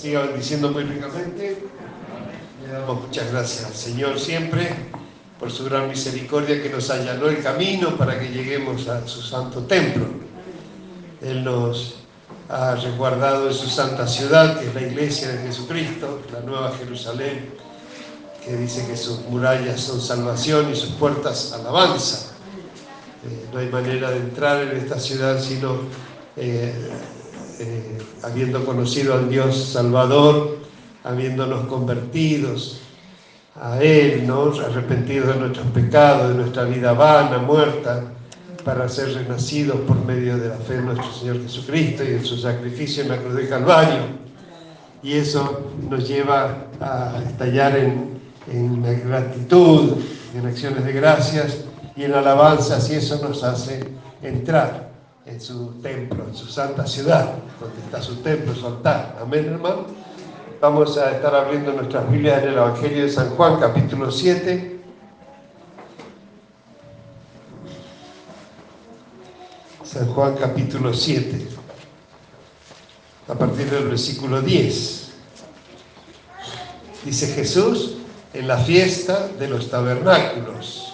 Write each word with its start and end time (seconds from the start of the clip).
siga 0.00 0.22
bendiciendo 0.22 0.70
muy 0.70 0.84
ricamente. 0.84 1.62
Le 2.64 2.72
damos 2.72 3.06
muchas 3.06 3.30
gracias 3.30 3.66
al 3.66 3.74
Señor 3.74 4.18
siempre 4.18 4.70
por 5.38 5.50
su 5.50 5.64
gran 5.64 5.88
misericordia 5.88 6.62
que 6.62 6.70
nos 6.70 6.88
allanó 6.88 7.28
el 7.28 7.42
camino 7.42 7.96
para 7.96 8.18
que 8.18 8.28
lleguemos 8.28 8.88
a 8.88 9.06
su 9.06 9.20
santo 9.20 9.64
templo. 9.64 10.06
Él 11.20 11.44
nos 11.44 11.96
ha 12.48 12.76
resguardado 12.76 13.48
en 13.48 13.54
su 13.54 13.68
santa 13.68 14.06
ciudad, 14.06 14.58
que 14.58 14.68
es 14.68 14.74
la 14.74 14.82
iglesia 14.82 15.28
de 15.28 15.38
Jesucristo, 15.48 16.22
la 16.32 16.40
nueva 16.40 16.72
Jerusalén, 16.78 17.50
que 18.42 18.56
dice 18.56 18.86
que 18.86 18.96
sus 18.96 19.20
murallas 19.28 19.80
son 19.80 20.00
salvación 20.00 20.70
y 20.72 20.76
sus 20.76 20.90
puertas 20.92 21.52
alabanza. 21.52 22.32
Eh, 23.26 23.48
no 23.52 23.58
hay 23.58 23.68
manera 23.68 24.10
de 24.10 24.16
entrar 24.16 24.62
en 24.62 24.78
esta 24.78 24.98
ciudad 24.98 25.38
sino 25.42 25.76
eh, 26.36 26.72
eh, 27.62 27.98
habiendo 28.22 28.64
conocido 28.64 29.12
al 29.12 29.28
Dios 29.28 29.72
Salvador, 29.74 30.60
habiéndonos 31.04 31.66
convertidos 31.66 32.80
a 33.54 33.82
Él, 33.82 34.26
¿no? 34.26 34.44
arrepentidos 34.44 35.34
de 35.34 35.40
nuestros 35.40 35.66
pecados, 35.66 36.30
de 36.30 36.36
nuestra 36.36 36.64
vida 36.64 36.94
vana, 36.94 37.36
muerta, 37.36 38.04
para 38.64 38.88
ser 38.88 39.12
renacidos 39.12 39.78
por 39.80 40.02
medio 40.06 40.38
de 40.38 40.48
la 40.48 40.56
fe 40.56 40.76
en 40.76 40.86
nuestro 40.86 41.12
Señor 41.12 41.42
Jesucristo 41.42 42.02
y 42.02 42.14
en 42.14 42.24
su 42.24 42.38
sacrificio 42.38 43.02
en 43.02 43.10
la 43.10 43.18
cruz 43.18 43.34
de 43.34 43.46
Calvario. 43.46 44.04
Y 45.02 45.12
eso 45.12 45.70
nos 45.86 46.08
lleva 46.08 46.64
a 46.80 47.22
estallar 47.28 47.76
en, 47.76 48.20
en 48.50 48.82
gratitud, 49.06 49.98
en 50.34 50.46
acciones 50.46 50.82
de 50.82 50.92
gracias 50.92 51.58
y 51.94 52.04
en 52.04 52.14
alabanzas, 52.14 52.88
y 52.88 52.94
eso 52.94 53.20
nos 53.22 53.44
hace 53.44 53.86
entrar 54.22 54.89
en 55.26 55.40
su 55.40 55.72
templo, 55.82 56.24
en 56.26 56.34
su 56.34 56.46
santa 56.46 56.86
ciudad, 56.86 57.34
donde 57.60 57.80
está 57.80 58.00
su 58.00 58.16
templo, 58.16 58.54
su 58.54 58.66
altar. 58.66 59.18
Amén, 59.20 59.46
hermano. 59.46 59.86
Vamos 60.60 60.98
a 60.98 61.12
estar 61.12 61.34
abriendo 61.34 61.72
nuestras 61.72 62.10
Biblias 62.10 62.42
en 62.42 62.50
el 62.50 62.54
Evangelio 62.56 63.04
de 63.04 63.10
San 63.10 63.30
Juan, 63.30 63.58
capítulo 63.58 64.10
7. 64.10 64.78
San 69.84 70.06
Juan, 70.14 70.36
capítulo 70.36 70.94
7, 70.94 71.48
a 73.26 73.34
partir 73.34 73.68
del 73.68 73.88
versículo 73.88 74.40
10. 74.40 75.10
Dice 77.04 77.26
Jesús 77.34 77.96
en 78.32 78.46
la 78.46 78.58
fiesta 78.58 79.26
de 79.26 79.48
los 79.48 79.68
tabernáculos. 79.68 80.92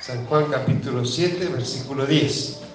San 0.00 0.26
Juan 0.26 0.46
capítulo 0.50 1.04
7, 1.04 1.46
versículo 1.46 2.04
10. 2.06 2.65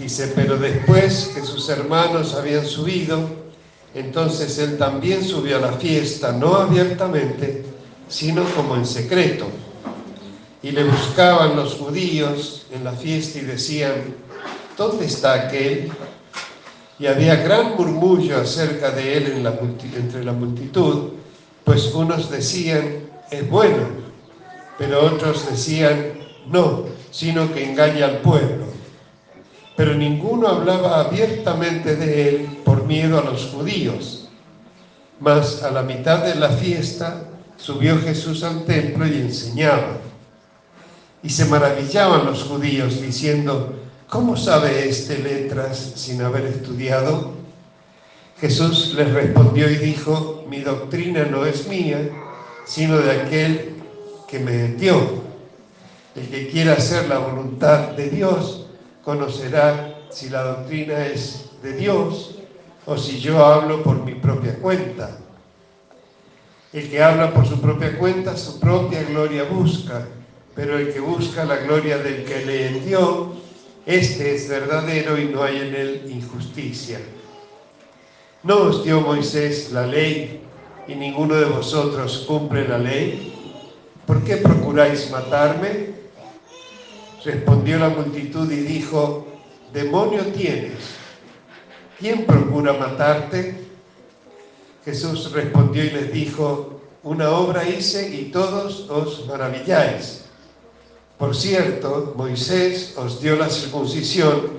Dice, 0.00 0.32
pero 0.34 0.56
después 0.56 1.32
que 1.34 1.42
sus 1.42 1.68
hermanos 1.68 2.34
habían 2.34 2.64
subido, 2.64 3.20
entonces 3.94 4.58
él 4.58 4.78
también 4.78 5.22
subió 5.22 5.58
a 5.58 5.60
la 5.60 5.72
fiesta, 5.72 6.32
no 6.32 6.54
abiertamente, 6.54 7.66
sino 8.08 8.42
como 8.54 8.76
en 8.76 8.86
secreto. 8.86 9.46
Y 10.62 10.70
le 10.70 10.84
buscaban 10.84 11.54
los 11.54 11.74
judíos 11.74 12.66
en 12.72 12.82
la 12.82 12.92
fiesta 12.92 13.40
y 13.40 13.42
decían, 13.42 14.14
¿dónde 14.78 15.04
está 15.04 15.34
aquel? 15.34 15.90
Y 16.98 17.06
había 17.06 17.36
gran 17.36 17.76
murmullo 17.76 18.40
acerca 18.40 18.92
de 18.92 19.18
él 19.18 19.26
en 19.36 19.44
la 19.44 19.50
entre 19.96 20.24
la 20.24 20.32
multitud, 20.32 21.10
pues 21.62 21.92
unos 21.92 22.30
decían, 22.30 23.00
es 23.30 23.48
bueno, 23.50 23.86
pero 24.78 25.04
otros 25.04 25.50
decían, 25.50 26.14
no, 26.46 26.86
sino 27.10 27.52
que 27.52 27.70
engaña 27.70 28.06
al 28.06 28.18
pueblo 28.22 28.69
pero 29.80 29.94
ninguno 29.94 30.46
hablaba 30.46 31.00
abiertamente 31.00 31.96
de 31.96 32.28
él 32.28 32.48
por 32.66 32.84
miedo 32.84 33.18
a 33.18 33.24
los 33.24 33.46
judíos. 33.46 34.28
Mas 35.18 35.62
a 35.62 35.70
la 35.70 35.82
mitad 35.82 36.22
de 36.22 36.34
la 36.34 36.50
fiesta 36.50 37.22
subió 37.56 37.98
Jesús 37.98 38.44
al 38.44 38.66
templo 38.66 39.06
y 39.06 39.14
enseñaba. 39.14 39.96
Y 41.22 41.30
se 41.30 41.46
maravillaban 41.46 42.26
los 42.26 42.42
judíos 42.42 43.00
diciendo, 43.00 43.72
¿cómo 44.06 44.36
sabe 44.36 44.86
este 44.86 45.18
letras 45.18 45.92
sin 45.94 46.20
haber 46.20 46.44
estudiado? 46.44 47.32
Jesús 48.38 48.92
les 48.94 49.10
respondió 49.10 49.70
y 49.70 49.76
dijo, 49.76 50.44
mi 50.46 50.60
doctrina 50.60 51.24
no 51.24 51.46
es 51.46 51.66
mía, 51.68 52.06
sino 52.66 52.98
de 52.98 53.12
aquel 53.12 53.76
que 54.28 54.40
me 54.40 54.66
envió. 54.66 55.22
El 56.14 56.28
que 56.28 56.50
quiera 56.50 56.74
hacer 56.74 57.08
la 57.08 57.16
voluntad 57.16 57.92
de 57.92 58.10
Dios, 58.10 58.59
conocerá 59.04 59.98
si 60.10 60.28
la 60.28 60.42
doctrina 60.42 61.06
es 61.06 61.50
de 61.62 61.72
Dios 61.74 62.36
o 62.86 62.96
si 62.96 63.20
yo 63.20 63.44
hablo 63.44 63.82
por 63.82 64.04
mi 64.04 64.14
propia 64.14 64.56
cuenta. 64.56 65.18
El 66.72 66.88
que 66.88 67.02
habla 67.02 67.32
por 67.32 67.46
su 67.46 67.60
propia 67.60 67.98
cuenta, 67.98 68.36
su 68.36 68.60
propia 68.60 69.02
gloria 69.02 69.44
busca, 69.44 70.06
pero 70.54 70.78
el 70.78 70.92
que 70.92 71.00
busca 71.00 71.44
la 71.44 71.56
gloria 71.56 71.98
del 71.98 72.24
que 72.24 72.46
le 72.46 72.68
envió, 72.68 73.32
este 73.86 74.34
es 74.34 74.48
verdadero 74.48 75.18
y 75.18 75.26
no 75.26 75.42
hay 75.42 75.56
en 75.58 75.74
él 75.74 76.06
injusticia. 76.08 77.00
¿No 78.42 78.56
os 78.56 78.84
dio 78.84 79.00
Moisés 79.00 79.72
la 79.72 79.86
ley 79.86 80.42
y 80.86 80.94
ninguno 80.94 81.34
de 81.34 81.46
vosotros 81.46 82.24
cumple 82.26 82.66
la 82.66 82.78
ley? 82.78 83.34
¿Por 84.06 84.22
qué 84.24 84.36
procuráis 84.36 85.10
matarme? 85.10 85.99
Respondió 87.24 87.78
la 87.78 87.90
multitud 87.90 88.50
y 88.50 88.56
dijo, 88.56 89.26
demonio 89.72 90.24
tienes, 90.26 90.78
¿quién 91.98 92.24
procura 92.24 92.72
matarte? 92.72 93.68
Jesús 94.84 95.30
respondió 95.32 95.84
y 95.84 95.90
les 95.90 96.12
dijo, 96.12 96.80
una 97.02 97.30
obra 97.30 97.68
hice 97.68 98.14
y 98.14 98.30
todos 98.30 98.88
os 98.88 99.26
maravilláis. 99.26 100.24
Por 101.18 101.36
cierto, 101.36 102.14
Moisés 102.16 102.94
os 102.96 103.20
dio 103.20 103.36
la 103.36 103.50
circuncisión, 103.50 104.58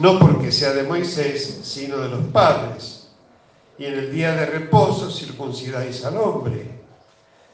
no 0.00 0.18
porque 0.18 0.50
sea 0.50 0.72
de 0.72 0.84
Moisés, 0.84 1.60
sino 1.62 1.98
de 1.98 2.08
los 2.08 2.24
padres. 2.28 3.08
Y 3.78 3.84
en 3.84 3.94
el 3.94 4.12
día 4.12 4.34
de 4.34 4.46
reposo 4.46 5.10
circuncidáis 5.10 6.02
al 6.06 6.16
hombre. 6.16 6.75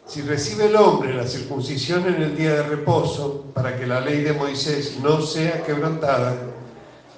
Si 0.06 0.20
recibe 0.22 0.66
el 0.66 0.76
hombre 0.76 1.14
la 1.14 1.26
circuncisión 1.26 2.06
en 2.06 2.20
el 2.20 2.36
día 2.36 2.54
de 2.54 2.62
reposo 2.64 3.46
para 3.54 3.78
que 3.78 3.86
la 3.86 4.00
ley 4.00 4.22
de 4.22 4.32
Moisés 4.32 4.98
no 5.00 5.20
sea 5.22 5.62
quebrantada, 5.62 6.36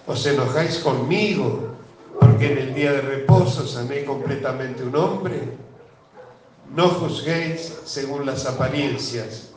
os 0.06 0.26
enojáis 0.26 0.78
conmigo 0.78 1.74
porque 2.20 2.52
en 2.52 2.58
el 2.58 2.74
día 2.74 2.92
de 2.92 3.00
reposo 3.00 3.66
sané 3.66 4.04
completamente 4.04 4.84
un 4.84 4.94
hombre. 4.96 5.40
No 6.74 6.88
juzguéis 6.88 7.72
según 7.84 8.26
las 8.26 8.46
apariencias, 8.46 9.48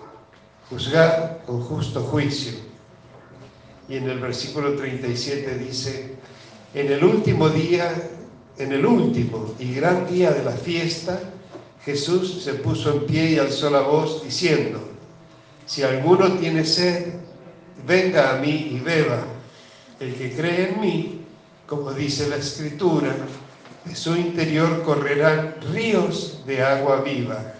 juzgad 0.70 1.40
con 1.46 1.62
justo 1.64 2.02
juicio. 2.04 2.54
Y 3.90 3.98
en 3.98 4.10
el 4.10 4.20
versículo 4.20 4.76
37 4.76 5.58
dice, 5.58 6.16
en 6.74 6.92
el 6.92 7.04
último 7.04 7.50
día, 7.50 7.94
en 8.58 8.72
el 8.72 8.86
último 8.86 9.54
y 9.60 9.74
gran 9.76 10.08
día 10.08 10.32
de 10.32 10.44
la 10.44 10.52
fiesta, 10.52 11.20
Jesús 11.84 12.44
se 12.44 12.56
puso 12.56 12.94
en 12.94 13.06
pie 13.06 13.32
y 13.32 13.40
alzó 13.40 13.70
la 13.70 13.82
voz 13.82 14.24
diciendo, 14.24 14.82
si 15.66 15.84
alguno 15.84 16.34
tiene 16.34 16.66
sed, 16.66 17.14
venga 17.86 18.36
a 18.36 18.40
mí 18.40 18.72
y 18.72 18.80
beba. 18.80 19.24
El 20.00 20.14
que 20.16 20.36
cree 20.36 20.70
en 20.70 20.82
mí, 20.82 21.22
como 21.66 21.92
dice 21.92 22.28
la 22.30 22.38
Escritura, 22.38 23.16
de 23.86 23.96
su 23.96 24.16
interior 24.16 24.84
correrán 24.84 25.56
ríos 25.74 26.44
de 26.46 26.64
agua 26.64 27.02
viva. 27.02 27.54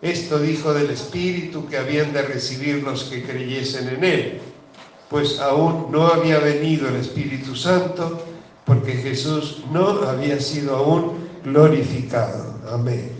Esto 0.00 0.38
dijo 0.38 0.72
del 0.72 0.90
Espíritu 0.90 1.66
que 1.66 1.76
habían 1.76 2.12
de 2.12 2.22
recibir 2.22 2.82
los 2.82 3.04
que 3.04 3.24
creyesen 3.24 3.88
en 3.88 4.04
Él, 4.04 4.40
pues 5.10 5.38
aún 5.40 5.90
no 5.90 6.06
había 6.06 6.38
venido 6.38 6.88
el 6.88 6.96
Espíritu 6.96 7.56
Santo, 7.56 8.24
porque 8.64 8.92
Jesús 8.92 9.62
no 9.72 10.02
había 10.02 10.40
sido 10.40 10.76
aún 10.76 11.28
glorificado. 11.44 12.54
Amén. 12.70 13.17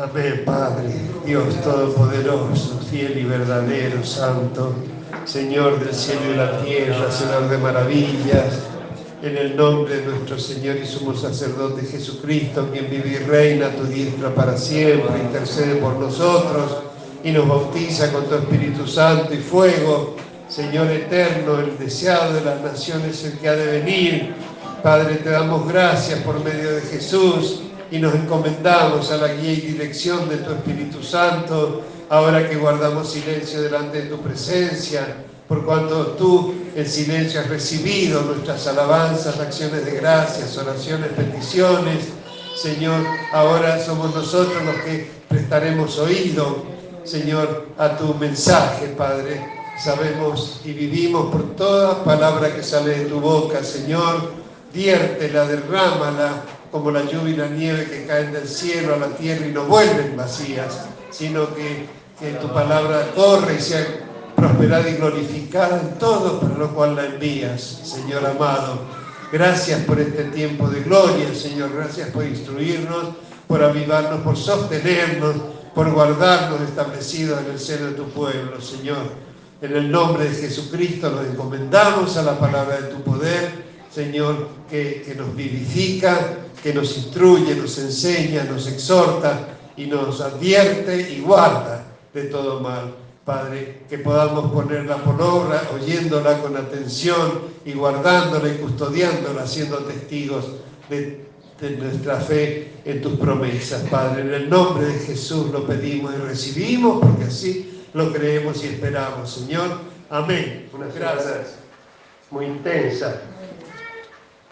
Amén, 0.00 0.44
Padre, 0.44 0.94
Dios 1.26 1.60
Todopoderoso, 1.60 2.78
fiel 2.88 3.18
y 3.18 3.24
verdadero, 3.24 4.04
Santo, 4.04 4.72
Señor 5.24 5.80
del 5.80 5.92
cielo 5.92 6.20
y 6.32 6.36
la 6.36 6.62
tierra, 6.62 7.10
Señor 7.10 7.48
de 7.48 7.58
maravillas, 7.58 8.60
en 9.24 9.36
el 9.36 9.56
nombre 9.56 9.96
de 9.96 10.06
nuestro 10.06 10.38
Señor 10.38 10.76
y 10.76 10.86
sumo 10.86 11.16
sacerdote 11.16 11.84
Jesucristo, 11.84 12.68
quien 12.72 12.88
vive 12.88 13.08
y 13.08 13.24
reina 13.24 13.74
tu 13.74 13.86
diestra 13.86 14.32
para 14.32 14.56
siempre, 14.56 15.18
intercede 15.18 15.74
por 15.80 15.94
nosotros 15.94 16.76
y 17.24 17.32
nos 17.32 17.48
bautiza 17.48 18.12
con 18.12 18.26
tu 18.26 18.36
Espíritu 18.36 18.86
Santo 18.86 19.34
y 19.34 19.38
fuego, 19.38 20.14
Señor 20.48 20.92
eterno, 20.92 21.58
el 21.58 21.76
deseado 21.76 22.34
de 22.34 22.42
las 22.42 22.60
naciones, 22.60 23.24
el 23.24 23.36
que 23.40 23.48
ha 23.48 23.56
de 23.56 23.80
venir. 23.80 24.34
Padre, 24.80 25.16
te 25.16 25.30
damos 25.30 25.66
gracias 25.66 26.20
por 26.20 26.38
medio 26.44 26.70
de 26.76 26.82
Jesús 26.82 27.62
y 27.90 27.98
nos 27.98 28.14
encomendamos 28.14 29.10
a 29.10 29.16
la 29.16 29.28
guía 29.28 29.52
y 29.52 29.60
dirección 29.60 30.28
de 30.28 30.38
tu 30.38 30.52
Espíritu 30.52 31.02
Santo, 31.02 31.82
ahora 32.10 32.48
que 32.48 32.56
guardamos 32.56 33.10
silencio 33.10 33.62
delante 33.62 34.02
de 34.02 34.08
tu 34.08 34.18
presencia, 34.20 35.24
por 35.48 35.64
cuanto 35.64 36.08
tú 36.08 36.54
el 36.76 36.86
silencio 36.86 37.40
has 37.40 37.48
recibido 37.48 38.22
nuestras 38.22 38.66
alabanzas, 38.66 39.40
acciones 39.40 39.86
de 39.86 39.92
gracias, 39.92 40.58
oraciones, 40.58 41.08
peticiones. 41.12 42.08
Señor, 42.54 43.02
ahora 43.32 43.82
somos 43.82 44.14
nosotros 44.14 44.62
los 44.64 44.76
que 44.84 45.10
prestaremos 45.28 45.98
oído, 45.98 46.64
Señor, 47.04 47.68
a 47.78 47.96
tu 47.96 48.12
mensaje, 48.14 48.88
Padre. 48.88 49.40
Sabemos 49.82 50.60
y 50.64 50.72
vivimos 50.72 51.30
por 51.30 51.56
toda 51.56 52.04
palabra 52.04 52.54
que 52.54 52.62
sale 52.62 52.98
de 52.98 53.04
tu 53.06 53.20
boca, 53.20 53.64
Señor. 53.64 54.32
Diértela, 54.74 55.46
derrámala 55.46 56.42
como 56.70 56.90
la 56.90 57.02
lluvia 57.04 57.34
y 57.34 57.36
la 57.36 57.48
nieve 57.48 57.88
que 57.90 58.06
caen 58.06 58.32
del 58.32 58.48
cielo 58.48 58.94
a 58.94 58.98
la 58.98 59.08
tierra 59.08 59.46
y 59.46 59.52
no 59.52 59.64
vuelven 59.64 60.16
vacías, 60.16 60.86
sino 61.10 61.54
que, 61.54 61.86
que 62.20 62.32
tu 62.32 62.52
palabra 62.52 63.10
corre 63.14 63.56
y 63.56 63.60
sea 63.60 63.86
prosperada 64.34 64.88
y 64.88 64.94
glorificada 64.94 65.80
en 65.80 65.98
todo 65.98 66.40
para 66.40 66.54
lo 66.54 66.74
cual 66.74 66.96
la 66.96 67.06
envías, 67.06 67.60
Señor 67.60 68.24
amado. 68.24 68.80
Gracias 69.32 69.82
por 69.82 70.00
este 70.00 70.24
tiempo 70.24 70.68
de 70.68 70.80
gloria, 70.82 71.34
Señor. 71.34 71.70
Gracias 71.74 72.10
por 72.10 72.24
instruirnos, 72.24 73.08
por 73.46 73.62
avivarnos, 73.62 74.20
por 74.20 74.36
sostenernos, 74.36 75.36
por 75.74 75.90
guardarnos 75.92 76.60
establecidos 76.62 77.40
en 77.44 77.52
el 77.52 77.58
seno 77.58 77.86
de 77.86 77.92
tu 77.92 78.04
pueblo, 78.10 78.60
Señor. 78.60 79.28
En 79.60 79.76
el 79.76 79.90
nombre 79.90 80.30
de 80.30 80.34
Jesucristo 80.34 81.10
nos 81.10 81.26
encomendamos 81.26 82.16
a 82.16 82.22
la 82.22 82.38
palabra 82.38 82.80
de 82.80 82.88
tu 82.88 83.02
poder, 83.02 83.50
Señor, 83.92 84.48
que, 84.70 85.02
que 85.04 85.14
nos 85.14 85.34
vivifica, 85.34 86.36
que 86.62 86.74
nos 86.74 86.96
instruye, 86.96 87.54
nos 87.54 87.78
enseña, 87.78 88.44
nos 88.44 88.66
exhorta 88.66 89.56
y 89.76 89.86
nos 89.86 90.20
advierte 90.20 91.12
y 91.12 91.20
guarda 91.20 91.84
de 92.12 92.24
todo 92.24 92.60
mal. 92.60 92.94
Padre, 93.24 93.82
que 93.90 93.98
podamos 93.98 94.50
ponerla 94.52 94.96
por 94.96 95.20
obra, 95.20 95.62
oyéndola 95.74 96.40
con 96.40 96.56
atención 96.56 97.42
y 97.62 97.74
guardándola 97.74 98.48
y 98.48 98.56
custodiándola, 98.56 99.46
siendo 99.46 99.76
testigos 99.80 100.46
de, 100.88 101.28
nuestra 101.78 102.20
fe 102.20 102.72
en 102.86 103.02
tus 103.02 103.18
promesas. 103.18 103.82
Padre, 103.90 104.22
en 104.22 104.32
el 104.32 104.48
nombre 104.48 104.86
de 104.86 104.98
Jesús 105.00 105.50
lo 105.50 105.66
pedimos 105.66 106.14
y 106.14 106.18
recibimos, 106.18 107.00
porque 107.00 107.24
así 107.24 107.84
lo 107.92 108.10
creemos 108.14 108.64
y 108.64 108.68
esperamos. 108.68 109.30
Señor, 109.30 109.78
amén. 110.08 110.70
Unas 110.72 110.94
gracias 110.94 111.58
muy 112.30 112.46
intensas, 112.46 113.16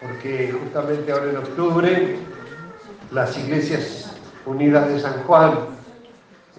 porque 0.01 0.51
justamente 0.51 1.11
ahora 1.11 1.29
en 1.29 1.37
octubre 1.37 2.15
las 3.11 3.37
iglesias 3.37 4.11
unidas 4.45 4.89
de 4.89 4.99
San 4.99 5.23
Juan, 5.23 5.53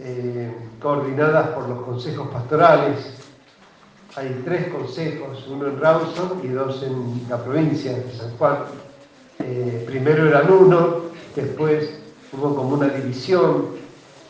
eh, 0.00 0.52
coordinadas 0.80 1.48
por 1.48 1.68
los 1.68 1.82
consejos 1.82 2.28
pastorales. 2.28 3.14
Hay 4.16 4.42
tres 4.44 4.68
consejos, 4.68 5.46
uno 5.48 5.68
en 5.68 5.80
Rawson 5.80 6.40
y 6.42 6.48
dos 6.48 6.82
en 6.82 7.26
la 7.28 7.42
provincia 7.42 7.92
de 7.92 8.12
San 8.12 8.36
Juan. 8.36 8.58
Eh, 9.40 9.84
primero 9.86 10.26
eran 10.26 10.50
uno, 10.52 11.02
después 11.34 11.90
hubo 12.32 12.54
como 12.54 12.74
una 12.74 12.88
división, 12.88 13.66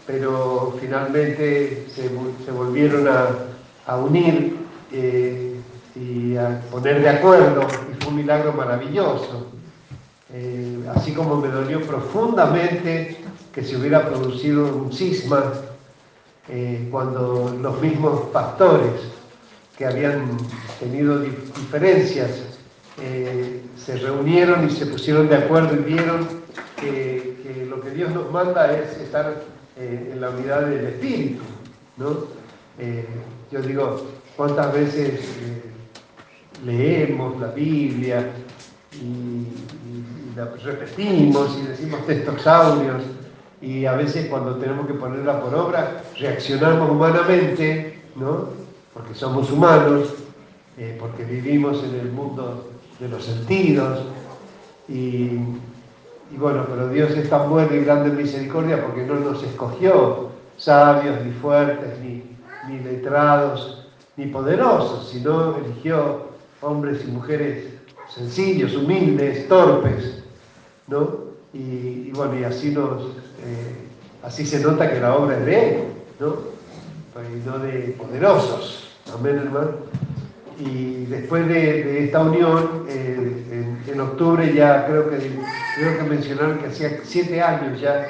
pero 0.07 0.77
finalmente 0.81 1.87
se, 1.89 2.11
se 2.45 2.51
volvieron 2.51 3.09
a, 3.09 3.29
a 3.87 3.97
unir 3.97 4.57
eh, 4.93 5.48
y 5.99 6.37
a 6.37 6.61
poner 6.71 7.03
de 7.03 7.09
acuerdo, 7.09 7.67
y 7.91 8.03
fue 8.03 8.13
un 8.13 8.17
milagro 8.17 8.53
maravilloso. 8.53 9.49
Eh, 10.33 10.85
así 10.95 11.13
como 11.13 11.37
me 11.37 11.49
dolió 11.49 11.81
profundamente 11.83 13.17
que 13.53 13.65
se 13.65 13.77
hubiera 13.77 14.07
producido 14.09 14.67
un 14.77 14.93
cisma 14.93 15.55
eh, 16.49 16.87
cuando 16.91 17.57
los 17.61 17.81
mismos 17.81 18.29
pastores 18.31 18.93
que 19.77 19.87
habían 19.87 20.37
tenido 20.79 21.21
diferencias 21.21 22.43
eh, 23.01 23.63
se 23.77 23.97
reunieron 23.97 24.67
y 24.67 24.71
se 24.71 24.87
pusieron 24.87 25.29
de 25.29 25.37
acuerdo 25.37 25.75
y 25.77 25.95
vieron 25.95 26.29
que, 26.77 27.39
que 27.43 27.67
lo 27.67 27.81
que 27.81 27.91
Dios 27.91 28.11
nos 28.11 28.31
manda 28.31 28.71
es 28.77 28.99
estar 28.99 29.43
en 29.77 30.21
la 30.21 30.31
unidad 30.31 30.67
del 30.67 30.87
Espíritu. 30.89 31.43
¿no? 31.97 32.27
Yo 33.51 33.63
digo, 33.63 34.05
¿cuántas 34.37 34.73
veces 34.73 35.21
leemos 36.65 37.41
la 37.41 37.49
Biblia 37.49 38.31
y, 38.93 39.05
y, 39.05 40.35
la 40.37 40.47
repetimos 40.63 41.59
y 41.59 41.67
decimos 41.67 42.07
textos 42.07 42.47
audios? 42.47 43.03
y 43.61 43.87
a 43.87 43.95
veces 43.95 44.27
cuando 44.29 44.57
tenemos 44.57 44.87
que 44.87 44.95
ponerla 44.95 45.41
por 45.41 45.55
obra 45.55 46.03
reaccionamos 46.19 46.91
humanamente, 46.91 48.01
¿no? 48.17 48.51
porque 48.95 49.15
somos 49.15 49.51
humanos, 49.51 50.15
eh, 50.77 50.97
porque 50.99 51.25
vivimos 51.25 51.83
en 51.83 51.95
el 51.99 52.13
mundo 52.13 52.69
de 53.01 53.09
los 53.09 53.25
sentidos 53.25 54.01
y, 54.89 55.39
y, 56.31 56.37
bueno, 56.39 56.67
pero 56.69 56.89
Dios 56.89 57.11
es 57.13 57.29
tan 57.29 57.51
bueno 57.51 57.75
y 57.75 57.81
grande 57.81 58.11
en 58.11 58.17
misericordia 58.17 58.85
porque 58.85 59.05
no 59.05 59.15
nos 59.15 59.43
escogió 59.43 60.29
sabios, 60.57 61.25
ni 61.25 61.33
fuertes, 61.33 61.99
ni, 62.01 62.23
ni 62.69 62.81
letrados, 62.81 63.89
ni 64.17 64.27
poderosos, 64.27 65.09
sino 65.09 65.57
eligió 65.57 66.28
hombres 66.61 67.03
y 67.07 67.11
mujeres 67.11 67.65
sencillos, 68.15 68.75
humildes, 68.75 69.49
torpes, 69.49 70.23
¿no? 70.87 71.29
Y, 71.53 72.11
bueno, 72.13 72.39
y 72.39 72.45
así 72.45 72.71
nos, 72.71 73.03
eh, 73.03 73.75
así 74.23 74.47
se 74.47 74.61
nota 74.61 74.91
que 74.91 75.01
la 75.01 75.17
obra 75.17 75.39
es 75.39 75.47
de 75.47 75.69
Él, 75.69 75.85
¿no? 76.21 76.59
Y 77.19 77.47
no 77.47 77.59
de 77.59 77.95
poderosos. 77.99 78.91
Amén, 79.13 79.39
hermano. 79.39 79.71
Y 80.59 81.07
después 81.07 81.47
de, 81.49 81.85
de 81.85 82.05
esta 82.05 82.21
unión, 82.21 82.85
eh, 82.89 83.45
en, 83.51 83.93
en, 83.93 84.01
octubre 84.01 84.53
ya 84.53 84.87
creo 84.87 85.09
que, 85.11 85.19
creo 85.77 85.99
que 85.99 86.03
mencionaron 86.05 86.59
que 86.59 86.67
hacía 86.67 87.01
siete 87.05 87.41
años 87.41 87.81
ya 87.81 88.07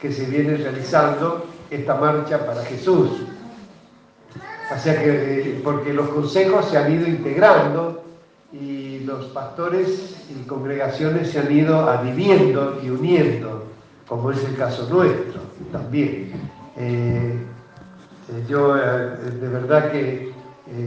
que 0.00 0.12
se 0.12 0.26
viene 0.26 0.56
realizando 0.56 1.46
esta 1.70 1.94
marcha 1.94 2.44
para 2.44 2.64
Jesús. 2.64 3.22
O 4.70 4.82
que, 4.82 4.92
eh, 4.94 5.60
porque 5.62 5.92
los 5.92 6.08
consejos 6.08 6.66
se 6.70 6.78
han 6.78 6.92
ido 6.92 7.06
integrando 7.06 8.02
y 8.52 9.00
los 9.00 9.26
pastores 9.26 10.16
y 10.30 10.46
congregaciones 10.46 11.30
se 11.30 11.40
han 11.40 11.52
ido 11.52 11.88
adhiriendo 11.88 12.80
y 12.82 12.90
uniendo 12.90 13.64
como 14.06 14.30
es 14.30 14.44
el 14.44 14.56
caso 14.56 14.88
nuestro 14.90 15.40
también. 15.70 16.32
Eh, 16.76 17.38
eh 18.28 18.44
yo 18.48 18.74
de 18.74 19.48
verdad 19.48 19.90
que 19.90 20.32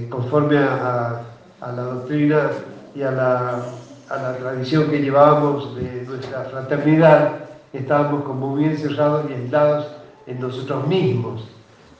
conforme 0.09 0.57
a, 0.57 1.21
la 1.61 1.81
doctrina 1.81 2.49
y 2.95 3.01
a 3.01 3.11
la, 3.11 3.65
a 4.09 4.17
la, 4.17 4.37
tradición 4.37 4.89
que 4.89 5.01
llevábamos 5.01 5.75
de 5.75 6.05
nuestra 6.07 6.43
fraternidad, 6.45 7.45
estábamos 7.73 8.23
como 8.23 8.55
muy 8.55 8.65
encerrados 8.65 9.29
y 9.29 9.33
aislados 9.33 9.87
en 10.27 10.39
nosotros 10.39 10.87
mismos. 10.87 11.43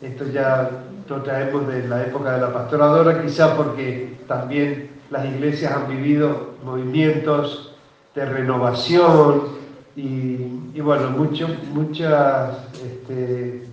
Esto 0.02 0.26
ya 0.32 0.70
lo 1.08 1.22
traemos 1.22 1.68
de 1.68 1.88
la 1.88 2.04
época 2.04 2.34
de 2.34 2.42
la 2.42 2.54
pastoradora, 2.54 3.22
quizá 3.22 3.56
porque 3.56 4.18
también 4.28 4.90
las 5.10 5.26
iglesias 5.26 5.72
han 5.72 5.88
vivido 5.88 6.56
movimientos 6.64 7.74
de 8.14 8.26
renovación, 8.26 9.56
y, 9.96 10.82
bueno, 10.82 11.10
mucho, 11.12 11.48
muchas 11.74 12.58
este, 12.74 13.64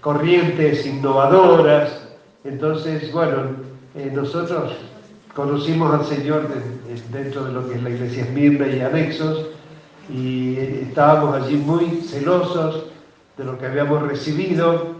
corrientes 0.00 0.86
innovadoras. 0.86 2.08
Entonces, 2.44 3.12
bueno, 3.12 3.42
eh, 3.94 4.10
nosotros 4.14 4.72
conocimos 5.34 5.94
al 5.94 6.06
Señor 6.06 6.48
de, 6.48 6.54
de, 6.94 7.22
dentro 7.22 7.44
de 7.44 7.52
lo 7.52 7.68
que 7.68 7.74
es 7.74 7.82
la 7.82 7.90
iglesia 7.90 8.24
Esmirna 8.24 8.66
y 8.68 8.80
anexos 8.80 9.46
y 10.08 10.56
estábamos 10.56 11.34
allí 11.34 11.56
muy 11.56 12.00
celosos 12.00 12.86
de 13.38 13.44
lo 13.44 13.56
que 13.56 13.66
habíamos 13.66 14.02
recibido. 14.02 14.98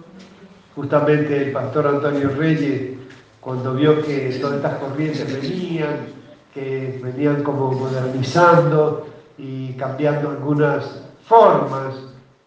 Justamente 0.75 1.49
el 1.49 1.53
pastor 1.53 1.89
Antonio 1.89 2.31
Reyes, 2.37 2.97
cuando 3.41 3.75
vio 3.75 4.01
que 4.03 4.39
todas 4.41 4.57
estas 4.57 4.79
corrientes 4.79 5.43
venían, 5.43 6.07
que 6.55 7.01
venían 7.03 7.43
como 7.43 7.73
modernizando, 7.73 9.09
y 9.39 9.73
cambiando 9.75 10.31
algunas 10.31 11.03
formas 11.25 11.95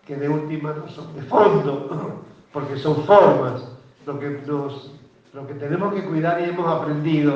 que 0.06 0.18
de 0.18 0.28
última 0.28 0.74
no 0.74 0.90
son 0.90 1.16
de 1.16 1.22
fondo, 1.24 2.22
porque 2.54 2.78
son 2.78 3.04
formas. 3.06 3.64
Lo 4.06 4.20
que, 4.20 4.42
nos, 4.48 4.92
lo 5.34 5.48
que 5.48 5.54
tenemos 5.54 5.94
que 5.94 6.04
cuidar 6.04 6.42
y 6.42 6.50
hemos 6.50 6.68
aprendido 6.68 7.34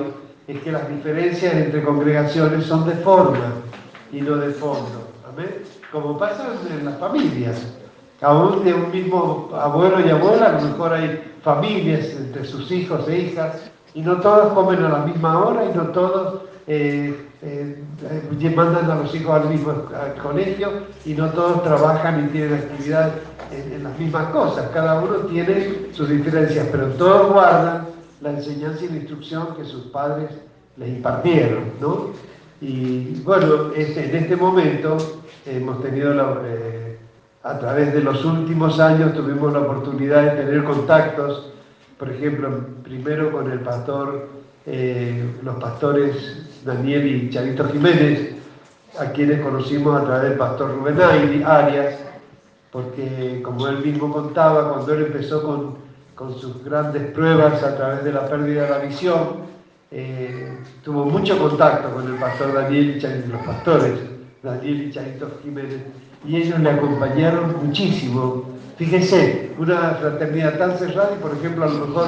es 0.47 0.59
que 0.61 0.71
las 0.71 0.89
diferencias 0.89 1.53
entre 1.53 1.83
congregaciones 1.83 2.65
son 2.65 2.87
de 2.87 2.95
forma 2.95 3.53
y 4.11 4.21
no 4.21 4.35
de 4.37 4.49
fondo. 4.51 5.07
¿Amén? 5.29 5.63
Como 5.91 6.17
pasa 6.17 6.53
en 6.69 6.85
las 6.85 6.97
familias. 6.97 7.77
Aún 8.21 8.63
de 8.63 8.73
un 8.73 8.91
mismo 8.91 9.49
abuelo 9.53 9.99
y 10.05 10.09
abuela, 10.09 10.47
a 10.47 10.61
lo 10.61 10.69
mejor 10.69 10.93
hay 10.93 11.33
familias 11.43 12.07
entre 12.17 12.45
sus 12.45 12.71
hijos 12.71 13.07
e 13.07 13.19
hijas, 13.19 13.71
y 13.93 14.01
no 14.01 14.19
todos 14.19 14.53
comen 14.53 14.83
a 14.83 14.89
la 14.89 14.99
misma 14.99 15.39
hora 15.39 15.65
y 15.65 15.75
no 15.75 15.83
todos 15.87 16.41
eh, 16.67 17.15
eh, 17.41 18.53
mandan 18.55 18.89
a 18.89 18.95
los 18.95 19.13
hijos 19.15 19.41
al 19.41 19.49
mismo 19.49 19.71
al 19.71 20.15
colegio 20.21 20.69
y 21.05 21.13
no 21.13 21.29
todos 21.29 21.63
trabajan 21.63 22.25
y 22.25 22.29
tienen 22.29 22.55
actividad 22.55 23.11
en, 23.51 23.73
en, 23.73 23.83
las 23.83 23.97
mismas 23.97 24.27
cosas. 24.27 24.69
Cada 24.73 25.01
uno 25.01 25.17
tiene 25.29 25.87
sus 25.93 26.09
diferencias, 26.09 26.67
pero 26.71 26.87
todos 26.89 27.31
guardan 27.31 27.87
la 28.21 28.31
enseñanza 28.31 28.83
y 28.83 28.89
la 28.89 28.97
instrucción 28.97 29.55
que 29.55 29.63
sus 29.63 29.85
padres 29.85 30.29
les 30.77 30.89
impartieron, 30.89 31.63
¿no? 31.79 32.09
Y 32.61 33.21
bueno, 33.21 33.71
este, 33.75 34.09
en 34.09 34.15
este 34.15 34.35
momento 34.35 34.97
hemos 35.45 35.81
tenido, 35.81 36.13
la, 36.13 36.41
eh, 36.45 36.84
a 37.45 37.59
través 37.59 37.93
de 37.93 38.01
los 38.01 38.25
últimos 38.25 38.79
años, 38.79 39.13
tuvimos 39.13 39.53
la 39.53 39.59
oportunidad 39.59 40.23
de 40.23 40.43
tener 40.43 40.63
contactos, 40.63 41.51
por 41.99 42.09
ejemplo, 42.09 42.49
primero 42.83 43.31
con 43.31 43.51
el 43.51 43.59
pastor, 43.59 44.29
eh, 44.65 45.23
los 45.43 45.55
pastores 45.57 46.63
Daniel 46.65 47.05
y 47.05 47.29
Charito 47.29 47.69
Jiménez, 47.69 48.35
a 48.99 49.11
quienes 49.11 49.41
conocimos 49.41 50.01
a 50.01 50.05
través 50.05 50.29
del 50.29 50.39
pastor 50.39 50.75
Rubén 50.75 50.99
Arias, 51.45 51.99
porque 52.71 53.41
como 53.43 53.67
él 53.67 53.77
mismo 53.77 54.11
contaba, 54.11 54.73
cuando 54.73 54.93
él 54.95 55.03
empezó 55.05 55.43
con, 55.43 55.75
con 56.15 56.33
sus 56.39 56.63
grandes 56.63 57.11
pruebas 57.11 57.61
a 57.61 57.77
través 57.77 58.03
de 58.03 58.11
la 58.11 58.27
pérdida 58.27 58.63
de 58.63 58.69
la 58.71 58.79
visión, 58.79 59.45
eh, 59.91 60.57
tuvo 60.83 61.05
mucho 61.05 61.37
contacto 61.37 61.93
con 61.93 62.07
el 62.07 62.15
pastor 62.15 62.55
Daniel 62.55 62.97
y 62.97 63.31
los 63.31 63.41
pastores 63.45 63.99
Daniel 64.41 64.81
y 64.81 64.91
Charito 64.91 65.29
Jiménez, 65.43 65.81
y 66.27 66.37
ellos 66.37 66.59
le 66.59 66.69
acompañaron 66.69 67.55
muchísimo. 67.65 68.43
Fíjese, 68.77 69.53
una 69.57 69.91
fraternidad 70.01 70.57
tan 70.57 70.77
cerrada 70.77 71.11
y 71.17 71.21
por 71.21 71.31
ejemplo 71.33 71.65
a 71.65 71.67
lo 71.67 71.87
mejor 71.87 72.07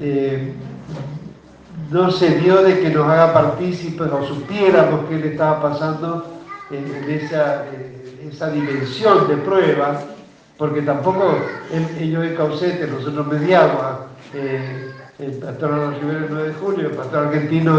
eh, 0.00 0.52
no 1.90 2.10
se 2.10 2.38
dio 2.38 2.62
de 2.62 2.80
que 2.80 2.90
nos 2.90 3.06
haga 3.06 3.32
partícipes 3.32 4.08
o 4.10 4.24
supiéramos 4.26 5.08
qué 5.08 5.18
le 5.18 5.32
estaba 5.32 5.60
pasando 5.60 6.40
en, 6.70 7.10
esa, 7.10 7.64
esa, 8.28 8.50
dimensión 8.50 9.28
de 9.28 9.36
prueba, 9.38 10.00
porque 10.56 10.82
tampoco 10.82 11.36
ellos 11.98 12.24
en 12.24 12.36
Caucete, 12.36 12.86
nosotros 12.86 13.26
mediamos. 13.26 13.76
Eh, 14.34 14.92
el 15.18 15.32
pastor 15.32 15.94
Rivera 16.00 16.18
el 16.20 16.26
9 16.30 16.48
de 16.48 16.54
julio, 16.54 16.88
el 16.88 16.94
pastor 16.94 17.26
argentino 17.26 17.78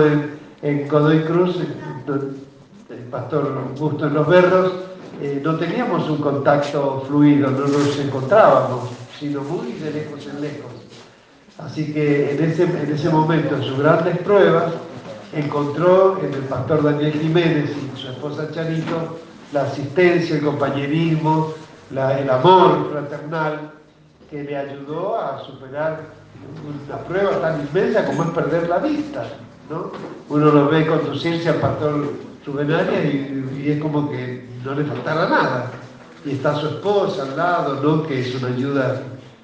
en, 0.62 0.88
Godoy 0.88 1.22
Cruz, 1.22 1.58
el, 1.58 2.98
pastor 3.10 3.63
Augusto 3.70 4.08
en 4.08 4.13
Los 4.13 4.28
Berros, 4.28 4.74
eh, 5.22 5.40
no 5.44 5.56
teníamos 5.58 6.10
un 6.10 6.18
contacto 6.18 7.04
fluido, 7.08 7.51
no 7.51 7.68
nos 7.68 7.98
encontrábamos, 8.00 8.90
sino 9.20 9.42
muy 9.44 9.74
de 9.74 9.92
lejos 9.92 10.25
en 10.25 10.42
lejos. 10.42 10.72
Así 11.60 11.94
que 11.94 12.32
en 12.32 12.44
ese, 12.44 12.63
en 12.63 12.92
ese 12.92 13.10
momento, 13.10 13.56
en 13.56 13.63
sus 13.63 13.78
grandes 13.78 14.18
pruebas, 14.20 14.74
encontró 15.34 16.20
en 16.24 16.34
el 16.34 16.42
pastor 16.42 16.84
Daniel 16.84 17.13
Jiménez 17.13 17.70
y 17.70 18.00
su 18.00 18.10
esposa 18.10 18.51
Charito 18.51 19.20
la 19.54 19.63
asistencia, 19.63 20.38
el 20.38 20.44
compañerismo, 20.44 21.54
el 21.92 22.30
amor 22.30 22.90
fraternal 22.92 23.72
que 24.30 24.44
le 24.44 24.58
ayudó 24.58 25.20
a 25.20 25.44
superar 25.46 26.00
una 26.88 26.98
prueba 27.00 27.42
tan 27.42 27.62
inmensa 27.62 28.06
como 28.06 28.24
es 28.24 28.30
perder 28.30 28.70
la 28.70 28.78
vista. 28.80 29.25
¿no? 29.70 29.92
Uno 30.30 30.51
lo 30.51 30.70
ve 30.70 30.88
conducirse 30.88 31.50
al 31.50 31.56
pastor 31.56 32.13
Rubenaria 32.46 33.04
y, 33.04 33.62
y, 33.63 33.72
es 33.72 33.82
como 33.82 34.10
que 34.10 34.40
no 34.63 34.75
le 34.75 34.86
faltara 34.86 35.27
nada. 35.27 35.72
Y 36.25 36.32
está 36.32 36.56
su 36.56 36.68
esposa 36.68 37.24
al 37.24 37.38
lado, 37.38 37.82
¿no? 37.82 38.08
que 38.08 38.20
es 38.20 38.36
una 38.36 38.50
ayuda 38.50 39.01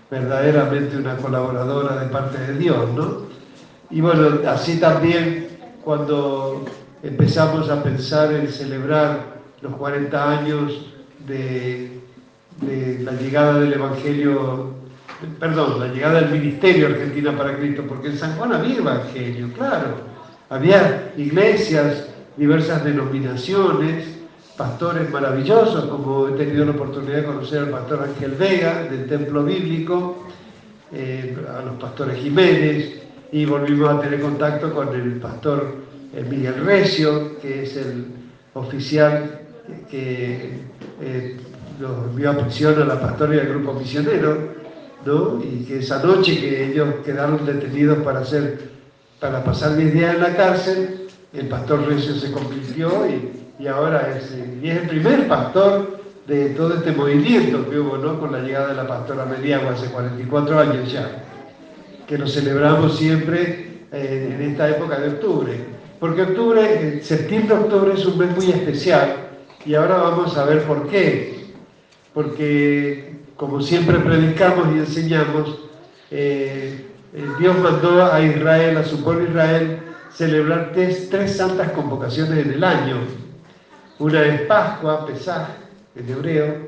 verdaderamente 0.10 0.96
una 0.96 1.18
colaboradora 1.18 1.98
de 1.98 2.08
parte 2.08 2.38
de 2.40 2.58
Dios. 2.58 2.90
¿no? 2.94 3.24
Y 3.90 4.02
bueno, 4.02 4.40
así 4.48 4.80
también 4.80 5.50
cuando 5.84 6.66
empezamos 7.04 7.70
a 7.70 7.82
pensar 7.82 8.34
en 8.34 8.48
celebrar 8.50 9.38
los 9.62 9.76
40 9.76 10.40
años 10.40 10.94
de, 11.26 12.00
la 13.04 13.12
llegada 13.14 13.60
del 13.60 13.74
Evangelio 13.74 14.78
perdón, 15.40 15.80
la 15.80 15.88
llegada 15.88 16.22
del 16.22 16.30
ministerio 16.30 16.88
Argentina 16.88 17.36
para 17.36 17.58
Cristo, 17.58 17.84
porque 17.88 18.10
en 18.10 18.18
San 18.18 18.36
Juan 18.38 18.54
había 18.54 18.78
evangelio, 18.78 19.50
claro, 19.54 19.96
había 20.50 21.12
iglesias, 21.18 22.08
diversas 22.36 22.84
denominaciones, 22.84 24.17
pastores 24.58 25.10
maravillosos, 25.12 25.86
como 25.86 26.28
he 26.28 26.32
tenido 26.32 26.66
la 26.66 26.72
oportunidad 26.72 27.18
de 27.18 27.26
conocer 27.26 27.60
al 27.60 27.70
pastor 27.70 28.04
Ángel 28.04 28.32
Vega 28.32 28.84
del 28.84 29.08
Templo 29.08 29.44
Bíblico, 29.44 30.24
eh, 30.92 31.38
a 31.56 31.62
los 31.62 31.76
pastores 31.76 32.18
Jiménez, 32.18 33.04
y 33.32 33.46
volvimos 33.46 33.90
a 33.90 34.02
tener 34.02 34.20
contacto 34.20 34.74
con 34.74 34.94
el 34.96 35.18
pastor 35.20 35.76
eh, 36.14 36.26
Miguel 36.28 36.66
Recio, 36.66 37.40
que 37.40 37.64
es 37.64 37.78
el 37.78 38.08
oficial 38.56 39.42
que 39.92 40.62
eh, 41.02 41.38
los 41.80 42.08
envió 42.10 42.32
a 42.32 42.38
prisión 42.38 42.82
a 42.82 42.86
la 42.86 43.00
pastoria 43.00 43.42
del 43.42 43.50
grupo 43.50 43.74
misionero, 43.74 44.58
y 45.42 45.64
que 45.64 45.80
esa 45.80 46.04
noche 46.04 46.38
que 46.38 46.72
ellos 46.72 46.96
quedaron 47.06 47.46
detenidos 47.46 48.00
para, 48.00 48.20
hacer, 48.20 48.72
para 49.22 49.42
pasar 49.42 49.78
10 49.78 49.94
días 49.94 50.16
en 50.16 50.22
la 50.22 50.36
cárcel, 50.36 51.08
el 51.32 51.48
pastor 51.48 51.88
Recio 51.88 52.14
se 52.16 52.30
convirtió 52.32 53.08
y, 53.08 53.37
ahora 53.66 54.16
es, 54.16 54.38
y 54.62 54.70
es 54.70 54.84
el 54.84 54.88
primer 54.88 55.28
pastor 55.28 56.00
de 56.28 56.50
todo 56.50 56.76
este 56.76 56.92
movimiento 56.92 57.68
que 57.68 57.80
hubo 57.80 57.98
¿no? 57.98 58.20
con 58.20 58.32
la 58.32 58.42
llegada 58.42 58.68
de 58.68 58.76
la 58.76 58.88
pastora 58.88 59.26
Mediagua 59.26 59.72
hace 59.72 59.88
44 59.88 60.60
años 60.60 60.92
ya, 60.92 61.24
que 62.06 62.18
lo 62.20 62.28
celebramos 62.28 62.98
siempre 62.98 63.86
eh, 63.92 64.36
en 64.36 64.42
esta 64.52 64.70
época 64.70 65.00
de 65.00 65.10
octubre. 65.10 65.78
Porque 66.00 66.22
octubre, 66.22 67.02
septiembre-octubre 67.02 67.94
es 67.96 68.06
un 68.06 68.20
mes 68.20 68.36
muy 68.36 68.52
especial 68.52 69.16
y 69.66 69.74
ahora 69.74 69.98
vamos 69.98 70.38
a 70.38 70.46
ver 70.46 70.64
por 70.64 70.88
qué. 70.88 71.48
Porque 72.14 73.18
como 73.36 73.62
siempre 73.62 73.98
predicamos 74.00 74.68
y 74.76 74.80
enseñamos, 74.80 75.60
eh, 76.12 76.86
eh, 77.14 77.26
Dios 77.40 77.58
mandó 77.60 78.04
a 78.12 78.22
Israel, 78.22 78.78
a 78.78 78.84
su 78.84 79.04
pueblo 79.04 79.30
Israel, 79.30 79.80
celebrar 80.12 80.72
tres, 80.74 81.10
santas 81.36 81.72
convocaciones 81.72 82.46
en 82.46 82.54
el 82.54 82.64
año. 82.64 82.98
Una 84.00 84.24
es 84.24 84.42
Pascua, 84.42 85.06
Pesaj, 85.08 85.48
en 85.96 86.10
hebreo, 86.10 86.68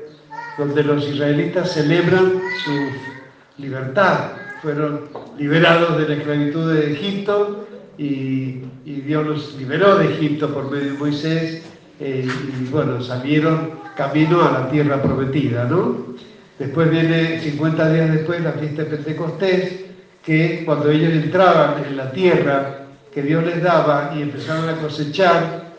donde 0.58 0.82
los 0.82 1.06
israelitas 1.06 1.72
celebran 1.72 2.40
su 2.64 3.62
libertad. 3.62 4.32
Fueron 4.62 5.08
liberados 5.38 5.98
de 5.98 6.08
la 6.08 6.14
esclavitud 6.14 6.72
de 6.74 6.92
Egipto 6.92 7.66
y, 7.96 8.62
Dios 8.84 9.26
los 9.26 9.54
liberó 9.56 9.96
de 9.96 10.12
Egipto 10.12 10.52
por 10.52 10.70
medio 10.70 10.92
de 10.92 10.98
Moisés 10.98 11.62
eh, 12.00 12.26
y 12.26 12.64
bueno, 12.70 13.02
salieron 13.02 13.70
camino 13.96 14.42
a 14.42 14.52
la 14.52 14.70
tierra 14.70 15.02
prometida, 15.02 15.64
¿no? 15.64 16.14
Después 16.58 16.90
viene 16.90 17.40
50 17.40 17.92
días 17.92 18.12
después 18.12 18.40
la 18.42 18.52
fiesta 18.52 18.82
de 18.84 18.96
Pentecostés, 18.96 19.84
que 20.22 20.62
cuando 20.64 20.90
ellos 20.90 21.12
entraban 21.12 21.84
en 21.84 21.96
la 21.96 22.10
tierra 22.12 22.86
que 23.12 23.22
Dios 23.22 23.44
les 23.44 23.62
daba 23.62 24.12
y 24.14 24.22
empezaron 24.22 24.68
a 24.68 24.76
cosechar, 24.76 25.72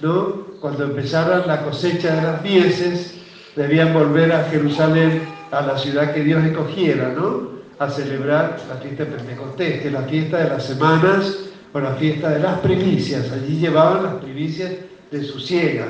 ¿no? 0.00 0.43
Cuando 0.64 0.84
empezaran 0.84 1.46
la 1.46 1.62
cosecha 1.62 2.16
de 2.16 2.22
las 2.22 2.42
mieses, 2.42 3.16
debían 3.54 3.92
volver 3.92 4.32
a 4.32 4.44
Jerusalén, 4.44 5.20
a 5.50 5.60
la 5.60 5.76
ciudad 5.76 6.14
que 6.14 6.24
Dios 6.24 6.42
escogiera, 6.42 7.12
¿no? 7.14 7.50
a 7.78 7.90
celebrar 7.90 8.58
la 8.66 8.76
fiesta 8.76 9.04
de 9.04 9.10
Pentecostés, 9.10 9.82
que 9.82 9.88
es 9.88 9.92
la 9.92 10.04
fiesta 10.04 10.38
de 10.38 10.48
las 10.48 10.64
semanas 10.64 11.36
o 11.70 11.80
la 11.80 11.92
fiesta 11.96 12.30
de 12.30 12.38
las 12.38 12.60
primicias. 12.60 13.30
Allí 13.30 13.58
llevaban 13.58 14.04
las 14.04 14.14
primicias 14.14 14.72
de 15.10 15.22
su 15.22 15.38
ciega. 15.38 15.86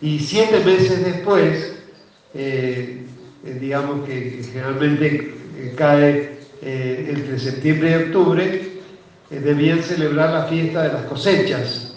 Y 0.00 0.18
siete 0.18 0.58
meses 0.64 1.04
después, 1.04 1.72
eh, 2.34 3.06
eh, 3.44 3.58
digamos 3.60 4.04
que, 4.04 4.42
generalmente 4.52 5.32
eh, 5.56 5.74
cae 5.76 6.40
entre 6.60 7.38
septiembre 7.38 7.90
y 7.92 7.94
octubre, 8.06 8.68
debían 9.30 9.80
celebrar 9.80 10.30
la 10.30 10.44
fiesta 10.46 10.82
de 10.82 10.92
las 10.92 11.04
cosechas, 11.04 11.89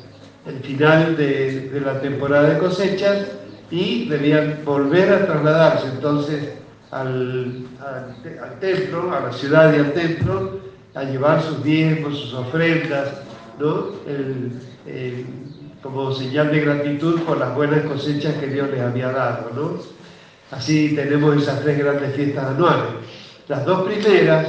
el 0.46 0.60
final 0.60 1.16
de, 1.18 1.82
la 1.84 2.02
temporada 2.02 2.54
de 2.54 2.60
cosechas, 2.60 3.28
y 3.72 4.08
debían 4.08 4.60
volver 4.64 5.12
a 5.12 5.26
trasladarse 5.26 5.88
entonces 5.88 6.50
al, 6.92 7.66
templo, 8.60 9.14
a 9.14 9.22
la 9.22 9.34
ciudad 9.34 9.74
y 9.74 9.78
al 9.78 9.94
templo, 9.94 10.60
a 10.94 11.04
llevar 11.04 11.42
sus 11.42 11.64
diezmos, 11.64 12.20
sus 12.20 12.34
ofrendas, 12.34 13.10
¿no? 13.60 13.94
como 15.82 16.14
señal 16.14 16.52
de 16.52 16.62
gratitud 16.62 17.22
por 17.22 17.38
las 17.38 17.54
buenas 17.56 17.82
cosechas 17.82 18.36
que 18.36 18.48
Dios 18.48 18.70
les 18.70 18.82
había 18.82 19.12
dado. 19.12 19.52
¿no? 19.56 19.80
Así 20.52 20.96
tenemos 20.96 21.42
esas 21.42 21.62
tres 21.62 21.80
grandes 21.80 22.16
fiestas 22.16 22.46
anuales. 22.46 22.86
Las 23.48 23.66
dos 23.66 23.84
primeras 23.84 24.48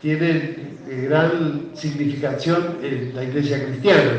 tienen 0.00 0.78
eh, 0.88 1.06
gran 1.08 1.70
significación 1.74 2.78
en 2.82 3.14
la 3.14 3.24
iglesia 3.24 3.64
cristiana, 3.64 4.12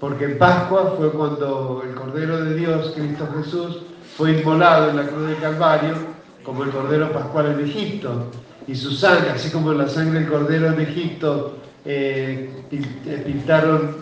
porque 0.00 0.24
en 0.24 0.38
Pascua 0.38 0.94
fue 0.96 1.10
cuando 1.10 1.82
el 1.86 1.94
Cordero 1.94 2.44
de 2.44 2.54
Dios, 2.54 2.92
Cristo 2.94 3.28
Jesús, 3.36 3.78
fue 4.16 4.32
inmolado 4.32 4.90
en 4.90 4.96
la 4.96 5.06
cruz 5.06 5.28
del 5.28 5.38
Calvario 5.38 5.94
como 6.42 6.64
el 6.64 6.70
Cordero 6.70 7.12
Pascual 7.12 7.58
en 7.58 7.66
Egipto. 7.66 8.30
Y 8.66 8.74
su 8.74 8.92
sangre, 8.92 9.30
así 9.30 9.50
como 9.50 9.72
la 9.72 9.88
sangre 9.88 10.20
del 10.20 10.28
Cordero 10.28 10.72
en 10.72 10.80
Egipto, 10.80 11.56
eh, 11.84 12.50
eh, 12.70 13.22
pintaron, 13.24 13.96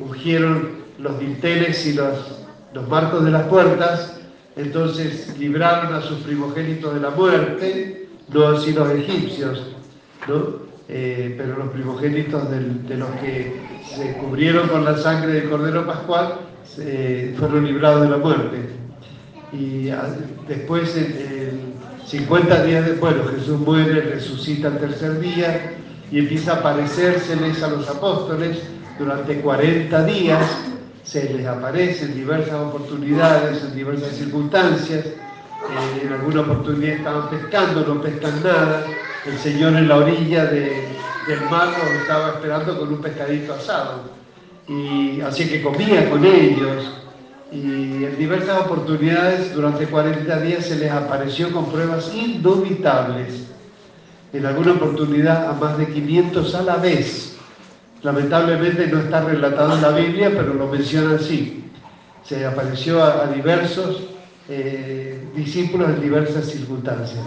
ungieron 0.00 0.84
los 0.98 1.18
dinteles 1.18 1.86
y 1.86 1.94
los, 1.94 2.40
los 2.72 3.24
de 3.24 3.30
las 3.30 3.44
puertas, 3.44 4.20
entonces 4.56 5.36
libraron 5.38 5.94
a 5.94 6.02
sus 6.02 6.18
primogénitos 6.20 6.94
de 6.94 7.00
la 7.00 7.10
muerte, 7.10 8.08
no 8.32 8.48
así 8.48 8.72
los 8.72 8.90
egipcios. 8.90 9.62
¿no? 10.28 10.63
Eh, 10.86 11.34
pero 11.38 11.56
los 11.56 11.68
primogénitos 11.68 12.50
de 12.50 12.96
los 12.96 13.08
que 13.22 13.58
se 13.86 14.12
cubrieron 14.14 14.68
con 14.68 14.84
la 14.84 14.98
sangre 14.98 15.32
del 15.32 15.48
Cordero 15.48 15.86
Pascual 15.86 16.40
fueron 17.38 17.64
librados 17.64 18.02
de 18.02 18.08
la 18.08 18.16
muerte. 18.16 18.58
Y 19.52 19.90
después, 20.48 20.96
en, 20.96 21.74
50 22.06 22.64
días 22.64 22.84
después, 22.84 23.14
Jesús 23.38 23.58
muere, 23.60 24.00
resucita 24.02 24.68
el 24.68 24.78
tercer 24.78 25.20
día 25.20 25.72
y 26.10 26.18
empieza 26.18 26.52
a 26.52 26.56
aparecérseles 26.56 27.62
a 27.62 27.68
los 27.68 27.88
apóstoles 27.88 28.58
durante 28.98 29.40
40 29.40 30.04
días. 30.04 30.44
Se 31.02 31.32
les 31.32 31.46
aparece 31.46 32.04
en 32.06 32.14
diversas 32.14 32.54
oportunidades, 32.54 33.62
en 33.64 33.74
diversas 33.74 34.16
circunstancias. 34.16 35.06
Eh, 35.06 36.02
en 36.04 36.12
alguna 36.12 36.42
oportunidad 36.42 36.96
estaban 36.96 37.30
pescando, 37.30 37.86
no 37.86 38.02
pescan 38.02 38.42
nada 38.42 38.84
el 39.26 39.38
Señor 39.38 39.74
en 39.74 39.88
la 39.88 39.96
orilla 39.96 40.46
del 40.46 41.40
mar 41.50 41.68
los 41.68 42.02
estaba 42.02 42.28
esperando 42.30 42.78
con 42.78 42.88
un 42.88 43.00
pescadito 43.00 43.54
asado. 43.54 44.02
Y 44.68 45.20
así 45.22 45.48
que 45.48 45.62
comía 45.62 46.10
con 46.10 46.24
ellos. 46.24 47.00
Y 47.50 48.04
en 48.04 48.16
diversas 48.18 48.60
oportunidades 48.62 49.54
durante 49.54 49.86
40 49.86 50.40
días 50.40 50.66
se 50.66 50.76
les 50.76 50.90
apareció 50.90 51.50
con 51.52 51.70
pruebas 51.70 52.12
indubitables. 52.14 53.48
En 54.32 54.44
alguna 54.44 54.72
oportunidad 54.72 55.48
a 55.48 55.52
más 55.52 55.78
de 55.78 55.86
500 55.86 56.54
a 56.54 56.62
la 56.62 56.76
vez. 56.76 57.36
Lamentablemente 58.02 58.86
no 58.88 58.98
está 58.98 59.22
relatado 59.22 59.76
en 59.76 59.82
la 59.82 59.90
Biblia, 59.90 60.30
pero 60.34 60.52
lo 60.52 60.66
menciona 60.66 61.16
así. 61.16 61.70
Se 62.24 62.44
apareció 62.44 63.02
a, 63.02 63.26
diversos 63.28 64.02
eh, 64.48 65.28
discípulos 65.34 65.88
en 65.88 66.02
diversas 66.02 66.46
circunstancias 66.46 67.24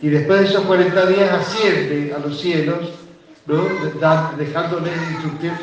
y 0.00 0.08
después 0.08 0.40
de 0.40 0.46
esos 0.46 0.64
40 0.64 1.06
días 1.06 1.30
asciende 1.32 2.14
a 2.14 2.18
los 2.18 2.40
cielos, 2.40 2.78
¿no? 3.46 3.64
dejándoles 4.36 4.92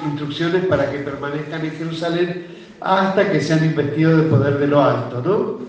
instrucciones 0.06 0.66
para 0.66 0.92
que 0.92 1.00
permanezcan 1.00 1.66
en 1.66 1.72
Jerusalén 1.72 2.48
hasta 2.82 3.32
que 3.32 3.40
sean 3.40 3.64
investidos 3.64 4.24
de 4.24 4.30
poder 4.30 4.58
de 4.58 4.68
lo 4.68 4.82
alto. 4.82 5.22
¿no? 5.22 5.66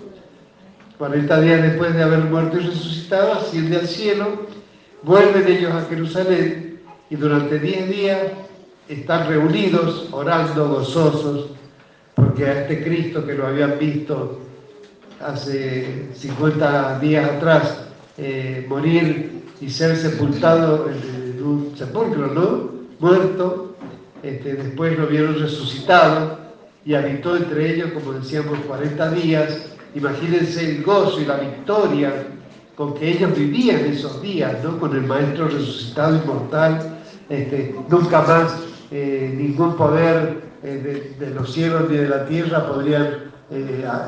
40 0.99 1.40
días 1.40 1.62
después 1.62 1.94
de 1.94 2.02
haber 2.02 2.20
muerto 2.20 2.58
y 2.58 2.66
resucitado, 2.66 3.35
asciende 3.35 3.76
al 3.76 3.87
cielo, 3.87 4.46
vuelven 5.02 5.46
ellos 5.46 5.73
a 5.73 5.82
Jerusalén 5.88 6.80
y 7.11 7.16
durante 7.16 7.58
10 7.58 7.88
días 7.88 8.18
están 8.88 9.28
reunidos, 9.28 10.08
orando, 10.11 10.68
gozosos, 10.68 11.50
porque 12.14 12.46
a 12.46 12.62
este 12.62 12.82
Cristo 12.82 13.26
que 13.26 13.35
lo 13.35 13.46
habían 13.46 13.78
visto 13.78 14.40
hace 15.20 16.08
50 16.14 16.99
días 16.99 17.30
atrás, 17.30 17.86
eh, 18.18 18.64
morir 18.68 19.42
y 19.61 19.70
ser 19.70 19.96
sepultado 19.96 20.88
en, 20.88 21.44
un 21.44 21.76
sepulcro, 21.76 22.28
¿no? 22.28 22.70
Muerto, 22.99 23.76
este, 24.23 24.54
después 24.54 24.99
lo 24.99 25.06
vieron 25.06 25.38
resucitado 25.38 26.38
y 26.85 26.94
habitó 26.94 27.37
entre 27.37 27.75
ellos, 27.75 27.92
como 27.92 28.14
decíamos, 28.14 28.58
40 28.66 29.11
días. 29.12 29.76
Imagínense 29.94 30.68
el 30.68 30.82
gozo 30.82 31.20
y 31.20 31.26
la 31.26 31.37
victoria 31.37 32.26
con 32.75 32.94
que 32.94 33.12
ellos 33.12 33.37
vivían 33.37 33.85
esos 33.85 34.20
días, 34.23 34.64
¿no? 34.64 34.80
Con 34.80 34.96
el 34.96 35.02
Maestro 35.02 35.49
resucitado 35.49 36.16
inmortal, 36.16 36.99
este, 37.28 37.75
nunca 37.88 38.23
más 38.23 38.56
eh, 38.90 39.32
ningún 39.37 39.76
poder 39.76 40.42
eh, 40.62 41.14
de, 41.18 41.26
de, 41.26 41.35
los 41.35 41.52
cielos 41.52 41.88
ni 41.88 41.96
de 41.96 42.08
la 42.08 42.26
tierra 42.26 42.66
podrían 42.66 43.26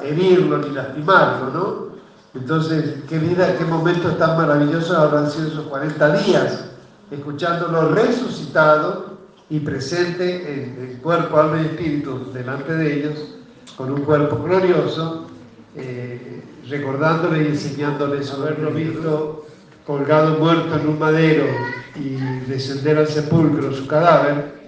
herirlo 0.02 0.58
ni 0.58 0.70
lastimarlo, 0.70 1.50
¿no? 1.52 1.87
Entonces, 2.34 2.96
qué 3.08 3.18
vida, 3.18 3.56
qué 3.56 3.64
momentos 3.64 4.18
tan 4.18 4.36
maravillosos 4.36 4.96
habrán 4.96 5.30
sido 5.30 5.48
esos 5.48 5.66
40 5.66 6.16
días, 6.18 6.64
escuchándolo 7.10 7.90
resucitado 7.92 9.18
y 9.48 9.60
presente 9.60 10.52
en, 10.52 10.98
cuerpo, 10.98 11.38
alma 11.38 11.62
y 11.62 11.66
espíritu 11.66 12.30
delante 12.32 12.74
de 12.74 12.98
ellos, 12.98 13.36
con 13.76 13.92
un 13.92 14.02
cuerpo 14.02 14.42
glorioso, 14.42 15.26
eh, 15.74 16.42
recordándole 16.68 17.44
y 17.44 17.46
enseñándoles 17.46 18.30
haberlo 18.32 18.72
visto 18.72 19.46
colgado 19.86 20.38
muerto 20.38 20.78
en 20.78 20.86
un 20.86 20.98
madero 20.98 21.46
y 21.94 22.16
descender 22.46 22.98
al 22.98 23.08
sepulcro 23.08 23.72
su 23.72 23.86
cadáver, 23.86 24.58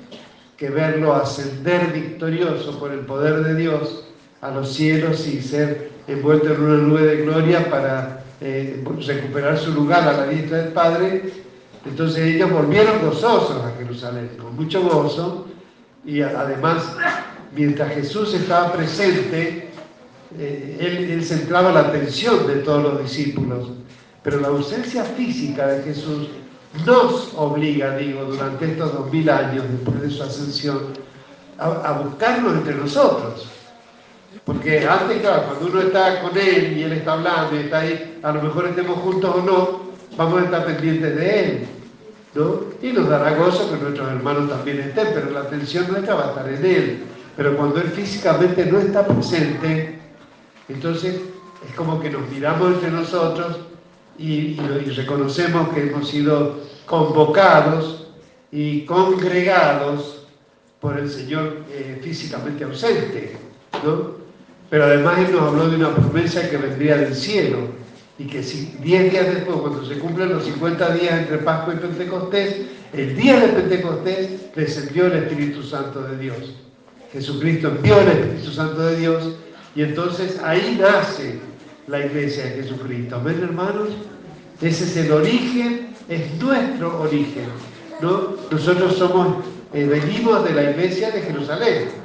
que 0.57 0.71
verlo 0.71 1.15
ascender 1.15 1.93
victorioso 1.93 2.79
por 2.79 2.91
el 2.93 3.01
poder 3.01 3.45
de 3.45 3.55
Dios 3.55 4.05
a 4.41 4.51
los 4.51 4.73
cielos 4.73 5.27
y 5.27 5.43
ser 5.43 5.91
envuelto 6.07 6.55
en 6.55 6.61
una 6.63 6.77
nube 6.77 7.03
de 7.03 7.23
gloria 7.23 7.69
para 7.71 8.25
eh, 8.41 8.83
recuperar 9.07 9.59
su 9.59 9.73
lugar 9.73 10.09
a 10.09 10.13
la 10.13 10.27
diestra 10.27 10.59
del 10.59 10.73
Padre. 10.73 11.33
Entonces 11.85 12.35
ellos 12.35 12.51
volvieron 12.51 13.01
gozosos 13.05 13.65
a 13.65 13.77
Jerusalén, 13.79 14.31
con 14.41 14.57
mucho 14.57 14.83
gozo, 14.83 15.47
y 16.05 16.23
además, 16.23 16.95
mientras 17.55 17.95
Jesús 17.95 18.35
estaba 18.35 18.73
presente, 18.73 19.69
eh, 20.39 21.09
él, 21.11 21.25
centraba 21.25 21.73
la 21.73 21.81
atención 21.81 22.47
de 22.47 22.57
todos 22.57 22.83
los 22.83 23.03
discípulos, 23.03 23.71
pero 24.23 24.41
la 24.41 24.49
ausencia 24.49 25.05
física 25.05 25.67
de 25.67 25.83
Jesús 25.83 26.29
nos 26.87 27.33
obliga, 27.37 27.97
digo, 27.97 28.25
durante 28.25 28.73
estos 28.73 28.93
dos 28.93 29.13
mil 29.13 29.29
años 29.29 29.65
después 29.71 30.01
de 30.03 30.11
su 30.11 30.23
ascensión, 30.23 30.79
a, 31.59 31.67
a 31.67 32.55
entre 32.55 32.75
nosotros 32.75 33.49
porque 34.45 34.87
antes, 34.87 35.21
claro, 35.21 35.45
cuando 35.45 35.67
uno 35.67 35.81
está 35.83 36.23
con 36.23 36.37
él 36.37 36.77
y 36.77 36.83
él 36.83 36.93
está 36.93 37.13
hablando 37.13 37.57
y 37.57 37.65
está 37.65 37.81
ahí, 37.81 38.19
a 38.23 38.33
lo 38.33 38.43
mejor 38.43 38.67
estemos 38.67 38.99
juntos 38.99 39.35
o 39.37 39.43
no, 39.43 39.81
vamos 40.17 40.41
a 40.41 40.45
estar 40.45 40.67
pendientes 40.67 41.17
de 41.17 41.41
él, 41.41 41.67
¿no? 42.35 42.61
Y 42.83 42.93
nos 42.93 43.09
dará 43.09 43.35
gozo 43.37 43.71
que 43.71 43.83
nuestros 43.83 44.09
hermanos 44.09 44.49
también 44.49 44.81
estén, 44.81 45.09
pero 45.15 45.31
la 45.31 45.41
atención 45.41 45.87
nuestra 45.89 46.15
va 46.15 46.27
a 46.27 46.29
estar 46.31 46.49
en 46.49 46.65
él. 46.65 47.05
Pero 47.37 47.57
cuando 47.57 47.81
él 47.81 47.89
físicamente 47.89 48.67
no 48.67 48.79
está 48.79 49.07
presente, 49.07 49.99
entonces 50.69 51.21
es 51.69 51.75
como 51.75 52.01
que 52.01 52.11
nos 52.11 52.29
miramos 52.29 52.75
entre 52.75 52.91
nosotros 52.91 53.59
y, 54.19 54.57
reconocemos 54.97 55.69
que 55.71 55.83
hemos 55.83 56.09
sido 56.09 56.61
convocados 56.87 58.09
y 58.53 58.85
congregados 58.85 60.27
por 60.81 60.99
el 60.99 61.09
Señor 61.11 61.65
eh, 61.71 62.01
físicamente 62.03 62.65
ausente, 62.65 63.37
¿no? 63.85 64.20
Pero 64.71 64.85
además 64.85 65.19
Él 65.19 65.33
nos 65.33 65.43
habló 65.43 65.69
de 65.69 65.77
una 65.77 65.95
promesa 65.95 66.49
que 66.49 66.57
vendría 66.57 66.97
del 66.97 67.15
cielo 67.15 67.59
y 68.19 68.25
que 68.25 68.43
si 68.43 68.77
10 68.83 69.11
días 69.11 69.35
después, 69.35 69.59
cuando 69.59 69.85
se 69.85 69.99
cumplen 69.99 70.29
los 70.29 70.45
50 70.45 70.95
días 70.95 71.21
entre 71.21 71.39
Pascua 71.39 71.75
y 71.75 71.79
Pentecostés, 71.79 72.67
el 72.93 73.17
día 73.17 73.41
de 73.41 73.49
Pentecostés 73.49 74.55
descendió 74.55 75.07
el 75.07 75.25
Espíritu 75.25 75.63
Santo 75.63 76.03
de 76.03 76.19
Dios. 76.19 76.55
Jesucristo 77.13 77.69
envió 77.69 77.99
el 78.01 78.09
Espíritu 78.09 78.53
Santo 78.53 78.83
de 78.83 78.97
Dios 78.97 79.37
y 79.75 79.83
entonces 79.83 80.39
ahí 80.45 80.79
nace 80.81 81.41
la 81.89 82.07
iglesia 82.07 82.45
de 82.45 82.63
Jesucristo. 82.63 83.21
¿Ven 83.25 83.43
hermanos? 83.43 83.89
Ese 84.61 84.85
es 84.85 84.97
el 84.99 85.13
origen, 85.13 85.89
es 86.09 86.35
nuestro 86.41 87.01
origen. 87.01 87.47
¿no? 88.01 88.35
Nosotros 88.51 88.97
somos, 88.97 89.39
eh, 89.73 89.87
venimos 89.87 90.45
de 90.45 90.55
la 90.55 90.71
iglesia 90.71 91.11
de 91.11 91.23
Jerusalén. 91.23 92.00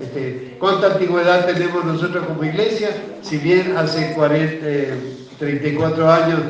Este, 0.00 0.56
¿Cuánta 0.58 0.92
antigüedad 0.92 1.46
tenemos 1.46 1.84
nosotros 1.84 2.26
como 2.26 2.44
iglesia? 2.44 2.90
Si 3.22 3.36
bien 3.36 3.76
hace 3.76 4.12
40, 4.14 4.66
34 5.38 6.10
años 6.10 6.40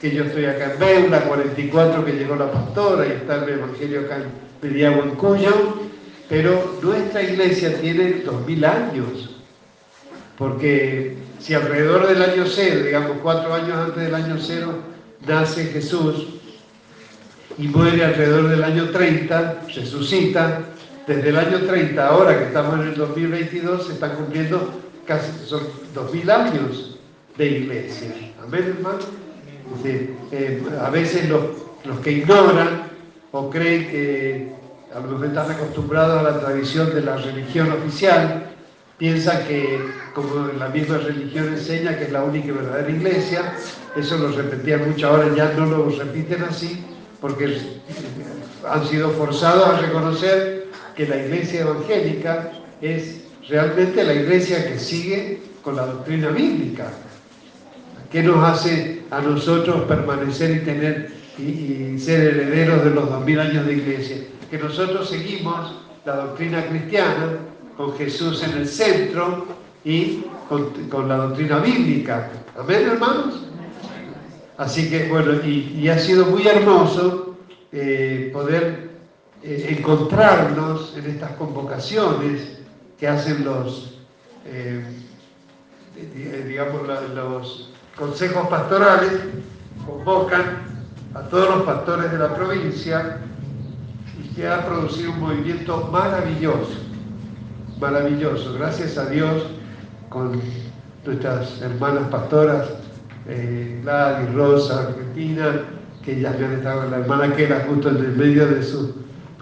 que 0.00 0.10
yo 0.10 0.24
estoy 0.24 0.46
acá 0.46 0.72
en 0.72 0.78
Beula, 0.78 1.22
44 1.22 2.04
que 2.04 2.12
llegó 2.12 2.36
la 2.36 2.50
pastora 2.50 3.06
y 3.06 3.12
está 3.12 3.44
el 3.44 3.48
Evangelio 3.48 4.00
acá 4.00 4.16
en 4.16 4.24
Mediagua, 4.60 5.04
en 5.04 5.10
Cuyo, 5.16 5.52
pero 6.28 6.78
nuestra 6.82 7.22
iglesia 7.22 7.80
tiene 7.80 8.22
2000 8.24 8.64
años, 8.64 9.36
porque 10.38 11.16
si 11.38 11.54
alrededor 11.54 12.06
del 12.06 12.22
año 12.22 12.44
cero, 12.46 12.84
digamos 12.84 13.18
cuatro 13.22 13.52
años 13.52 13.76
antes 13.76 14.04
del 14.04 14.14
año 14.14 14.36
cero, 14.40 14.74
nace 15.26 15.66
Jesús 15.66 16.26
y 17.58 17.68
muere 17.68 18.04
alrededor 18.04 18.48
del 18.48 18.64
año 18.64 18.90
30, 18.90 19.66
resucita, 19.74 20.71
desde 21.06 21.28
el 21.28 21.36
año 21.36 21.60
30, 21.60 22.06
ahora 22.06 22.38
que 22.38 22.44
estamos 22.44 22.74
en 22.80 22.88
el 22.88 22.94
2022, 22.94 23.86
se 23.86 23.92
están 23.94 24.16
cumpliendo 24.16 24.82
casi, 25.06 25.30
son 25.46 25.62
2000 25.94 26.30
años 26.30 26.98
de 27.36 27.46
iglesia. 27.46 28.08
Amén, 28.42 28.74
hermano. 28.76 28.98
Eh, 29.84 30.62
a 30.80 30.90
veces 30.90 31.28
los, 31.28 31.42
los, 31.84 31.98
que 32.00 32.12
ignoran 32.12 32.90
o 33.32 33.48
creen 33.48 33.90
que 33.90 34.52
a 34.94 35.00
lo 35.00 35.08
mejor 35.08 35.26
están 35.26 35.50
acostumbrados 35.50 36.20
a 36.20 36.22
la 36.22 36.40
tradición 36.40 36.94
de 36.94 37.00
la 37.00 37.16
religión 37.16 37.72
oficial, 37.72 38.50
piensan 38.98 39.46
que, 39.46 39.80
como 40.14 40.48
la 40.58 40.68
misma 40.68 40.98
religión 40.98 41.48
enseña, 41.48 41.96
que 41.98 42.04
es 42.04 42.12
la 42.12 42.22
única 42.22 42.48
y 42.48 42.50
verdadera 42.50 42.90
iglesia, 42.90 43.54
eso 43.96 44.18
lo 44.18 44.28
repetían 44.30 44.88
mucho, 44.88 45.08
ahora 45.08 45.34
ya 45.34 45.52
no 45.56 45.66
lo 45.66 45.88
repiten 45.88 46.42
así, 46.44 46.84
porque 47.20 47.56
han 48.68 48.86
sido 48.86 49.10
forzados 49.10 49.66
a 49.66 49.80
reconocer 49.80 50.61
que 50.96 51.06
la 51.06 51.16
iglesia 51.16 51.62
evangélica 51.62 52.52
es 52.80 53.24
realmente 53.48 54.04
la 54.04 54.14
iglesia 54.14 54.68
que 54.68 54.78
sigue 54.78 55.40
con 55.62 55.76
la 55.76 55.86
doctrina 55.86 56.28
bíblica. 56.28 56.90
¿Qué 58.10 58.22
nos 58.22 58.44
hace 58.44 59.02
a 59.10 59.20
nosotros 59.20 59.82
permanecer 59.82 60.56
y 60.56 60.60
tener 60.60 61.12
y, 61.38 61.98
ser 61.98 62.20
herederos 62.20 62.84
de 62.84 62.90
los 62.90 63.08
dos 63.08 63.24
mil 63.24 63.38
años 63.38 63.66
de 63.66 63.74
iglesia. 63.74 64.16
Que 64.50 64.58
nosotros 64.58 65.08
seguimos 65.08 65.76
la 66.04 66.16
doctrina 66.16 66.66
cristiana 66.66 67.38
con 67.76 67.96
Jesús 67.96 68.42
en 68.42 68.52
el 68.58 68.68
centro 68.68 69.46
y 69.84 70.24
con, 70.48 71.08
la 71.08 71.16
doctrina 71.16 71.58
bíblica. 71.58 72.30
Amén, 72.58 72.88
hermanos. 72.90 73.46
Así 74.58 74.90
que 74.90 75.08
bueno, 75.08 75.34
y, 75.44 75.88
ha 75.88 75.98
sido 75.98 76.26
muy 76.26 76.46
hermoso 76.46 77.36
eh, 77.72 78.30
poder 78.32 78.91
eh, 79.44 79.76
encontrarnos 79.76 80.96
en 80.96 81.06
estas 81.06 81.32
convocaciones 81.32 82.58
que 82.98 83.08
hacen 83.08 83.44
los, 83.44 83.98
eh, 84.46 84.84
digamos, 86.46 86.82
los 87.14 87.70
consejos 87.96 88.46
pastorales, 88.48 89.12
convocan 89.84 90.62
a 91.14 91.22
todos 91.22 91.56
los 91.56 91.62
pastores 91.64 92.12
de 92.12 92.18
la 92.18 92.34
provincia 92.34 93.18
y 94.22 94.34
que 94.34 94.46
ha 94.46 94.64
producido 94.64 95.10
un 95.10 95.20
movimiento 95.20 95.88
maravilloso, 95.92 96.78
maravilloso. 97.80 98.54
Gracias 98.54 98.96
a 98.96 99.06
Dios 99.06 99.44
con 100.08 100.40
nuestras 101.04 101.60
hermanas 101.60 102.08
pastoras, 102.10 102.68
eh, 103.26 103.82
Rosa, 104.34 104.88
Argentina, 104.88 105.62
que 106.04 106.18
ellas 106.18 106.38
me 106.38 106.46
han 106.46 106.52
estado, 106.52 106.88
la 106.90 106.98
hermana 106.98 107.34
que 107.34 107.44
era 107.44 107.66
justo 107.68 107.90
en 107.90 107.96
el 107.96 108.16
medio 108.16 108.46
de 108.46 108.62
sus 108.62 108.90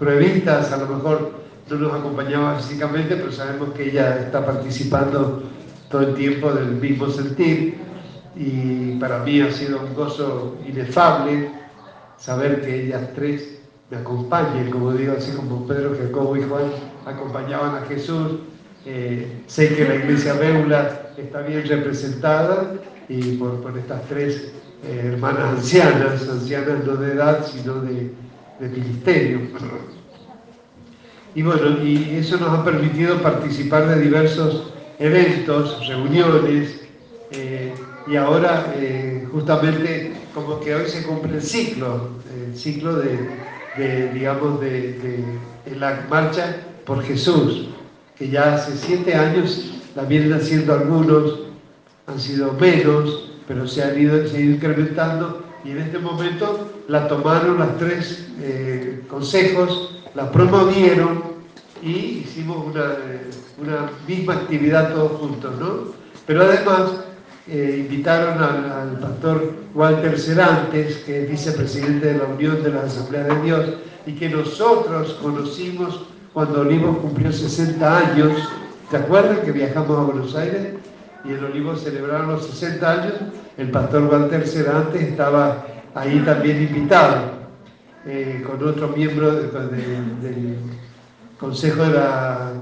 pruebitas, 0.01 0.71
a 0.71 0.77
lo 0.77 0.87
mejor 0.87 1.31
no 1.69 1.75
nos 1.75 1.93
acompañaba 1.93 2.55
físicamente, 2.55 3.15
pero 3.15 3.31
sabemos 3.31 3.69
que 3.75 3.91
ella 3.91 4.17
está 4.17 4.43
participando 4.43 5.43
todo 5.91 6.01
el 6.01 6.15
tiempo 6.15 6.51
del 6.51 6.71
mismo 6.71 7.07
sentir 7.07 7.77
y 8.35 8.95
para 8.95 9.19
mí 9.19 9.41
ha 9.41 9.51
sido 9.51 9.79
un 9.79 9.93
gozo 9.93 10.57
inefable 10.67 11.51
saber 12.17 12.61
que 12.61 12.85
ellas 12.85 13.09
tres 13.13 13.59
me 13.91 13.97
acompañen, 13.97 14.71
como 14.71 14.91
digo, 14.93 15.13
así 15.15 15.33
como 15.33 15.67
Pedro, 15.67 15.95
Jacobo 15.95 16.35
y 16.35 16.43
Juan 16.45 16.71
acompañaban 17.05 17.75
a 17.75 17.85
Jesús. 17.85 18.39
Eh, 18.87 19.43
sé 19.45 19.75
que 19.75 19.87
la 19.87 19.95
iglesia 19.95 20.33
Beula 20.33 21.11
está 21.15 21.41
bien 21.41 21.63
representada 21.67 22.73
y 23.07 23.37
por, 23.37 23.77
estas 23.77 24.01
tres 24.07 24.51
eh, 24.83 25.11
hermanas 25.13 25.57
ancianas, 25.57 26.27
ancianas 26.27 26.85
no 26.87 26.95
de 26.95 27.13
edad, 27.13 27.45
sino 27.45 27.75
de, 27.81 28.11
ministerio. 28.69 29.39
Y 31.33 31.41
bueno, 31.43 31.81
y 31.83 32.17
eso 32.17 32.37
nos 32.37 32.49
ha 32.49 32.65
permitido 32.65 33.21
participar 33.21 33.87
de 33.87 34.01
diversos 34.01 34.71
eventos, 34.99 35.87
reuniones, 35.87 36.81
eh, 37.31 37.73
y 38.07 38.15
ahora 38.15 38.73
justamente 39.31 40.13
como 40.33 40.59
que 40.59 40.75
hoy 40.75 40.89
se 40.89 41.03
cumple 41.03 41.35
el 41.35 41.41
ciclo, 41.41 42.09
el 42.47 42.57
ciclo 42.57 42.97
de, 42.97 44.09
digamos, 44.13 44.59
de, 44.59 45.23
la 45.77 46.05
marcha 46.09 46.57
por 46.85 47.03
Jesús, 47.03 47.69
que 48.17 48.29
ya 48.29 48.55
hace 48.55 48.75
siete 48.75 49.15
años 49.15 49.79
la 49.95 50.03
vienen 50.03 50.33
haciendo 50.33 50.73
algunos, 50.73 51.39
han 52.07 52.19
sido 52.19 52.53
menos, 52.53 53.31
pero 53.47 53.67
se 53.67 53.83
han 53.83 53.99
ido, 53.99 54.17
incrementando 54.37 55.45
y 55.63 55.71
en 55.71 55.79
este 55.79 55.99
momento 55.99 56.71
la 56.87 57.07
tomaron 57.07 57.59
las 57.59 57.77
tres 57.77 58.27
eh, 58.39 59.01
consejos, 59.07 60.01
la 60.15 60.31
promovieron 60.31 61.23
y 61.81 62.23
hicimos 62.25 62.65
una, 62.65 63.91
misma 64.07 64.33
actividad 64.33 64.93
todos 64.93 65.19
juntos, 65.19 65.53
¿no? 65.59 65.93
Pero 66.25 66.43
además 66.43 66.91
eh, 67.47 67.77
invitaron 67.79 68.41
al, 68.41 68.99
pastor 68.99 69.53
Walter 69.73 70.19
Cerantes, 70.19 70.97
que 70.97 71.23
es 71.23 71.29
vicepresidente 71.29 72.13
de 72.13 72.17
la 72.17 72.25
Unión 72.25 72.63
de 72.63 72.71
la 72.71 72.81
Asamblea 72.81 73.23
de 73.23 73.41
Dios, 73.41 73.69
y 74.05 74.13
que 74.13 74.29
nosotros 74.29 75.17
conocimos 75.21 76.01
cuando 76.33 76.61
Olivos 76.61 76.97
cumplió 76.97 77.31
60 77.31 77.97
años. 77.97 78.31
¿Te 78.89 78.97
acuerdas 78.97 79.39
que 79.39 79.51
viajamos 79.51 79.97
a 79.97 80.03
Buenos 80.03 80.35
Aires? 80.35 80.73
Y 81.23 81.29
en 81.29 81.43
Olivos 81.43 81.83
celebraron 81.83 82.27
los 82.27 82.47
60 82.47 82.91
años. 82.91 83.13
El 83.57 83.71
pastor 83.71 84.03
Walter 84.03 84.47
Cerantes 84.47 85.01
estaba 85.01 85.65
ahí 85.93 86.19
también 86.25 86.63
invitado, 86.63 87.31
eh, 88.05 88.43
con 88.45 88.67
otro 88.67 88.89
miembro 88.89 89.33
del 89.33 90.57
Consejo 91.37 91.83
de 91.83 91.93
la... 91.93 92.53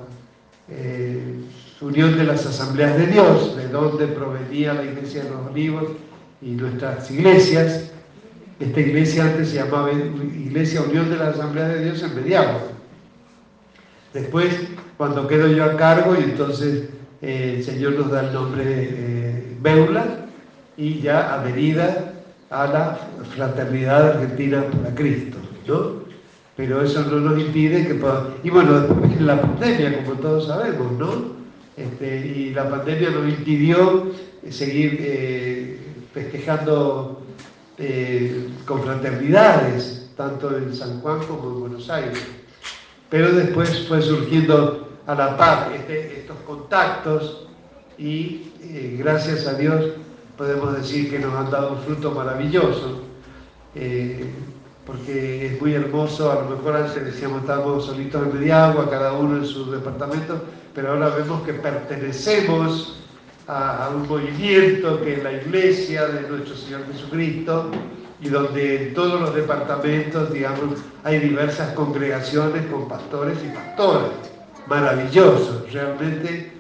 Eh, 0.70 1.40
unión 1.82 2.18
de 2.18 2.26
las 2.26 2.46
asambleas 2.46 2.98
de 2.98 3.08
Dios, 3.08 3.56
de 3.56 3.68
donde 3.70 4.08
provenía 4.08 4.74
la 4.74 4.84
iglesia 4.84 5.24
de 5.24 5.30
los 5.30 5.48
olivos 5.48 5.86
y 6.42 6.52
nuestras 6.52 7.10
iglesias. 7.10 7.92
Esta 8.60 8.80
iglesia 8.82 9.24
antes 9.24 9.50
se 9.50 9.56
llamaba 9.56 9.92
Iglesia 9.92 10.82
Unión 10.82 11.10
de 11.10 11.16
las 11.16 11.36
Asambleas 11.36 11.70
de 11.70 11.84
Dios 11.86 12.04
en 12.04 12.16
Mediagua. 12.16 12.62
Después, 14.14 14.54
cuando 14.98 15.28
quedo 15.28 15.48
yo 15.48 15.64
a 15.64 15.78
cargo, 15.78 16.16
y 16.20 16.24
entonces 16.24 16.90
eh, 17.22 17.56
el 17.58 17.64
Señor 17.64 17.94
nos 17.94 18.12
da 18.12 18.28
el 18.28 18.34
nombre 18.34 18.64
eh, 18.68 19.58
Beula 19.62 20.06
y 20.78 21.00
ya 21.02 21.34
adherida 21.34 22.14
a 22.50 22.68
la 22.68 23.00
Fraternidad 23.36 24.12
Argentina 24.12 24.64
para 24.64 24.96
Cristo, 24.96 25.38
¿no? 25.68 26.10
Pero 26.56 26.82
eso 26.82 27.04
no 27.04 27.22
nos 27.22 27.40
impide 27.40 27.88
que 27.88 27.98
Y 28.44 28.50
bueno, 28.50 28.82
después 28.82 29.22
la 29.22 29.42
pandemia, 29.42 30.04
como 30.04 30.20
todos 30.20 30.48
sabemos, 30.48 30.92
¿no? 30.94 31.40
Este, 31.78 32.28
y 32.28 32.50
la 32.54 32.70
pandemia 32.70 33.12
nos 33.12 33.30
impidió 33.30 34.12
eh, 34.44 34.52
seguir 34.52 34.98
eh, 35.00 35.80
festejando 36.14 37.22
eh, 37.78 38.50
confraternidades, 38.66 40.12
tanto 40.18 40.58
en 40.58 40.76
San 40.76 41.00
Juan 41.00 41.20
como 41.28 41.50
en 41.50 41.60
Buenos 41.62 41.90
Aires. 41.90 42.22
Pero 43.10 43.32
después 43.32 43.88
fue 43.88 44.02
surgiendo 44.02 44.89
a 45.10 45.16
la 45.16 45.36
par 45.36 45.72
este, 45.74 46.20
estos 46.20 46.38
contactos 46.46 47.48
y 47.98 48.52
gracias 49.00 49.48
a 49.48 49.56
Dios 49.56 49.94
podemos 50.38 50.78
decir 50.78 51.10
que 51.10 51.18
nos 51.18 51.34
han 51.34 51.50
dado 51.50 51.74
un 51.74 51.80
fruto 51.80 52.12
maravilloso, 52.12 53.02
porque 54.86 55.48
es 55.48 55.60
muy 55.60 55.74
hermoso, 55.74 56.32
a 56.32 56.36
lo 56.36 56.56
mejor 56.56 56.76
antes 56.76 57.04
decíamos 57.04 57.42
estábamos 57.42 57.88
solitos 57.88 58.24
en 58.24 58.40
Mediagua, 58.40 58.90
cada 58.90 59.14
uno 59.14 59.38
en 59.38 59.46
su 59.46 59.70
departamento, 59.72 60.44
pero 60.76 60.92
ahora 60.92 61.10
vemos 61.10 61.42
que 61.42 61.54
pertenecemos 61.54 63.02
a, 63.48 63.90
un 63.94 64.08
movimiento 64.08 65.02
que 65.02 65.16
es 65.16 65.24
la 65.24 65.34
iglesia 65.34 66.06
de 66.06 66.30
nuestro 66.30 66.56
Señor 66.56 66.82
Jesucristo 66.94 67.72
y 68.22 68.30
donde 68.30 68.90
en 68.90 68.94
todos 68.94 69.20
los 69.20 69.34
departamentos, 69.34 70.32
digamos, 70.32 70.80
hay 71.04 71.18
diversas 71.20 71.74
congregaciones 71.74 72.66
con 72.68 72.88
pastores 72.88 73.40
y 73.44 73.48
pastoras. 73.56 74.39
Maravilloso, 74.68 75.66
realmente 75.72 76.52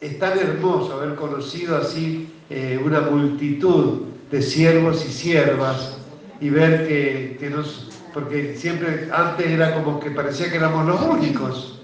es 0.00 0.18
tan 0.18 0.38
hermoso 0.38 0.94
haber 0.94 1.14
conocido 1.16 1.76
así 1.76 2.32
eh, 2.50 2.80
una 2.82 3.00
multitud 3.00 4.02
de 4.30 4.42
siervos 4.42 5.04
y 5.04 5.12
siervas 5.12 5.98
y 6.40 6.50
ver 6.50 6.86
que, 6.86 7.36
que 7.40 7.50
nos, 7.50 7.88
porque 8.14 8.56
siempre 8.56 9.08
antes 9.12 9.46
era 9.46 9.74
como 9.74 9.98
que 9.98 10.10
parecía 10.10 10.50
que 10.50 10.56
éramos 10.56 10.86
los 10.86 11.00
únicos, 11.02 11.80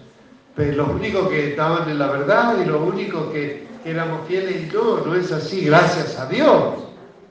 pero 0.54 0.76
los 0.76 0.88
únicos 0.90 1.28
que 1.28 1.50
estaban 1.50 1.88
en 1.88 1.98
la 1.98 2.08
verdad 2.08 2.56
y 2.62 2.66
los 2.66 2.80
únicos 2.80 3.32
que, 3.32 3.64
éramos 3.84 4.26
fieles 4.26 4.62
y 4.62 4.74
no, 4.74 5.04
no 5.04 5.14
es 5.14 5.30
así, 5.30 5.66
gracias 5.66 6.18
a 6.18 6.26
Dios. 6.26 6.74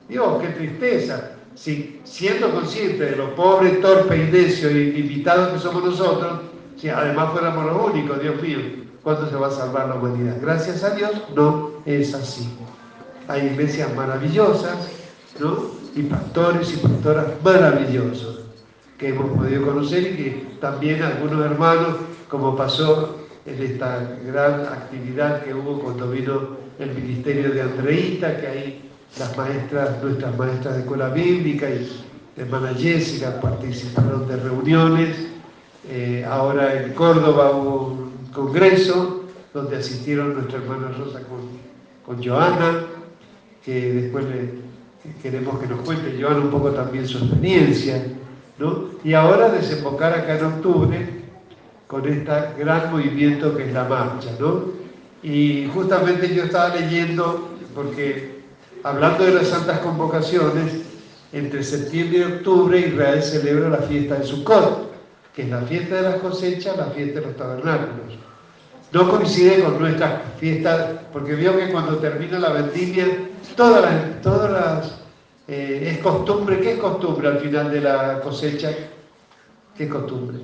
Dios, 0.08 0.40
qué 0.40 0.48
tristeza. 0.48 1.32
Si, 1.54 2.00
siendo 2.04 2.52
conscientes 2.52 3.10
de 3.10 3.16
lo 3.16 3.34
pobre, 3.34 3.70
torpe 3.70 4.16
y 4.16 4.30
necio 4.30 4.70
y 4.70 4.92
limitados 4.92 5.52
que 5.52 5.58
somos 5.58 5.84
nosotros, 5.84 6.40
si 6.76 6.88
además 6.88 7.32
fuéramos 7.32 7.66
los 7.66 7.92
únicos, 7.92 8.20
Dios 8.20 8.40
mío, 8.42 8.58
¿cuándo 9.02 9.28
se 9.28 9.36
va 9.36 9.48
a 9.48 9.50
salvar 9.50 9.88
la 9.88 9.94
humanidad? 9.96 10.36
Gracias 10.40 10.82
a 10.84 10.94
Dios, 10.94 11.10
no 11.34 11.70
es 11.86 12.14
así. 12.14 12.48
Hay 13.28 13.46
iglesias 13.46 13.94
maravillosas, 13.94 14.88
¿no? 15.38 15.74
Y 15.94 16.02
pastores 16.02 16.72
y 16.72 16.76
pastoras 16.76 17.26
maravillosos 17.42 18.40
que 18.98 19.08
hemos 19.08 19.30
podido 19.36 19.64
conocer 19.64 20.02
y 20.02 20.16
que 20.16 20.46
también 20.60 21.02
algunos 21.02 21.44
hermanos 21.44 21.96
como 22.28 22.56
pasó 22.56 23.18
en 23.46 23.62
esta 23.62 24.16
gran 24.26 24.62
actividad 24.62 25.44
que 25.44 25.54
hubo 25.54 25.80
cuando 25.80 26.10
vino 26.10 26.56
el 26.78 26.94
ministerio 26.94 27.52
de 27.52 27.62
Andreita, 27.62 28.40
que 28.40 28.46
ahí 28.46 28.90
las 29.18 29.36
maestras, 29.36 30.02
nuestras 30.02 30.36
maestras 30.36 30.74
de 30.74 30.80
escuela 30.80 31.08
bíblica 31.10 31.68
y 31.70 32.04
hermana 32.36 32.74
Jessica 32.74 33.40
participaron 33.40 34.26
de 34.26 34.36
reuniones. 34.36 35.33
Eh, 35.88 36.24
ahora 36.28 36.82
en 36.82 36.92
Córdoba 36.94 37.50
hubo 37.50 37.86
un 37.88 38.32
congreso 38.32 39.24
donde 39.52 39.76
asistieron 39.76 40.34
nuestra 40.34 40.58
hermana 40.58 40.88
Rosa 40.98 41.20
con, 41.22 41.48
con 42.04 42.24
Joana, 42.24 42.86
que 43.64 43.92
después 43.92 44.24
queremos 45.22 45.58
que 45.60 45.66
nos 45.66 45.80
cuente 45.80 46.18
Joana 46.20 46.40
un 46.40 46.50
poco 46.50 46.70
también 46.70 47.06
su 47.06 47.18
experiencia. 47.18 48.02
¿no? 48.58 48.90
Y 49.02 49.14
ahora 49.14 49.50
desembocar 49.50 50.12
acá 50.12 50.38
en 50.38 50.44
octubre 50.44 51.08
con 51.86 52.08
este 52.08 52.32
gran 52.58 52.90
movimiento 52.90 53.56
que 53.56 53.66
es 53.66 53.72
la 53.72 53.84
marcha, 53.84 54.30
¿no? 54.40 54.64
Y 55.22 55.68
justamente 55.72 56.34
yo 56.34 56.44
estaba 56.44 56.74
leyendo, 56.74 57.50
porque 57.74 58.40
hablando 58.82 59.24
de 59.24 59.34
las 59.34 59.48
santas 59.48 59.80
convocaciones, 59.80 60.82
entre 61.32 61.62
septiembre 61.62 62.18
y 62.18 62.22
octubre 62.22 62.78
Israel 62.78 63.22
celebra 63.22 63.68
la 63.68 63.78
fiesta 63.78 64.16
de 64.16 64.24
Sukkot, 64.24 64.93
que 65.34 65.42
es 65.42 65.50
la 65.50 65.62
fiesta 65.62 65.96
de 65.96 66.02
las 66.02 66.16
cosechas, 66.16 66.76
la 66.76 66.86
fiesta 66.86 67.20
de 67.20 67.26
los 67.26 67.36
tabernáculos. 67.36 68.18
No 68.92 69.10
coincide 69.10 69.64
con 69.64 69.80
nuestra 69.80 70.22
fiesta, 70.38 71.02
porque 71.12 71.34
vio 71.34 71.56
que 71.56 71.72
cuando 71.72 71.96
termina 71.98 72.38
la 72.38 72.50
vendimia, 72.50 73.06
todas 73.56 73.82
las, 73.82 74.22
todas 74.22 75.00
eh, 75.48 75.90
es 75.92 75.98
costumbre, 75.98 76.60
¿qué 76.60 76.74
es 76.74 76.78
costumbre 76.78 77.28
al 77.28 77.40
final 77.40 77.70
de 77.70 77.80
la 77.80 78.20
cosecha? 78.20 78.70
¿Qué 79.76 79.88
costumbre? 79.88 80.38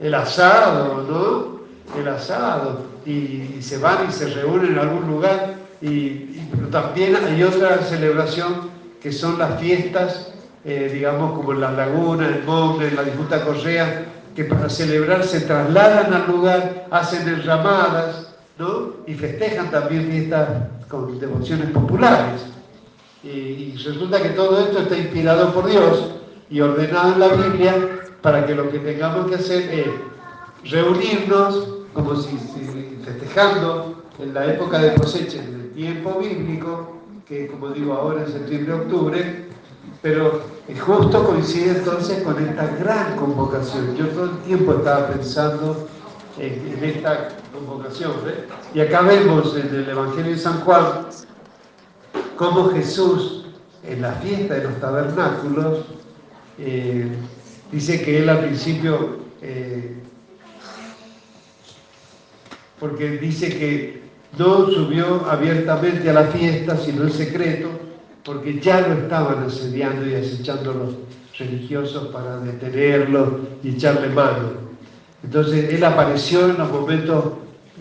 El 0.00 0.14
asado, 0.14 1.02
¿no? 1.02 2.00
El 2.00 2.08
asado. 2.08 2.86
Y, 3.04 3.60
se 3.60 3.78
van 3.78 4.08
y 4.08 4.12
se 4.12 4.28
reúnen 4.28 4.72
en 4.72 4.78
algún 4.78 5.10
lugar. 5.10 5.56
Y, 5.82 6.40
también 6.70 7.16
hay 7.16 7.42
otra 7.42 7.78
celebración 7.82 8.70
que 9.02 9.12
son 9.12 9.38
las 9.38 9.58
fiestas, 9.58 10.29
eh, 10.64 10.90
digamos, 10.92 11.32
como 11.32 11.52
lagunas, 11.54 12.36
en 12.36 12.46
Monte, 12.46 12.88
en 12.88 12.96
la 12.96 13.02
disputa 13.02 13.44
Correa, 13.44 14.04
que 14.34 14.44
para 14.44 14.68
celebrar 14.68 15.24
se 15.24 15.40
trasladan 15.40 16.12
al 16.12 16.26
lugar, 16.30 16.86
hacen 16.90 17.26
enramadas, 17.28 18.34
¿no? 18.58 18.94
Y 19.06 19.14
festejan 19.14 19.70
también 19.70 20.10
fiestas 20.10 20.48
con 20.88 21.18
devociones 21.18 21.70
populares. 21.70 22.42
Y, 23.22 23.74
resulta 23.84 24.22
que 24.22 24.30
todo 24.30 24.60
esto 24.60 24.80
está 24.80 24.96
inspirado 24.96 25.52
por 25.52 25.68
Dios 25.68 26.12
y 26.48 26.60
ordenado 26.60 27.12
en 27.14 27.20
la 27.20 27.28
Biblia 27.28 27.74
para 28.22 28.46
que 28.46 28.54
lo 28.54 28.70
que 28.70 28.78
tengamos 28.78 29.28
que 29.28 29.36
hacer 29.36 29.62
es 29.70 30.70
reunirnos 30.70 31.68
como 31.94 32.16
si, 32.16 32.36
festejando 33.04 34.04
en 34.18 34.34
la 34.34 34.46
época 34.46 34.78
de 34.78 34.94
cosecha, 34.94 35.42
en 35.42 35.54
el 35.54 35.70
tiempo 35.72 36.18
bíblico, 36.20 36.98
que 37.26 37.46
como 37.46 37.70
digo 37.70 37.94
ahora 37.94 38.22
en 38.22 38.32
septiembre-octubre, 38.32 39.48
pero 40.02 40.42
justo 40.78 41.24
coincide 41.24 41.70
entonces 41.70 42.22
con 42.22 42.42
esta 42.42 42.66
gran 42.76 43.16
convocación. 43.16 43.96
Yo 43.96 44.08
todo 44.08 44.24
el 44.26 44.38
tiempo 44.38 44.74
estaba 44.74 45.08
pensando 45.08 45.88
en, 46.38 46.78
esta 46.82 47.28
convocación. 47.52 48.12
¿eh? 48.26 48.44
Y 48.74 48.80
acá 48.80 49.02
vemos 49.02 49.56
en 49.56 49.74
el 49.74 49.88
Evangelio 49.88 50.32
de 50.32 50.38
San 50.38 50.60
Juan 50.60 51.06
cómo 52.36 52.70
Jesús 52.70 53.44
en 53.84 54.02
la 54.02 54.12
fiesta 54.12 54.54
de 54.54 54.64
los 54.64 54.80
tabernáculos 54.80 55.80
eh, 56.58 57.10
dice 57.72 58.02
que 58.02 58.22
él 58.22 58.28
al 58.28 58.40
principio, 58.40 59.18
eh, 59.42 59.96
porque 62.78 63.18
dice 63.18 63.48
que 63.48 64.02
no 64.38 64.66
subió 64.70 65.26
abiertamente 65.28 66.08
a 66.08 66.12
la 66.14 66.24
fiesta, 66.24 66.76
sino 66.76 67.02
en 67.02 67.12
secreto, 67.12 67.68
porque 68.24 68.60
ya 68.60 68.80
lo 68.82 68.94
estaban 68.94 69.44
asediando 69.44 70.06
y 70.06 70.14
acechando 70.14 70.74
los 70.74 71.38
religiosos 71.38 72.08
para 72.08 72.38
detenerlo 72.38 73.40
y 73.62 73.70
echarle 73.70 74.08
mano. 74.08 74.70
Entonces 75.22 75.72
él 75.72 75.84
apareció 75.84 76.50
en 76.50 76.58
los 76.58 76.70
momentos 76.70 77.24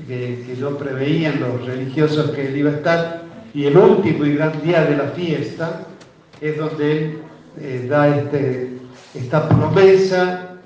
que, 0.08 0.56
no 0.60 0.72
preveían 0.78 1.40
los 1.40 1.66
religiosos 1.66 2.32
que 2.32 2.48
él 2.48 2.58
iba 2.58 2.72
a 2.72 2.74
estar 2.74 3.20
y 3.54 3.66
el 3.66 3.78
último 3.78 4.26
y 4.26 4.36
gran 4.36 4.62
día 4.62 4.86
de 4.86 4.98
la 4.98 5.10
fiesta 5.10 5.88
es 6.40 6.58
donde 6.58 6.92
Él 6.92 7.22
eh, 7.60 7.88
da 7.90 8.16
este, 8.16 8.78
esta 9.16 9.50
promesa 9.50 10.58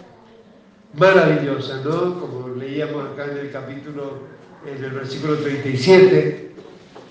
maravillosa, 0.98 1.82
¿no? 1.84 2.20
Como 2.20 2.50
leíamos 2.56 3.12
acá 3.12 3.32
en 3.32 3.38
el 3.38 3.52
capítulo, 3.52 4.20
en 4.66 4.84
el 4.84 4.92
versículo 4.92 5.38
37, 5.38 6.52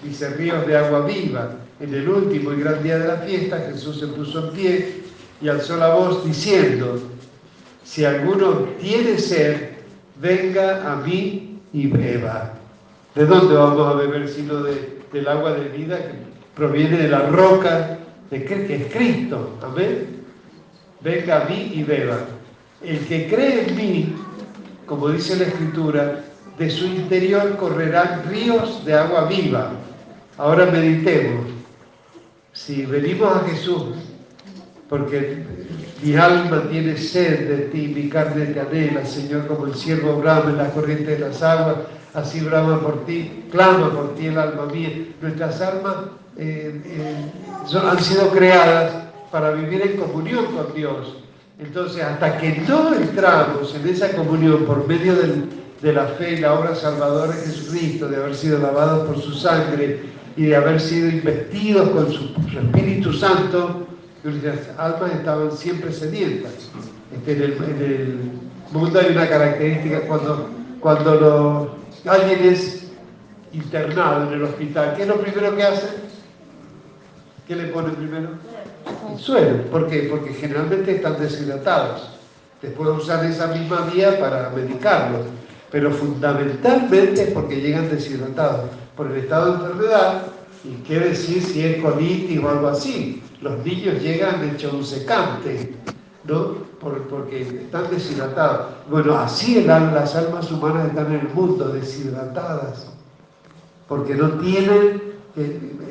dice 0.02 0.30
ríos 0.30 0.66
de 0.66 0.76
agua 0.76 1.06
viva. 1.06 1.56
En 1.82 1.92
el 1.92 2.08
último 2.08 2.52
y 2.52 2.60
gran 2.60 2.82
día 2.82 2.98
de 2.98 3.08
la 3.08 3.16
fiesta 3.18 3.66
Jesús 3.70 4.00
se 4.00 4.06
puso 4.06 4.48
en 4.48 4.54
pie 4.54 5.02
y 5.42 5.48
alzó 5.48 5.76
la 5.76 5.94
voz 5.94 6.24
diciendo, 6.24 6.98
si 7.84 8.04
alguno 8.04 8.68
tiene 8.80 9.18
sed, 9.18 9.72
venga 10.20 10.90
a 10.90 10.96
mí 10.96 11.58
y 11.72 11.88
beba. 11.88 12.54
¿De 13.14 13.26
dónde 13.26 13.54
vamos 13.54 13.86
a 13.86 13.98
beber 13.98 14.28
sino 14.28 14.62
de 14.62 15.02
del 15.12 15.28
agua 15.28 15.52
de 15.52 15.68
vida 15.68 15.98
que 15.98 16.14
proviene 16.56 16.96
de 16.96 17.08
la 17.08 17.26
roca 17.26 17.98
de 18.30 18.44
que 18.44 18.74
es 18.74 18.92
Cristo. 18.92 19.58
Amén. 19.62 20.22
Venga 21.00 21.42
a 21.42 21.44
mí 21.48 21.72
y 21.74 21.82
beba. 21.82 22.18
El 22.82 23.06
que 23.06 23.28
cree 23.28 23.68
en 23.68 23.76
mí, 23.76 24.14
como 24.86 25.10
dice 25.10 25.36
la 25.36 25.44
Escritura, 25.44 26.24
de 26.58 26.70
su 26.70 26.86
interior 26.86 27.56
correrán 27.56 28.24
ríos 28.28 28.84
de 28.84 28.94
agua 28.94 29.26
viva. 29.26 29.72
Ahora 30.38 30.66
meditemos. 30.66 31.51
Si 32.52 32.84
venimos 32.84 33.34
a 33.34 33.48
Jesús, 33.48 33.94
porque 34.88 35.42
mi 36.02 36.14
alma 36.16 36.64
tiene 36.70 36.98
sed 36.98 37.48
de 37.48 37.56
ti, 37.68 37.92
mi 37.94 38.10
carne 38.10 38.44
te 38.46 38.60
anhela, 38.60 39.06
Señor, 39.06 39.46
como 39.46 39.66
el 39.66 39.74
siervo 39.74 40.16
brama 40.16 40.50
en 40.50 40.58
la 40.58 40.68
corriente 40.68 41.12
de 41.12 41.18
las 41.18 41.42
aguas, 41.42 41.76
así 42.12 42.40
brama 42.40 42.78
por 42.80 43.06
ti, 43.06 43.44
clama 43.50 43.90
por 43.90 44.14
ti 44.16 44.26
el 44.26 44.38
alma 44.38 44.66
mía. 44.66 44.90
Nuestras 45.22 45.62
almas 45.62 45.94
eh, 46.36 46.78
eh, 46.84 47.74
han 47.74 48.02
sido 48.02 48.28
creadas 48.28 48.92
para 49.30 49.52
vivir 49.52 49.80
en 49.80 49.96
comunión 49.96 50.54
con 50.54 50.74
Dios. 50.74 51.16
Entonces, 51.58 52.02
hasta 52.02 52.36
que 52.36 52.62
no 52.68 52.94
entramos 52.94 53.74
en 53.74 53.88
esa 53.88 54.12
comunión 54.12 54.66
por 54.66 54.86
medio 54.86 55.14
de 55.14 55.92
la 55.92 56.04
fe 56.04 56.34
y 56.34 56.36
la 56.40 56.52
obra 56.52 56.74
salvadora 56.74 57.34
de 57.34 57.46
Jesucristo, 57.46 58.08
de 58.08 58.16
haber 58.16 58.34
sido 58.34 58.58
lavados 58.58 59.06
por 59.06 59.22
su 59.22 59.32
sangre 59.32 60.02
y 60.36 60.46
de 60.46 60.56
haber 60.56 60.80
sido 60.80 61.08
investidos 61.08 61.88
con 61.90 62.12
su, 62.12 62.32
Espíritu 62.58 63.12
Santo, 63.12 63.86
nuestras 64.24 64.68
almas 64.78 65.12
estaban 65.12 65.52
siempre 65.52 65.92
sedientas. 65.92 66.52
Este, 67.14 67.32
en, 67.32 67.42
el, 67.42 68.20
mundo 68.72 68.98
hay 68.98 69.12
una 69.12 69.28
característica 69.28 70.00
cuando, 70.02 70.48
cuando 70.80 71.76
alguien 72.06 72.44
es 72.44 72.90
internado 73.52 74.28
en 74.28 74.34
el 74.34 74.44
hospital, 74.44 74.94
¿qué 74.96 75.02
es 75.02 75.08
lo 75.08 75.20
primero 75.20 75.54
que 75.54 75.62
hace? 75.62 75.88
¿Qué 77.46 77.54
le 77.54 77.64
pone 77.64 77.90
primero? 77.90 78.30
El 79.12 79.18
suelo. 79.18 79.62
¿Por 79.64 79.88
qué? 79.88 80.08
Porque 80.10 80.32
generalmente 80.32 80.96
están 80.96 81.20
deshidratados. 81.20 82.08
Después 82.62 82.88
usan 82.96 83.26
esa 83.26 83.48
misma 83.48 83.90
vía 83.92 84.18
para 84.18 84.50
medicarlos. 84.50 85.26
Pero 85.70 85.90
fundamentalmente 85.90 87.24
es 87.24 87.30
porque 87.30 87.60
llegan 87.60 87.90
deshidratados 87.90 88.70
por 88.96 89.10
el 89.10 89.16
estado 89.18 89.46
de 89.46 89.64
enfermedad. 89.64 90.22
¿Y 90.64 90.74
qué 90.82 91.00
decir 91.00 91.42
si 91.42 91.64
es 91.64 91.82
colitis 91.82 92.42
o 92.42 92.48
algo 92.48 92.68
así? 92.68 93.22
Los 93.40 93.64
niños 93.64 94.00
llegan 94.00 94.56
secante, 94.84 95.74
¿no? 96.24 96.72
porque 96.82 97.42
están 97.42 97.90
deshidratados. 97.90 98.66
Bueno, 98.90 99.16
así 99.16 99.62
las 99.62 100.14
almas 100.16 100.50
humanas 100.50 100.88
están 100.88 101.06
en 101.06 101.20
el 101.20 101.28
mundo, 101.28 101.68
deshidratadas, 101.68 102.88
porque 103.88 104.14
no 104.14 104.30
tienen, 104.32 105.00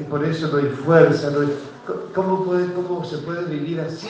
por 0.09 0.23
eso 0.25 0.49
no 0.49 0.57
hay 0.57 0.65
fuerza. 0.65 1.31
¿cómo, 2.13 2.43
puede, 2.43 2.73
¿Cómo 2.73 3.03
se 3.05 3.19
puede 3.19 3.45
vivir 3.45 3.79
así? 3.79 4.09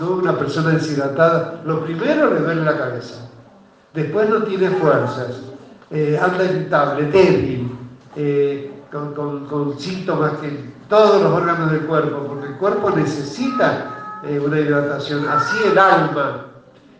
¿No? 0.00 0.12
Una 0.12 0.38
persona 0.38 0.70
deshidratada, 0.70 1.62
lo 1.64 1.84
primero 1.84 2.32
le 2.32 2.40
duele 2.40 2.64
la 2.64 2.78
cabeza, 2.78 3.28
después 3.92 4.28
no 4.28 4.44
tiene 4.44 4.70
fuerzas, 4.70 5.40
eh, 5.90 6.18
anda 6.22 6.44
irritable, 6.44 7.10
débil, 7.10 7.67
eh, 8.20 8.72
con, 8.90 9.78
síntomas 9.78 10.32
que 10.38 10.50
todos 10.88 11.22
los 11.22 11.32
órganos 11.32 11.70
del 11.70 11.82
cuerpo, 11.82 12.26
porque 12.26 12.46
el 12.46 12.56
cuerpo 12.56 12.90
necesita 12.90 14.20
eh, 14.24 14.40
una 14.44 14.58
hidratación. 14.58 15.28
Así 15.28 15.56
el 15.70 15.78
alma, 15.78 16.46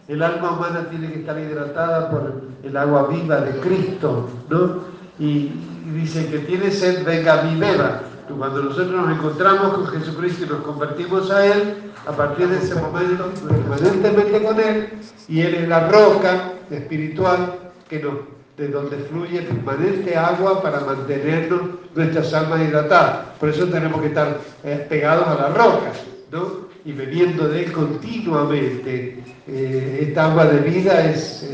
el 0.07 0.23
alma 0.23 0.53
humana 0.53 0.87
tiene 0.89 1.11
que 1.11 1.21
estar 1.21 1.37
hidratada 1.37 2.09
por 2.09 2.35
el 2.63 2.77
agua 2.77 3.09
viva 3.09 3.41
de 3.41 3.59
Cristo, 3.59 4.29
¿no? 4.49 4.85
Y, 5.19 5.53
dice 5.93 6.31
que 6.31 6.41
tiene 6.41 6.71
sed, 6.71 7.05
venga 7.05 7.43
mi 7.43 7.59
beba. 7.59 8.03
Cuando 8.39 8.63
nosotros 8.63 8.91
nos 8.91 9.11
encontramos 9.11 9.73
con 9.73 9.87
Jesucristo 9.89 10.45
y 10.45 10.49
nos 10.51 10.61
convertimos 10.61 11.31
a 11.31 11.47
Él, 11.47 11.91
a 12.07 12.13
partir 12.13 12.47
de 12.47 12.59
ese 12.59 12.75
momento, 12.75 13.33
permanentemente 13.49 14.45
con 14.45 14.61
Él, 14.61 14.91
y 15.27 15.41
Él 15.41 15.55
es 15.55 15.69
la 15.69 15.89
roca 15.89 16.53
espiritual 16.71 17.55
que 17.89 18.01
nos, 18.01 18.13
de 18.59 18.68
donde 18.68 18.97
fluye 18.97 19.42
permanente 19.42 20.16
agua 20.16 20.61
para 20.61 20.81
mantenernos 20.81 21.61
nuestras 21.94 22.35
almas 22.35 22.61
hidratadas. 22.61 23.29
Por 23.38 23.49
eso 23.51 23.66
tenemos 23.68 24.01
que 24.01 24.09
estar 24.09 24.40
eh, 24.64 24.85
pegados 24.88 25.29
a 25.29 25.35
la 25.37 25.49
roca, 25.51 25.92
¿no? 26.33 26.68
y 26.85 26.92
bebiendo 26.92 27.49
de 27.49 27.64
él 27.64 27.73
continuamente. 27.73 29.23
Eh, 29.47 30.07
esta 30.09 30.31
agua 30.31 30.47
de 30.47 30.61
vida 30.61 31.11
es, 31.11 31.47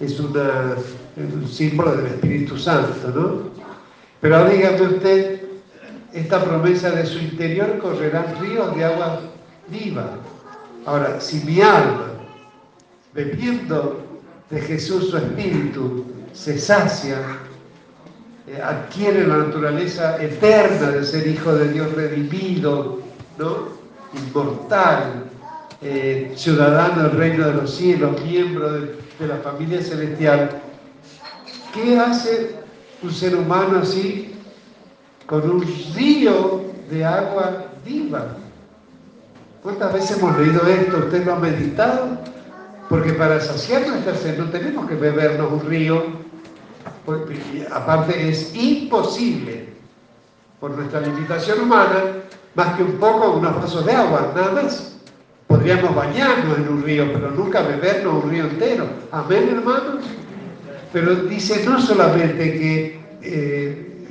es, 0.00 0.20
un 0.20 1.46
símbolo 1.46 1.94
del 1.96 2.06
Espíritu 2.06 2.58
Santo, 2.58 3.10
¿no? 3.14 3.50
Pero 4.20 4.48
dígame 4.48 4.82
usted, 4.82 5.42
esta 6.12 6.42
promesa 6.42 6.90
de 6.90 7.06
su 7.06 7.18
interior 7.18 7.78
correrán 7.78 8.34
ríos 8.40 8.74
de 8.74 8.84
agua 8.84 9.20
viva. 9.68 10.10
Ahora, 10.86 11.20
si 11.20 11.44
mi 11.44 11.60
alma, 11.60 12.06
bebiendo 13.12 14.02
de 14.50 14.60
Jesús 14.60 15.10
su 15.10 15.18
Espíritu, 15.18 16.06
se 16.32 16.58
sacia, 16.58 17.18
eh, 18.46 18.60
adquiere 18.62 19.26
la 19.26 19.38
naturaleza 19.38 20.22
eterna 20.22 20.90
de 20.90 21.04
ser 21.04 21.26
hijo 21.26 21.54
de 21.54 21.72
Dios 21.72 21.92
redimido, 21.92 23.00
¿no? 23.38 23.68
Inmortal, 24.14 25.24
eh, 25.82 26.32
ciudadano 26.34 27.04
del 27.04 27.12
reino 27.12 27.46
de 27.46 27.54
los 27.54 27.74
cielos, 27.74 28.22
miembro 28.24 28.72
de 28.72 29.26
la 29.26 29.36
familia 29.36 29.82
celestial. 29.82 30.50
¿Qué 31.74 31.98
hace 31.98 32.56
un 33.02 33.12
ser 33.12 33.36
humano 33.36 33.80
así 33.80 34.34
con 35.26 35.48
un 35.48 35.64
río 35.94 36.62
de 36.90 37.04
agua 37.04 37.66
viva? 37.84 38.36
¿Cuántas 39.62 39.92
veces 39.92 40.18
hemos 40.18 40.38
leído 40.38 40.66
esto? 40.66 40.98
¿Usted 40.98 41.26
lo 41.26 41.34
ha 41.34 41.38
meditado? 41.38 42.18
Porque 42.88 43.12
para 43.12 43.38
saciar 43.40 43.86
nuestra 43.86 44.14
sed 44.14 44.38
no 44.38 44.50
tenemos 44.50 44.88
que 44.88 44.94
bebernos 44.94 45.52
un 45.52 45.68
río, 45.68 46.02
aparte 47.72 48.28
es 48.28 48.54
imposible 48.54 49.68
por 50.60 50.72
nuestra 50.72 51.00
limitación 51.00 51.60
humana, 51.60 51.98
más 52.54 52.76
que 52.76 52.82
un 52.82 52.92
poco 52.92 53.36
unos 53.36 53.54
vasos 53.56 53.86
de 53.86 53.92
agua, 53.92 54.32
nada 54.34 54.62
más. 54.62 54.96
Podríamos 55.46 55.94
bañarnos 55.94 56.58
en 56.58 56.68
un 56.68 56.82
río, 56.82 57.10
pero 57.12 57.30
nunca 57.30 57.62
bebernos 57.62 58.22
un 58.24 58.30
río 58.30 58.44
entero. 58.44 58.86
Amén, 59.12 59.48
hermanos. 59.50 60.04
Pero 60.92 61.14
dice 61.14 61.64
no 61.64 61.80
solamente 61.80 62.58
que 62.58 63.00
eh, 63.22 64.06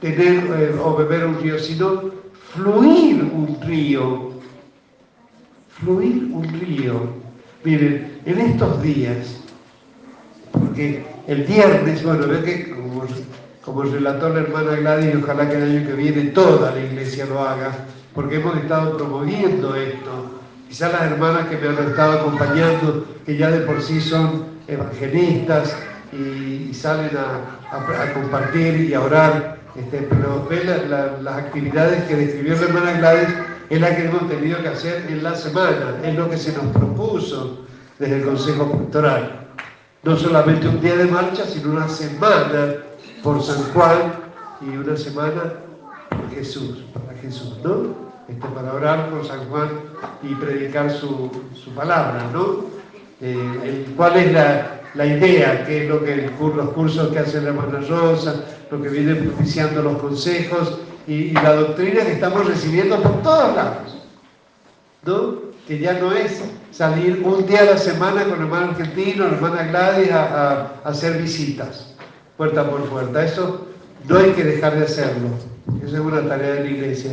tener 0.00 0.44
eh, 0.58 0.76
o 0.82 0.94
beber 0.96 1.26
un 1.26 1.40
río, 1.40 1.58
sino 1.58 2.10
fluir 2.54 3.22
un 3.22 3.58
río. 3.62 4.32
Fluir 5.80 6.28
un 6.32 6.44
río. 6.60 7.00
Miren, 7.62 8.20
en 8.26 8.40
estos 8.40 8.82
días, 8.82 9.43
porque 10.64 11.04
el 11.26 11.42
viernes, 11.44 12.02
bueno, 12.02 12.26
ve 12.26 12.42
que 12.42 12.74
como, 13.62 13.82
relató 13.82 14.28
la 14.28 14.40
hermana 14.40 14.76
Gladys, 14.76 15.16
ojalá 15.22 15.48
que 15.48 15.56
el 15.56 15.62
año 15.62 15.86
que 15.86 15.94
viene 15.94 16.30
toda 16.30 16.72
la 16.72 16.80
iglesia 16.80 17.26
lo 17.26 17.40
haga, 17.40 17.72
porque 18.14 18.36
hemos 18.36 18.56
estado 18.56 18.96
promoviendo 18.96 19.74
esto. 19.74 20.40
Quizás 20.68 20.92
las 20.92 21.02
hermanas 21.02 21.48
que 21.48 21.56
me 21.56 21.68
han 21.68 21.88
estado 21.88 22.20
acompañando, 22.20 23.06
que 23.24 23.36
ya 23.36 23.50
de 23.50 23.60
por 23.60 23.82
sí 23.82 24.00
son 24.00 24.44
evangelistas, 24.68 25.74
y, 26.12 26.72
salen 26.72 27.10
a, 27.16 28.12
compartir 28.12 28.88
y 28.88 28.94
a 28.94 29.00
orar. 29.00 29.58
Este, 29.74 30.06
pero 30.08 30.46
ve 30.48 30.62
las 31.20 31.36
actividades 31.36 32.04
que 32.04 32.16
describió 32.16 32.54
la 32.54 32.62
hermana 32.62 32.98
Gladys 32.98 33.28
es 33.70 33.80
la 33.80 33.96
que 33.96 34.04
hemos 34.04 34.28
tenido 34.28 34.62
que 34.62 34.68
hacer 34.68 35.04
en 35.08 35.22
la 35.22 35.34
semana, 35.34 35.96
es 36.04 36.14
lo 36.14 36.30
que 36.30 36.36
se 36.36 36.52
nos 36.52 36.66
propuso 36.66 37.66
desde 37.98 38.16
el 38.18 38.24
Consejo 38.24 38.70
Pastoral. 38.70 39.44
No 40.04 40.16
solamente 40.16 40.68
un 40.68 40.80
día 40.80 40.96
de 40.96 41.06
marcha, 41.06 41.44
sino 41.46 41.72
una 41.72 41.88
semana 41.88 42.74
por 43.22 43.42
San 43.42 43.62
Juan 43.72 44.14
y 44.60 44.76
una 44.76 44.96
semana 44.96 45.54
por 46.10 46.30
Jesús, 46.30 46.84
para 46.92 47.18
Jesús, 47.18 47.58
¿no? 47.62 48.04
Este, 48.28 48.46
para 48.48 48.72
orar 48.72 49.10
por 49.10 49.26
San 49.26 49.48
Juan 49.48 49.70
y 50.22 50.34
predicar 50.34 50.90
su, 50.90 51.30
palabra, 51.74 52.28
¿no? 52.32 52.64
Eh, 53.20 53.86
¿Cuál 53.96 54.16
es 54.16 54.32
la, 54.32 54.74
la 54.94 55.06
idea, 55.06 55.66
que 55.66 55.84
es 55.84 55.88
lo 55.88 56.04
que 56.04 56.30
los 56.38 56.70
cursos 56.70 57.08
que 57.08 57.18
hace 57.18 57.40
la 57.40 57.48
hermana 57.48 57.80
Rosa, 57.88 58.44
lo 58.70 58.80
que 58.80 58.88
viene 58.88 59.14
propiciando 59.14 59.82
los 59.82 59.98
consejos 59.98 60.78
y, 61.06 61.32
la 61.32 61.54
doctrina 61.54 62.04
que 62.04 62.12
estamos 62.12 62.46
recibiendo 62.46 63.02
por 63.02 63.22
todos 63.22 63.56
lados. 63.56 63.96
¿no? 65.04 65.53
Que 65.66 65.78
ya 65.78 65.94
no 65.94 66.12
es 66.12 66.42
salir 66.70 67.22
un 67.24 67.46
día 67.46 67.60
a 67.60 67.64
la 67.64 67.78
semana 67.78 68.24
con 68.24 68.40
hermano 68.40 68.72
argentino, 68.72 69.26
hermana 69.26 69.64
Gladys 69.64 70.10
a, 70.10 70.80
hacer 70.84 71.20
visitas, 71.22 71.94
puerta 72.36 72.68
por 72.68 72.82
puerta. 72.84 73.24
Eso 73.24 73.66
no 74.08 74.18
hay 74.18 74.32
que 74.32 74.44
dejar 74.44 74.76
de 74.76 74.84
hacerlo. 74.84 75.28
Esa 75.82 75.94
es 75.94 76.00
una 76.00 76.26
tarea 76.28 76.54
de 76.54 76.64
la 76.64 76.70
iglesia. 76.70 77.12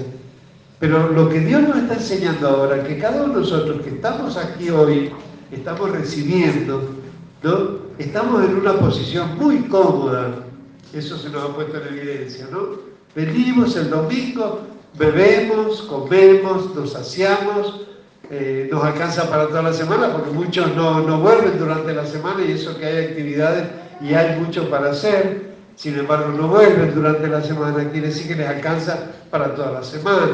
Pero 0.79 1.09
lo 1.09 1.29
que 1.29 1.39
Dios 1.39 1.61
nos 1.61 1.77
está 1.77 1.93
enseñando 1.93 2.49
ahora, 2.49 2.83
que 2.83 2.97
cada 2.97 3.23
uno 3.23 3.35
de 3.35 3.39
nosotros 3.41 3.81
que 3.83 3.91
estamos 3.91 4.35
aquí 4.35 4.69
hoy, 4.69 5.11
estamos 5.51 5.91
recibiendo 5.91 7.01
¿no? 7.43 7.81
Estamos 7.97 8.43
en 8.45 8.55
una 8.55 8.73
posición 8.73 9.37
muy 9.37 9.63
cómoda, 9.63 10.45
eso 10.93 11.17
se 11.17 11.29
nos 11.29 11.43
ha 11.43 11.55
puesto 11.55 11.77
en 11.77 11.97
evidencia, 11.97 12.47
¿no? 12.51 12.91
Venimos 13.15 13.75
el 13.75 13.89
domingo, 13.89 14.61
bebemos, 14.97 15.81
comemos, 15.83 16.73
nos 16.75 16.93
saciamos, 16.93 17.87
eh, 18.31 18.69
nos 18.71 18.81
alcanza 18.83 19.29
para 19.29 19.47
toda 19.47 19.61
la 19.61 19.73
semana, 19.73 20.13
porque 20.13 20.31
muchos 20.31 20.73
no, 20.73 21.01
no 21.01 21.19
vuelven 21.19 21.59
durante 21.59 21.93
la 21.93 22.05
semana 22.05 22.41
y 22.45 22.53
eso 22.53 22.77
que 22.77 22.85
hay 22.85 23.05
actividades 23.07 23.67
y 23.99 24.13
hay 24.13 24.39
mucho 24.39 24.69
para 24.69 24.91
hacer, 24.91 25.51
sin 25.75 25.99
embargo 25.99 26.31
no 26.31 26.47
vuelven 26.47 26.95
durante 26.95 27.27
la 27.27 27.43
semana, 27.43 27.89
quiere 27.91 28.07
decir 28.07 28.29
que 28.29 28.35
les 28.35 28.47
alcanza 28.47 29.11
para 29.29 29.53
toda 29.53 29.71
la 29.71 29.83
semana. 29.83 30.29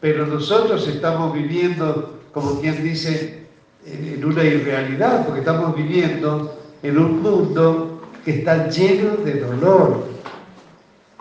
Pero 0.00 0.26
nosotros 0.26 0.86
estamos 0.86 1.32
viviendo, 1.32 2.20
como 2.32 2.60
quien 2.60 2.84
dice, 2.84 3.46
en 3.86 4.24
una 4.24 4.44
irrealidad, 4.44 5.24
porque 5.24 5.40
estamos 5.40 5.74
viviendo 5.74 6.58
en 6.82 6.98
un 6.98 7.22
mundo 7.22 8.02
que 8.24 8.40
está 8.40 8.68
lleno 8.68 9.16
de 9.24 9.40
dolor. 9.40 10.04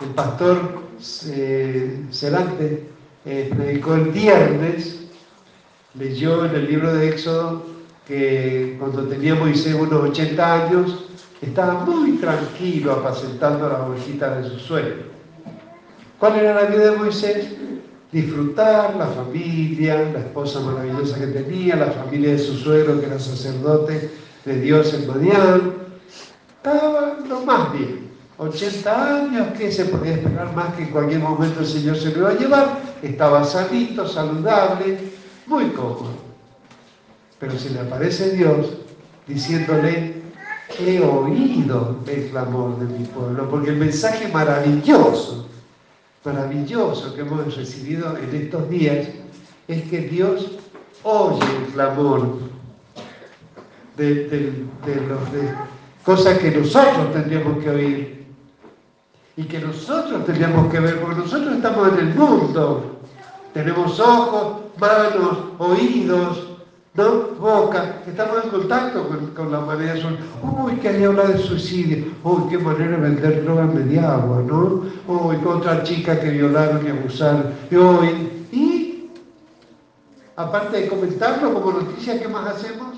El 0.01 0.09
pastor 0.09 0.81
eh, 1.27 2.01
eh, 3.25 3.51
predicó 3.55 3.95
el 3.95 4.09
viernes, 4.09 5.04
leyó 5.97 6.45
en 6.45 6.55
el 6.55 6.67
libro 6.67 6.93
de 6.93 7.09
Éxodo 7.09 7.65
que 8.07 8.75
cuando 8.79 9.03
tenía 9.03 9.35
Moisés 9.35 9.73
unos 9.73 10.09
80 10.09 10.67
años, 10.67 11.05
estaba 11.41 11.85
muy 11.85 12.17
tranquilo 12.17 12.91
apacentando 12.91 13.67
las 13.67 13.81
ovejitas 13.81 14.43
de 14.43 14.49
su 14.49 14.59
suegro. 14.59 15.03
¿Cuál 16.19 16.37
era 16.37 16.53
la 16.53 16.67
vida 16.67 16.91
de 16.91 16.97
Moisés? 16.97 17.47
disfrutar 18.15 18.95
la 18.95 19.07
familia, 19.07 20.09
la 20.13 20.19
esposa 20.19 20.61
maravillosa 20.61 21.19
que 21.19 21.27
tenía, 21.27 21.75
la 21.75 21.91
familia 21.91 22.31
de 22.31 22.39
su 22.39 22.55
suegro 22.55 22.97
que 22.97 23.07
era 23.07 23.19
sacerdote 23.19 24.09
de 24.45 24.61
Dios 24.61 24.93
en 24.93 25.05
Madián. 25.05 25.73
Estaba 26.55 27.17
lo 27.27 27.41
más 27.41 27.73
bien. 27.73 28.05
80 28.37 29.17
años, 29.17 29.47
¿qué 29.57 29.69
se 29.69 29.85
podía 29.85 30.13
esperar 30.13 30.55
más 30.55 30.73
que 30.75 30.83
en 30.83 30.91
cualquier 30.91 31.19
momento 31.19 31.59
el 31.59 31.65
Señor 31.65 31.97
se 31.97 32.11
lo 32.11 32.19
iba 32.19 32.29
a 32.29 32.37
llevar? 32.37 32.79
Estaba 33.01 33.43
sanito, 33.43 34.07
saludable, 34.07 34.97
muy 35.47 35.69
cómodo. 35.69 36.13
Pero 37.39 37.57
se 37.57 37.69
le 37.69 37.79
aparece 37.79 38.31
Dios 38.31 38.67
diciéndole, 39.27 40.13
he 40.79 41.01
oído 41.01 41.97
el 42.07 42.29
clamor 42.29 42.79
de 42.79 42.97
mi 42.97 43.05
pueblo, 43.05 43.49
porque 43.49 43.71
el 43.71 43.77
mensaje 43.77 44.27
maravilloso 44.29 45.45
maravilloso 46.25 47.13
que 47.13 47.21
hemos 47.21 47.55
recibido 47.55 48.17
en 48.17 48.35
estos 48.35 48.69
días 48.69 49.07
es 49.67 49.83
que 49.83 50.01
Dios 50.01 50.51
oye 51.03 51.45
el 51.65 51.73
clamor 51.73 52.39
de, 53.95 54.65
los, 55.07 55.31
de 55.31 55.53
cosas 56.03 56.37
que 56.39 56.51
nosotros 56.51 57.13
tendríamos 57.13 57.63
que 57.63 57.69
oír 57.69 58.25
y 59.37 59.43
que 59.43 59.59
nosotros 59.59 60.25
tendríamos 60.25 60.71
que 60.71 60.79
ver, 60.79 60.99
porque 60.99 61.21
nosotros 61.21 61.55
estamos 61.55 61.93
en 61.93 62.07
el 62.07 62.15
mundo, 62.15 62.99
tenemos 63.55 63.97
ojos, 64.01 64.63
manos, 64.77 65.37
oídos, 65.59 66.57
¿no? 66.93 67.29
Boca, 67.39 68.01
estamos 68.05 68.43
en 68.43 68.49
contacto 68.49 69.07
con, 69.33 69.49
la 69.49 69.61
manera 69.61 69.93
de 69.93 70.03
Uy, 70.43 70.73
que 70.73 70.89
hay 70.89 71.05
habla 71.05 71.27
de 71.27 71.37
suicidio. 71.37 72.03
Uy, 72.21 72.49
qué 72.49 72.57
manera 72.57 72.91
de 72.91 72.97
vender 72.97 73.45
droga 73.45 73.63
media 73.63 74.15
agua, 74.15 74.43
¿no? 74.45 74.81
Uy, 75.07 75.37
otra 75.45 75.83
chica 75.83 76.19
que 76.19 76.31
violaron 76.31 76.85
y 76.85 76.89
abusaron. 76.89 77.45
Y 77.71 77.75
hoy, 77.77 78.29
y 78.51 79.09
aparte 80.35 80.81
de 80.81 80.87
comentarlo 80.89 81.53
como 81.53 81.79
noticia, 81.79 82.19
¿qué 82.19 82.27
más 82.27 82.57
hacemos? 82.57 82.97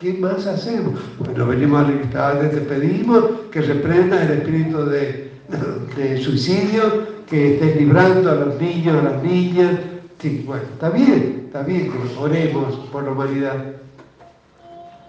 ¿Qué 0.00 0.14
más 0.14 0.48
hacemos? 0.48 0.98
Bueno, 1.20 1.46
venimos 1.46 1.86
a 2.16 2.34
la 2.34 2.50
te 2.50 2.60
pedimos 2.62 3.24
que 3.52 3.60
reprendas 3.60 4.20
el 4.22 4.38
espíritu 4.38 4.84
de, 4.84 5.27
de 5.48 6.22
suicidio, 6.22 7.24
que 7.28 7.54
estés 7.54 7.76
librando 7.76 8.30
a 8.30 8.34
los 8.34 8.60
niños, 8.60 8.96
a 8.96 9.10
las 9.10 9.22
niñas, 9.22 9.74
Sí, 10.20 10.42
bueno, 10.44 10.64
está 10.72 10.90
bien, 10.90 11.44
está 11.46 11.62
bien 11.62 11.92
que 11.92 12.18
oremos 12.18 12.74
por 12.90 13.04
la 13.04 13.12
humanidad. 13.12 13.54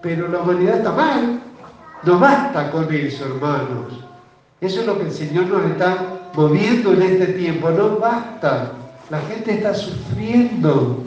Pero 0.03 0.27
la 0.27 0.41
humanidad 0.41 0.77
está 0.77 0.91
mal. 0.91 1.41
No 2.03 2.19
basta 2.19 2.69
con 2.69 2.93
eso, 2.93 3.25
hermanos. 3.25 4.05
Eso 4.61 4.81
es 4.81 4.85
lo 4.85 4.97
que 4.99 5.05
el 5.05 5.11
Señor 5.11 5.47
nos 5.47 5.65
está 5.71 6.29
moviendo 6.35 6.93
en 6.93 7.01
este 7.01 7.25
tiempo. 7.33 7.71
No 7.71 7.97
basta. 7.97 8.71
La 9.09 9.19
gente 9.21 9.53
está 9.53 9.73
sufriendo. 9.73 11.03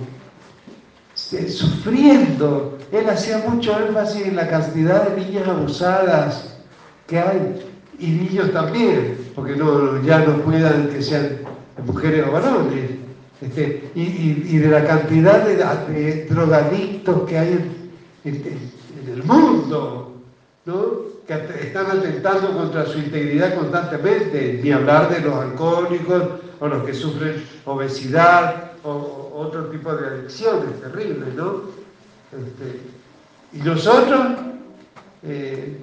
Sufriendo. 1.14 2.76
Él 2.90 3.08
hacía 3.08 3.38
mucho 3.46 3.78
énfasis 3.86 4.26
en 4.26 4.34
la 4.34 4.48
cantidad 4.48 5.08
de 5.08 5.24
niñas 5.24 5.46
abusadas 5.46 6.58
que 7.06 7.20
hay. 7.20 7.71
Y 8.02 8.08
niños 8.08 8.52
también, 8.52 9.16
porque 9.32 9.54
no, 9.54 10.02
ya 10.02 10.18
no 10.26 10.42
cuidan 10.42 10.88
que 10.88 11.00
sean 11.00 11.38
mujeres 11.86 12.26
o 12.26 12.32
varones. 12.32 12.90
Este, 13.40 13.90
y, 13.94 14.58
de 14.58 14.68
la 14.68 14.84
cantidad 14.84 15.46
de, 15.46 16.26
drogadictos 16.26 17.28
que 17.28 17.38
hay 17.38 17.72
en, 18.24 18.62
el 19.06 19.22
mundo, 19.22 20.14
que 21.26 21.34
están 21.60 21.86
atentando 21.96 22.52
contra 22.52 22.86
su 22.86 22.98
integridad 22.98 23.54
constantemente, 23.54 24.60
ni 24.62 24.72
hablar 24.72 25.08
de 25.08 25.20
los 25.20 25.34
alcohólicos 25.34 26.22
o 26.58 26.66
los 26.66 26.82
que 26.82 26.94
sufren 26.94 27.44
obesidad, 27.64 28.72
otro 28.82 29.66
tipo 29.66 29.94
de 29.94 30.08
adicciones 30.08 30.80
terribles, 30.80 31.34
¿no? 31.36 31.62
Este, 32.32 32.80
y 33.52 33.58
nosotros 33.58 34.38
eh, 35.22 35.78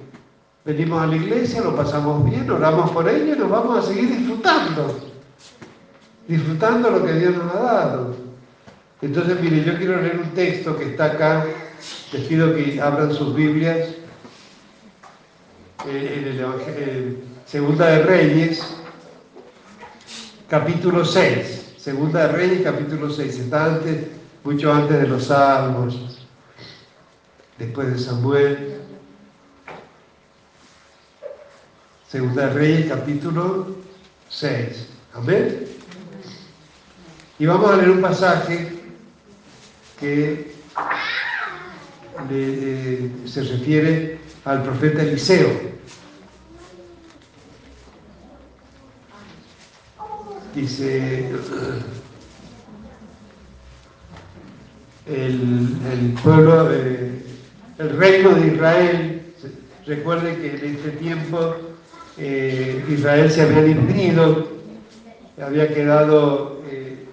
venimos 0.64 1.02
a 1.02 1.06
la 1.06 1.16
iglesia, 1.16 1.62
lo 1.62 1.74
pasamos 1.74 2.28
bien, 2.28 2.50
oramos 2.50 2.90
por 2.90 3.08
ello 3.08 3.34
y 3.34 3.38
nos 3.38 3.50
vamos 3.50 3.78
a 3.78 3.88
seguir 3.88 4.10
disfrutando, 4.16 4.98
disfrutando 6.28 6.90
lo 6.90 7.04
que 7.04 7.12
Dios 7.14 7.36
nos 7.36 7.54
ha 7.54 7.60
dado. 7.60 8.16
Entonces, 9.02 9.40
mire, 9.40 9.64
yo 9.64 9.76
quiero 9.78 10.00
leer 10.00 10.20
un 10.22 10.30
texto 10.30 10.76
que 10.76 10.90
está 10.90 11.06
acá, 11.06 11.46
les 12.12 12.22
pido 12.24 12.54
que 12.54 12.80
abran 12.80 13.12
sus 13.12 13.34
Biblias 13.34 13.88
eh, 15.86 16.18
en 16.18 16.28
el 16.28 17.24
Segunda 17.46 17.86
de 17.86 18.02
Reyes, 18.02 18.62
capítulo 20.48 21.04
6. 21.04 21.74
Segunda 21.78 22.26
de 22.26 22.28
Reyes, 22.28 22.62
capítulo 22.62 23.08
6. 23.08 23.38
Está 23.38 23.64
antes, 23.64 24.06
mucho 24.44 24.72
antes 24.72 25.00
de 25.00 25.08
los 25.08 25.24
Salmos 25.24 26.28
después 27.58 27.92
de 27.92 27.98
Samuel. 27.98 28.79
Segunda 32.10 32.48
Reyes, 32.48 32.88
capítulo 32.88 33.76
6. 34.30 34.88
Amén. 35.14 35.64
Y 37.38 37.46
vamos 37.46 37.70
a 37.70 37.76
leer 37.76 37.90
un 37.90 38.00
pasaje 38.00 38.68
que 40.00 40.52
se 43.26 43.42
refiere 43.44 44.18
al 44.44 44.64
profeta 44.64 45.02
Eliseo. 45.02 45.50
Dice, 50.52 51.30
el, 55.06 55.76
el 55.92 56.12
pueblo 56.20 56.64
de 56.64 57.22
el 57.78 57.96
reino 57.96 58.30
de 58.30 58.46
Israel. 58.48 59.16
Recuerde 59.86 60.36
que 60.36 60.56
en 60.56 60.74
este 60.76 60.90
tiempo 60.90 61.69
eh, 62.18 62.84
Israel 62.88 63.30
se 63.30 63.42
había 63.42 63.62
dividido, 63.62 64.48
había 65.40 65.72
quedado 65.72 66.62
eh, 66.70 67.06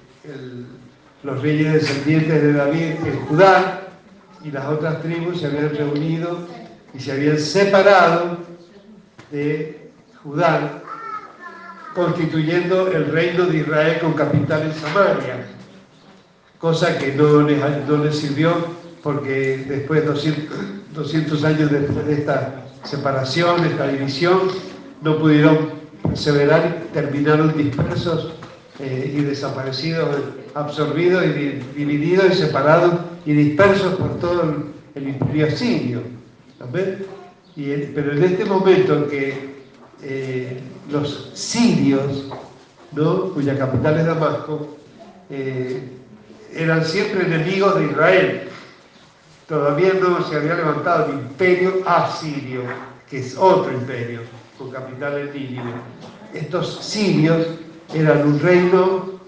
los 1.23 1.41
reyes 1.41 1.73
descendientes 1.73 2.41
de 2.41 2.53
David 2.53 2.93
en 3.05 3.25
Judá 3.27 3.81
y 4.43 4.51
las 4.51 4.65
otras 4.65 5.01
tribus 5.01 5.39
se 5.39 5.47
habían 5.47 5.69
reunido 5.75 6.47
y 6.93 6.99
se 6.99 7.11
habían 7.11 7.39
separado 7.39 8.37
de 9.31 9.89
Judá, 10.23 10.81
constituyendo 11.93 12.91
el 12.91 13.11
reino 13.11 13.45
de 13.45 13.57
Israel 13.57 13.99
con 13.99 14.13
capital 14.13 14.63
en 14.63 14.73
Samaria, 14.73 15.45
cosa 16.59 16.97
que 16.97 17.13
no 17.13 17.41
les, 17.41 17.59
no 17.87 18.03
les 18.03 18.17
sirvió 18.17 18.77
porque 19.03 19.63
después, 19.67 20.05
200, 20.05 21.43
años 21.43 21.71
después 21.71 22.05
de 22.05 22.13
esta 22.13 22.65
separación, 22.83 23.63
esta 23.65 23.87
división, 23.87 24.49
no 25.01 25.17
pudieron 25.17 25.69
perseverar 26.03 26.85
y 26.85 26.93
terminaron 26.93 27.55
dispersos 27.57 28.33
eh, 28.79 29.13
y 29.17 29.21
desaparecidos, 29.21 30.09
absorbidos 30.53 31.25
y 31.25 31.29
divididos 31.75 32.31
y 32.31 32.35
separados 32.35 32.95
y 33.25 33.33
dispersos 33.33 33.95
por 33.95 34.19
todo 34.19 34.43
el, 34.95 35.07
imperio 35.07 35.51
sirio. 35.51 36.01
pero 36.71 38.11
en 38.13 38.23
este 38.23 38.45
momento 38.45 38.95
en 38.95 39.09
que 39.09 39.57
eh, 40.01 40.59
los 40.89 41.31
sirios, 41.33 42.25
cuya 43.33 43.57
capital 43.57 43.99
es 43.99 44.05
Damasco, 44.05 44.77
eh, 45.29 45.81
eran 46.55 46.83
siempre 46.83 47.25
enemigos 47.25 47.77
de 47.77 47.85
Israel, 47.85 48.49
Todavía 49.47 49.93
no 49.93 50.27
se 50.27 50.35
había 50.35 50.55
levantado 50.55 51.05
el 51.05 51.19
imperio 51.19 51.81
asirio, 51.85 52.63
que 53.09 53.19
es 53.19 53.37
otro 53.37 53.71
imperio, 53.71 54.21
con 54.57 54.71
capital 54.71 55.17
en 55.19 55.33
Nínive. 55.33 55.71
Estos 56.33 56.83
sirios 56.83 57.47
eran 57.93 58.27
un 58.27 58.39
reino 58.39 59.19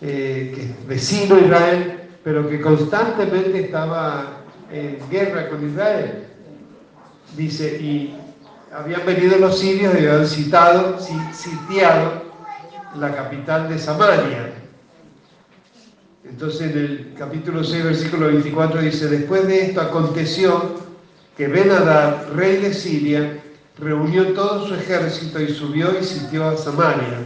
eh, 0.00 0.52
que, 0.54 0.88
vecino 0.88 1.36
a 1.36 1.40
Israel, 1.40 2.08
pero 2.24 2.48
que 2.48 2.60
constantemente 2.60 3.64
estaba 3.64 4.38
en 4.70 4.98
guerra 5.10 5.48
con 5.48 5.68
Israel. 5.68 6.24
Dice, 7.36 7.78
y 7.80 8.16
habían 8.72 9.06
venido 9.06 9.38
los 9.38 9.58
sirios 9.58 9.94
y 9.94 10.06
habían 10.06 10.26
citado, 10.26 10.98
sitiado 11.32 12.22
la 12.98 13.14
capital 13.14 13.68
de 13.68 13.78
Samaria, 13.78 14.52
entonces 16.24 16.72
en 16.72 16.78
el 16.78 17.14
capítulo 17.18 17.62
6, 17.62 17.84
versículo 17.84 18.26
24 18.28 18.80
dice, 18.80 19.08
después 19.08 19.46
de 19.46 19.66
esto 19.66 19.80
aconteció 19.80 20.81
que 21.36 21.48
Ben-Hadad, 21.48 22.32
rey 22.34 22.56
de 22.58 22.74
Siria, 22.74 23.42
reunió 23.78 24.32
todo 24.32 24.66
su 24.66 24.74
ejército 24.74 25.40
y 25.40 25.48
subió 25.48 25.98
y 25.98 26.04
sitió 26.04 26.48
a 26.48 26.56
Samaria. 26.56 27.24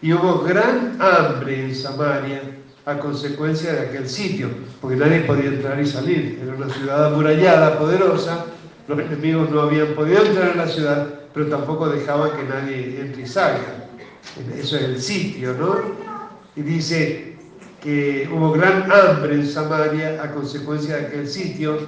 Y 0.00 0.12
hubo 0.12 0.42
gran 0.42 0.96
hambre 1.00 1.64
en 1.64 1.74
Samaria 1.74 2.42
a 2.86 2.98
consecuencia 2.98 3.72
de 3.72 3.80
aquel 3.88 4.08
sitio, 4.08 4.48
porque 4.80 4.96
nadie 4.96 5.20
podía 5.20 5.48
entrar 5.48 5.80
y 5.80 5.86
salir. 5.86 6.38
Era 6.42 6.54
una 6.54 6.72
ciudad 6.72 7.06
amurallada, 7.06 7.78
poderosa, 7.78 8.46
los 8.86 8.98
enemigos 8.98 9.50
no 9.50 9.62
habían 9.62 9.88
podido 9.88 10.24
entrar 10.24 10.52
en 10.52 10.58
la 10.58 10.68
ciudad, 10.68 11.06
pero 11.34 11.48
tampoco 11.48 11.88
dejaban 11.88 12.30
que 12.36 12.44
nadie 12.44 13.00
entre 13.00 13.22
y 13.22 13.26
salga. 13.26 13.88
Eso 14.56 14.76
es 14.76 14.82
el 14.82 15.02
sitio, 15.02 15.54
¿no? 15.54 15.76
Y 16.56 16.62
dice, 16.62 17.28
que 17.82 18.28
hubo 18.32 18.52
gran 18.52 18.90
hambre 18.90 19.34
en 19.34 19.46
Samaria 19.46 20.20
a 20.22 20.32
consecuencia 20.32 20.96
de 20.96 21.06
aquel 21.06 21.28
sitio, 21.28 21.78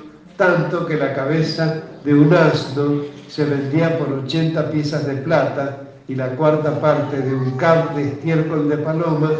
tanto 0.40 0.86
que 0.86 0.96
la 0.96 1.12
cabeza 1.12 1.82
de 2.02 2.14
un 2.14 2.32
asno 2.32 3.02
se 3.28 3.44
vendía 3.44 3.98
por 3.98 4.10
80 4.24 4.70
piezas 4.70 5.06
de 5.06 5.16
plata 5.16 5.82
y 6.08 6.14
la 6.14 6.28
cuarta 6.30 6.80
parte 6.80 7.20
de 7.20 7.34
un 7.34 7.58
cap 7.58 7.94
de 7.94 8.08
estiércol 8.08 8.66
de 8.70 8.78
palomas 8.78 9.32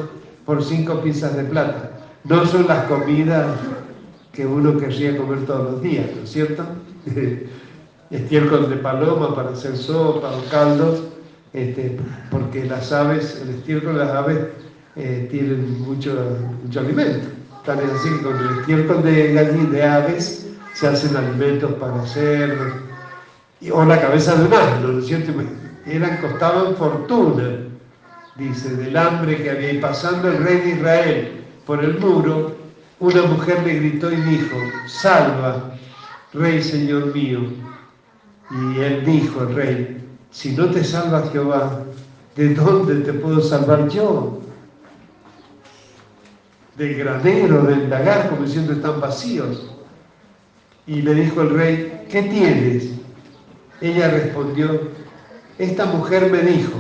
por 0.45 0.63
5 0.63 1.01
piezas 1.01 1.35
de 1.39 1.45
plata. 1.45 1.93
No 2.25 2.45
son 2.45 2.69
las 2.69 2.85
comidas 2.85 3.47
que 4.31 4.45
uno 4.45 4.77
querría 4.77 5.17
comer 5.17 5.47
todos 5.47 5.73
los 5.73 5.83
días, 5.83 6.05
¿no 6.15 6.25
es 6.25 6.31
cierto? 6.31 6.65
estiércol 8.11 8.69
de 8.69 8.77
paloma 8.77 9.35
para 9.35 9.53
hacer 9.53 9.79
sopa 9.79 10.29
o 10.29 10.51
caldos, 10.51 11.05
este, 11.55 11.97
porque 12.31 12.67
las 12.67 12.93
aves, 12.93 13.41
el 13.43 13.55
estiércol 13.55 13.95
de 13.95 14.05
las 14.05 14.11
aves 14.11 14.39
eh, 14.97 15.29
tienen 15.31 15.81
mucho, 15.81 16.15
mucho 16.63 16.81
alimento. 16.81 17.27
Tal 17.65 17.81
es 17.81 17.91
así 17.91 18.11
con 18.23 18.37
el 18.37 18.59
estiércol 18.59 19.03
de 19.03 19.33
de 19.33 19.83
aves, 19.83 20.50
se 20.81 20.89
hacen 20.89 21.15
alimentos 21.15 21.73
para 21.75 22.07
cerdos, 22.07 22.73
o 23.71 23.85
la 23.85 24.01
cabeza 24.01 24.35
de 24.37 24.47
un 24.47 24.55
asno, 24.55 24.89
¿no 24.89 24.99
es 25.01 25.07
cierto? 25.07 25.33
Eran, 25.85 26.17
costaban 26.23 26.75
fortuna, 26.77 27.59
dice, 28.37 28.75
del 28.77 28.97
hambre 28.97 29.43
que 29.43 29.51
había. 29.51 29.73
Y 29.75 29.79
pasando 29.79 30.29
el 30.29 30.43
rey 30.43 30.61
de 30.61 30.71
Israel 30.71 31.45
por 31.67 31.85
el 31.85 31.99
muro, 31.99 32.57
una 32.99 33.23
mujer 33.23 33.63
le 33.67 33.75
gritó 33.75 34.11
y 34.11 34.17
dijo, 34.17 34.57
salva, 34.87 35.75
rey 36.33 36.63
señor 36.63 37.15
mío. 37.15 37.41
Y 38.51 38.81
él 38.81 39.05
dijo, 39.05 39.43
el 39.43 39.55
rey, 39.55 40.09
si 40.31 40.53
no 40.57 40.71
te 40.71 40.83
salva 40.83 41.29
Jehová, 41.31 41.83
¿de 42.37 42.55
dónde 42.55 42.95
te 43.01 43.13
puedo 43.13 43.43
salvar 43.43 43.87
yo? 43.89 44.41
del 46.81 46.95
granero, 46.95 47.65
del 47.65 47.91
lagar, 47.91 48.31
como 48.31 48.47
diciendo 48.47 48.73
están 48.73 48.99
vacíos. 49.03 49.71
Y 50.87 51.03
le 51.03 51.15
dijo 51.15 51.43
el 51.43 51.51
rey, 51.51 52.07
¿qué 52.11 52.23
tienes? 52.23 52.91
Ella 53.81 54.11
respondió, 54.11 54.89
esta 55.59 55.87
mujer 55.87 56.31
me 56.31 56.43
dijo, 56.43 56.77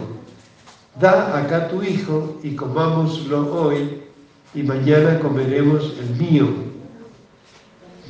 da 0.99 1.39
acá 1.39 1.69
tu 1.69 1.83
hijo 1.83 2.39
y 2.43 2.55
comámoslo 2.55 3.55
hoy 3.55 4.03
y 4.55 4.63
mañana 4.63 5.19
comeremos 5.21 5.97
el 5.99 6.17
mío. 6.17 6.49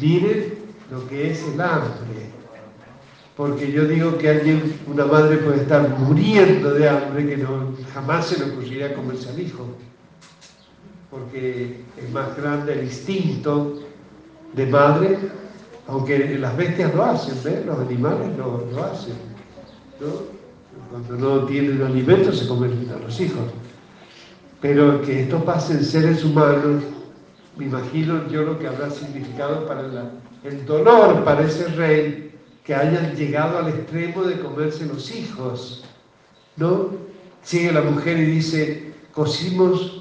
Miren 0.01 0.55
lo 0.91 1.07
que 1.09 1.31
es 1.31 1.43
el 1.53 1.61
hambre. 1.61 2.31
Porque 3.37 3.71
yo 3.71 3.85
digo 3.85 4.19
que 4.19 4.29
alguien, 4.29 4.79
una 4.87 5.07
madre 5.07 5.39
puede 5.39 5.63
estar 5.63 5.89
muriendo 5.99 6.75
de 6.75 6.89
hambre 6.89 7.27
que 7.27 7.37
no, 7.37 7.75
jamás 7.95 8.27
se 8.27 8.39
le 8.39 8.53
ocurriría 8.53 8.95
comerse 8.95 9.31
al 9.31 9.41
hijo 9.41 9.67
porque 11.11 11.83
es 11.97 12.11
más 12.13 12.37
grande 12.37 12.73
el 12.73 12.85
instinto 12.85 13.81
de 14.55 14.67
madre, 14.67 15.19
aunque 15.91 16.39
las 16.39 16.57
bestias 16.57 16.95
lo 16.95 17.05
hacen, 17.05 17.67
los 17.67 17.79
animales 17.79 18.37
lo, 18.37 18.67
lo 18.73 18.85
hacen. 18.85 19.15
Cuando 20.91 21.17
no 21.17 21.47
tienen 21.47 21.83
alimento 21.83 22.33
se 22.33 22.49
comen 22.49 22.89
a 22.95 23.05
los 23.05 23.21
hijos. 23.21 23.45
Pero 24.61 25.03
que 25.03 25.23
esto 25.23 25.45
pase 25.45 25.75
en 25.75 25.85
seres 25.85 26.25
humanos, 26.25 26.83
me 27.57 27.67
imagino 27.67 28.27
yo 28.29 28.43
lo 28.43 28.59
que 28.59 28.67
habrá 28.67 28.91
significado 28.91 29.67
para 29.67 29.83
el 30.45 30.65
dolor 30.65 31.25
para 31.25 31.43
ese 31.43 31.67
rey 31.69 32.35
que 32.65 32.75
hayan 32.75 33.15
llegado 33.15 33.59
al 33.59 33.69
extremo 33.69 34.23
de 34.23 34.41
comerse 34.41 34.87
los 34.87 35.11
hijos. 35.15 35.85
¿No? 36.57 36.89
Sigue 37.43 37.73
la 37.73 37.83
mujer 37.83 38.19
y 38.19 38.25
dice, 38.27 38.93
cocimos 39.13 40.01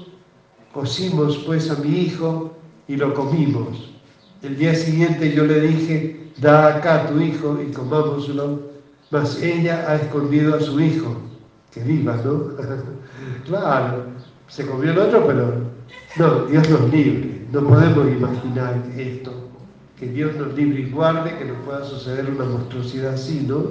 Cocimos 0.72 1.38
pues 1.38 1.68
a 1.68 1.74
mi 1.76 1.98
hijo 1.98 2.52
y 2.86 2.96
lo 2.96 3.12
comimos. 3.12 3.90
El 4.42 4.56
día 4.56 4.74
siguiente 4.74 5.34
yo 5.34 5.44
le 5.44 5.60
dije, 5.60 6.30
da 6.38 6.76
acá 6.76 7.02
a 7.02 7.06
tu 7.08 7.20
hijo 7.20 7.60
y 7.62 7.70
comámoslo, 7.72 8.70
mas 9.10 9.42
ella 9.42 9.84
ha 9.86 9.96
escondido 9.96 10.54
a 10.54 10.60
su 10.60 10.80
hijo, 10.80 11.14
que 11.72 11.80
viva, 11.80 12.16
¿no? 12.24 12.44
claro, 13.44 14.04
se 14.48 14.66
comió 14.66 14.92
el 14.92 14.98
otro, 14.98 15.26
pero 15.26 15.52
no, 16.16 16.46
Dios 16.46 16.70
nos 16.70 16.90
libre, 16.90 17.42
no 17.52 17.66
podemos 17.68 18.06
imaginar 18.08 18.82
esto, 18.96 19.32
que 19.98 20.06
Dios 20.06 20.34
nos 20.36 20.54
libre 20.54 20.80
y 20.80 20.90
guarde 20.90 21.36
que 21.36 21.44
nos 21.44 21.58
pueda 21.58 21.84
suceder 21.84 22.30
una 22.30 22.44
monstruosidad 22.46 23.14
así, 23.14 23.44
¿no? 23.46 23.62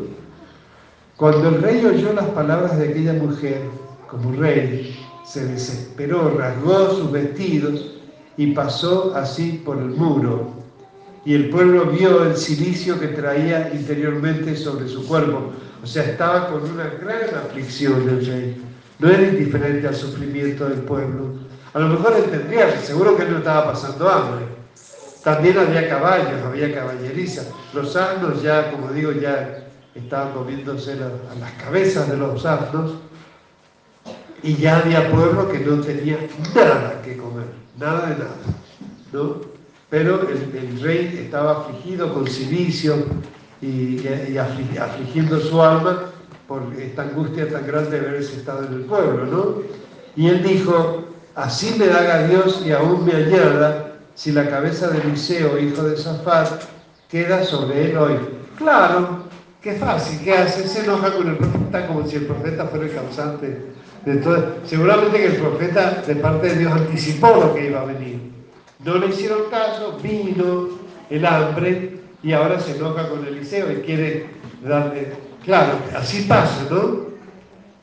Cuando 1.17 1.49
el 1.49 1.63
rey 1.63 1.83
oyó 1.83 2.13
las 2.13 2.27
palabras 2.27 2.77
de 2.77 2.89
aquella 2.89 3.13
mujer, 3.13 3.63
como 4.07 4.31
rey, 4.33 4.95
se 5.25 5.45
desesperó, 5.45 6.37
rasgó 6.37 6.91
sus 6.91 7.11
vestidos 7.11 7.95
y 8.37 8.51
pasó 8.53 9.13
así 9.15 9.61
por 9.65 9.79
el 9.79 9.89
muro. 9.89 10.58
Y 11.25 11.35
el 11.35 11.49
pueblo 11.49 11.85
vio 11.85 12.23
el 12.23 12.35
silicio 12.37 12.99
que 12.99 13.07
traía 13.09 13.71
interiormente 13.73 14.55
sobre 14.55 14.87
su 14.87 15.07
cuerpo. 15.07 15.51
O 15.83 15.87
sea, 15.87 16.03
estaba 16.03 16.49
con 16.49 16.63
una 16.63 16.85
gran 17.01 17.35
aflicción 17.35 18.07
el 18.09 18.25
rey. 18.25 18.61
No 18.99 19.09
era 19.09 19.23
indiferente 19.23 19.87
al 19.87 19.95
sufrimiento 19.95 20.67
del 20.67 20.79
pueblo. 20.79 21.33
A 21.73 21.79
lo 21.79 21.89
mejor 21.89 22.15
entendría, 22.17 22.79
seguro 22.81 23.15
que 23.15 23.23
él 23.23 23.31
no 23.31 23.37
estaba 23.39 23.71
pasando 23.71 24.09
hambre. 24.09 24.45
También 25.23 25.57
había 25.57 25.87
caballos, 25.87 26.41
había 26.45 26.73
caballeriza. 26.73 27.43
Los 27.73 27.95
asnos 27.95 28.41
ya, 28.41 28.71
como 28.71 28.91
digo, 28.91 29.11
ya 29.11 29.67
estaban 29.93 30.33
comiéndose 30.33 30.93
a 30.93 31.39
las 31.39 31.51
cabezas 31.63 32.09
de 32.09 32.17
los 32.17 32.45
asnos 32.45 32.93
y 34.41 34.55
ya 34.55 34.79
había 34.79 35.11
pueblo 35.11 35.51
que 35.51 35.59
no 35.59 35.81
tenía 35.81 36.17
nada 36.55 37.01
que 37.03 37.17
comer, 37.17 37.45
nada 37.77 38.09
de 38.09 38.15
nada, 38.15 38.37
¿no? 39.11 39.58
Pero 39.89 40.27
el, 40.29 40.79
rey 40.81 41.19
estaba 41.25 41.51
afligido 41.51 42.13
con 42.13 42.27
silicio 42.27 42.95
y, 43.61 44.05
afligiendo 44.77 45.39
su 45.39 45.61
alma 45.61 46.11
por 46.47 46.61
esta 46.77 47.03
angustia 47.03 47.49
tan 47.49 47.65
grande 47.65 47.99
de 47.99 48.07
haberse 48.07 48.37
estado 48.37 48.65
en 48.65 48.73
el 48.73 48.81
pueblo, 48.81 49.25
¿no? 49.25 49.55
Y 50.15 50.27
él 50.27 50.43
dijo, 50.43 51.05
así 51.35 51.75
me 51.77 51.85
haga 51.85 52.27
Dios 52.27 52.63
y 52.65 52.71
aún 52.71 53.05
me 53.05 53.13
añada 53.13 53.95
si 54.15 54.31
la 54.31 54.49
cabeza 54.49 54.89
de 54.89 55.01
Eliseo, 55.01 55.59
hijo 55.59 55.83
de 55.83 55.97
Zafat, 55.97 56.63
queda 57.09 57.43
sobre 57.43 57.91
él 57.91 57.97
hoy. 57.97 58.17
Claro, 58.57 59.29
Qué 59.61 59.73
fácil, 59.73 60.21
¿qué 60.23 60.37
hace? 60.37 60.65
Se 60.65 60.85
enoja 60.85 61.13
con 61.13 61.27
el 61.27 61.35
profeta 61.35 61.85
como 61.85 62.07
si 62.07 62.15
el 62.15 62.27
profeta 62.27 62.65
fuera 62.67 62.85
el 62.85 62.93
causante 62.93 63.61
de 64.05 64.15
todo. 64.17 64.55
Seguramente 64.63 65.17
que 65.17 65.25
el 65.25 65.35
profeta 65.35 66.01
de 66.07 66.15
parte 66.15 66.47
de 66.47 66.55
Dios 66.59 66.71
anticipó 66.71 67.27
lo 67.35 67.53
que 67.53 67.67
iba 67.67 67.81
a 67.81 67.85
venir. 67.85 68.38
No 68.85 68.97
le 68.97 69.07
hicieron 69.07 69.49
caso, 69.51 69.99
vino 70.01 70.69
el 71.09 71.25
hambre 71.25 71.99
y 72.23 72.31
ahora 72.31 72.61
se 72.61 72.77
enoja 72.77 73.09
con 73.09 73.25
Eliseo 73.25 73.71
y 73.73 73.81
quiere 73.81 74.27
darle... 74.63 75.13
Claro, 75.43 75.73
así 75.95 76.23
pasa, 76.23 76.65
¿no? 76.71 77.09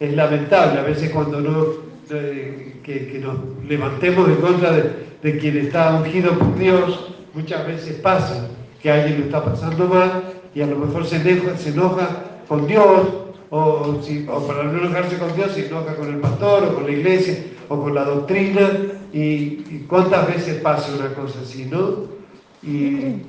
Es 0.00 0.14
lamentable 0.14 0.80
a 0.80 0.84
veces 0.84 1.10
cuando 1.10 1.40
no, 1.40 1.66
eh, 2.10 2.80
que, 2.82 3.20
nos 3.22 3.36
levantemos 3.68 4.26
en 4.28 4.36
contra 4.36 4.72
de, 4.72 5.38
quien 5.38 5.58
está 5.58 5.96
ungido 5.96 6.38
por 6.38 6.56
Dios, 6.58 7.12
muchas 7.34 7.66
veces 7.66 7.96
pasa 7.96 8.48
que 8.80 8.90
alguien 8.90 9.20
lo 9.20 9.24
está 9.26 9.44
pasando 9.44 9.88
mal 9.88 10.22
y 10.54 10.62
a 10.62 10.66
lo 10.66 10.78
mejor 10.78 11.04
se 11.04 11.16
enoja, 11.16 11.58
se 11.58 11.70
enoja 11.70 12.08
con 12.48 12.66
Dios, 12.66 13.08
o, 13.50 14.00
para 14.46 14.62
no 14.62 14.78
enojarse 14.78 15.18
con 15.18 15.34
Dios 15.34 15.52
se 15.52 15.66
enoja 15.66 15.94
con 15.94 16.08
el 16.08 16.20
pastor, 16.20 16.64
o 16.64 16.74
con 16.74 16.84
la 16.84 16.92
iglesia, 16.92 17.36
o 17.68 17.82
con 17.82 17.94
la 17.94 18.04
doctrina, 18.04 18.70
y, 19.12 19.84
cuántas 19.88 20.26
veces 20.26 20.60
pasa 20.60 20.92
una 20.94 21.14
cosa 21.14 21.40
así, 21.42 21.64
¿no? 21.66 22.04
Y, 22.62 23.22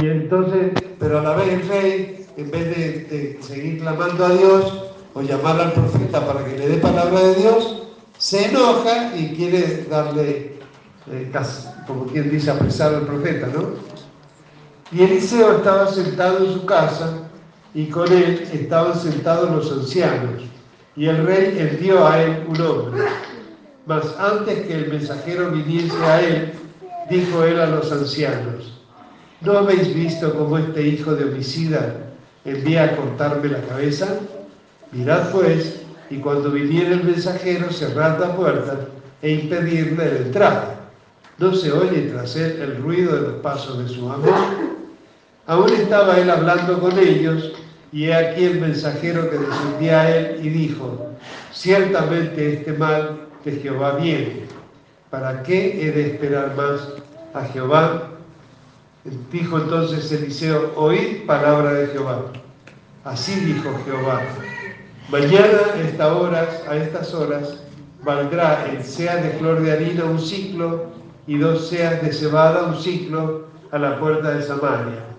entonces, 0.00 0.72
pero 0.98 1.18
a 1.18 1.22
la 1.22 1.36
vez 1.36 1.48
el 1.48 1.68
rey, 1.68 2.26
en 2.36 2.50
vez 2.50 2.76
de, 2.76 3.38
seguir 3.42 3.80
clamando 3.80 4.24
a 4.24 4.30
Dios, 4.30 4.84
o 5.14 5.22
llamar 5.22 5.60
al 5.60 5.72
profeta 5.72 6.26
para 6.26 6.44
que 6.44 6.58
le 6.58 6.68
dé 6.68 6.76
palabra 6.78 7.20
de 7.20 7.34
Dios, 7.34 7.82
se 8.16 8.46
enoja 8.46 9.14
y 9.16 9.34
quiere 9.34 9.84
darle, 9.90 10.58
eh, 11.10 11.32
como 11.86 12.06
quien 12.06 12.30
dice, 12.30 12.50
apresar 12.50 12.94
al 12.94 13.02
profeta, 13.02 13.48
¿no? 13.48 13.92
Y 14.92 15.02
Eliseo 15.02 15.56
estaba 15.58 15.88
sentado 15.88 16.44
en 16.44 16.52
su 16.52 16.66
casa 16.66 17.28
y 17.74 17.86
con 17.86 18.10
él 18.12 18.48
estaban 18.52 18.98
sentados 18.98 19.50
los 19.50 19.72
ancianos. 19.72 20.42
Y 20.94 21.06
el 21.06 21.26
rey 21.26 21.56
envió 21.58 22.06
a 22.06 22.22
él 22.22 22.44
un 22.46 22.60
hombre. 22.60 23.02
Mas 23.86 24.04
antes 24.18 24.66
que 24.66 24.74
el 24.74 24.88
mensajero 24.88 25.50
viniese 25.50 25.96
a 26.04 26.20
él, 26.20 26.52
dijo 27.10 27.44
él 27.44 27.60
a 27.60 27.66
los 27.66 27.90
ancianos, 27.90 28.80
¿no 29.40 29.58
habéis 29.58 29.92
visto 29.92 30.32
cómo 30.34 30.58
este 30.58 30.86
hijo 30.86 31.14
de 31.14 31.24
homicida 31.24 31.96
envía 32.44 32.84
a 32.84 32.96
cortarme 32.96 33.48
la 33.48 33.60
cabeza? 33.62 34.20
Mirad 34.92 35.30
pues, 35.32 35.82
y 36.10 36.18
cuando 36.18 36.50
viniera 36.50 36.90
el 36.90 37.02
mensajero, 37.02 37.72
cerrad 37.72 38.20
la 38.20 38.36
puerta 38.36 38.78
e 39.20 39.32
impedirle 39.32 40.12
la 40.12 40.18
entrada. 40.18 40.74
¿No 41.38 41.52
se 41.54 41.72
oye 41.72 42.02
tras 42.02 42.36
él 42.36 42.60
el 42.62 42.76
ruido 42.82 43.16
de 43.16 43.22
los 43.22 43.40
pasos 43.40 43.78
de 43.78 43.88
su 43.88 44.08
amo? 44.08 44.26
Aún 45.46 45.72
estaba 45.72 46.20
él 46.20 46.30
hablando 46.30 46.78
con 46.78 46.96
ellos, 46.98 47.52
y 47.90 48.04
he 48.04 48.14
aquí 48.14 48.44
el 48.44 48.60
mensajero 48.60 49.28
que 49.28 49.38
descendía 49.38 50.02
a 50.02 50.16
él 50.16 50.40
y 50.42 50.48
dijo, 50.50 51.10
ciertamente 51.52 52.54
este 52.54 52.72
mal 52.74 53.31
de 53.44 53.60
Jehová 53.60 53.92
viene. 53.92 54.46
¿Para 55.10 55.42
qué 55.42 55.86
he 55.86 55.92
de 55.92 56.12
esperar 56.12 56.56
más 56.56 56.88
a 57.34 57.44
Jehová? 57.44 58.08
Dijo 59.30 59.58
entonces 59.58 60.10
Eliseo, 60.12 60.72
oíd 60.76 61.26
palabra 61.26 61.74
de 61.74 61.88
Jehová. 61.88 62.22
Así 63.04 63.34
dijo 63.40 63.70
Jehová, 63.84 64.22
mañana 65.10 65.58
a 65.74 65.80
estas 65.80 66.12
horas, 66.12 66.62
a 66.68 66.76
estas 66.76 67.12
horas, 67.12 67.62
valdrá 68.02 68.66
el 68.70 68.82
sea 68.84 69.16
de 69.16 69.30
flor 69.30 69.60
de 69.60 69.72
harina 69.72 70.04
un 70.04 70.20
ciclo 70.20 70.86
y 71.26 71.38
dos 71.38 71.68
seas 71.68 72.00
de 72.02 72.12
cebada 72.12 72.62
un 72.64 72.80
ciclo 72.80 73.46
a 73.72 73.78
la 73.78 73.98
puerta 73.98 74.30
de 74.30 74.42
Samaria 74.42 75.12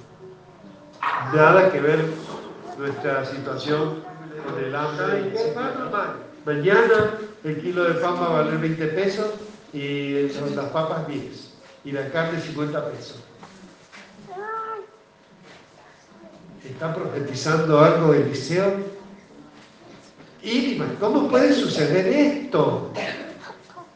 nada 1.34 1.72
que 1.72 1.80
ver 1.80 2.06
nuestra 2.78 3.26
situación 3.26 4.04
con 4.46 4.64
el 4.64 4.76
hambre. 4.76 5.34
Mañana 6.46 7.18
el 7.44 7.62
kilo 7.62 7.86
de 7.86 7.94
pan 7.96 8.16
va 8.16 8.26
a 8.26 8.44
valer 8.44 8.58
20 8.58 8.88
pesos 8.88 9.28
y 9.72 10.28
las 10.56 10.66
papas 10.72 11.08
10 11.08 11.54
y 11.86 11.92
la 11.92 12.10
carne 12.10 12.40
50 12.40 12.92
pesos. 12.92 13.24
¿Está 16.66 16.94
profetizando 16.96 17.80
algo 17.80 18.14
Eliseo? 18.14 18.74
Y 20.42 20.82
¿cómo 21.00 21.30
puede 21.30 21.54
suceder 21.54 22.08
esto? 22.08 22.92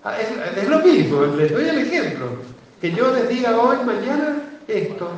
Ah, 0.03 0.17
es, 0.19 0.57
es 0.57 0.69
lo 0.69 0.79
mismo, 0.79 1.25
les 1.25 1.51
doy 1.51 1.67
el 1.67 1.79
ejemplo. 1.79 2.27
Que 2.79 2.91
yo 2.91 3.13
les 3.13 3.27
diga 3.27 3.57
hoy, 3.57 3.77
mañana, 3.85 4.41
esto 4.67 5.09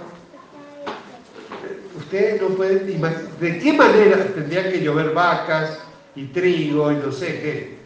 ustedes 1.98 2.42
no 2.42 2.48
pueden 2.50 2.90
imaginar 2.90 3.32
de 3.40 3.60
qué 3.60 3.74
manera 3.74 4.26
tendrían 4.34 4.72
que 4.72 4.82
llover 4.82 5.14
vacas 5.14 5.80
y 6.16 6.26
trigo 6.26 6.92
y 6.92 6.96
no 6.96 7.12
sé 7.12 7.28
qué 7.42 7.80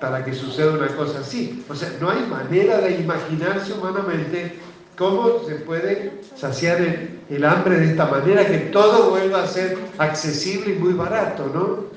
para 0.00 0.24
que 0.24 0.34
suceda 0.34 0.72
una 0.72 0.88
cosa 0.88 1.20
así. 1.20 1.64
O 1.68 1.74
sea, 1.74 1.92
no 2.00 2.10
hay 2.10 2.26
manera 2.26 2.80
de 2.80 2.92
imaginarse 2.92 3.74
humanamente 3.74 4.58
cómo 4.96 5.44
se 5.46 5.56
puede 5.56 6.12
saciar 6.36 6.80
el, 7.28 7.44
hambre 7.44 7.78
de 7.78 7.90
esta 7.90 8.06
manera, 8.06 8.46
que 8.46 8.58
todo 8.72 9.10
vuelva 9.10 9.44
a 9.44 9.46
ser 9.46 9.78
accesible 9.98 10.74
y 10.74 10.78
muy 10.78 10.94
barato, 10.94 11.50
¿no? 11.54 11.90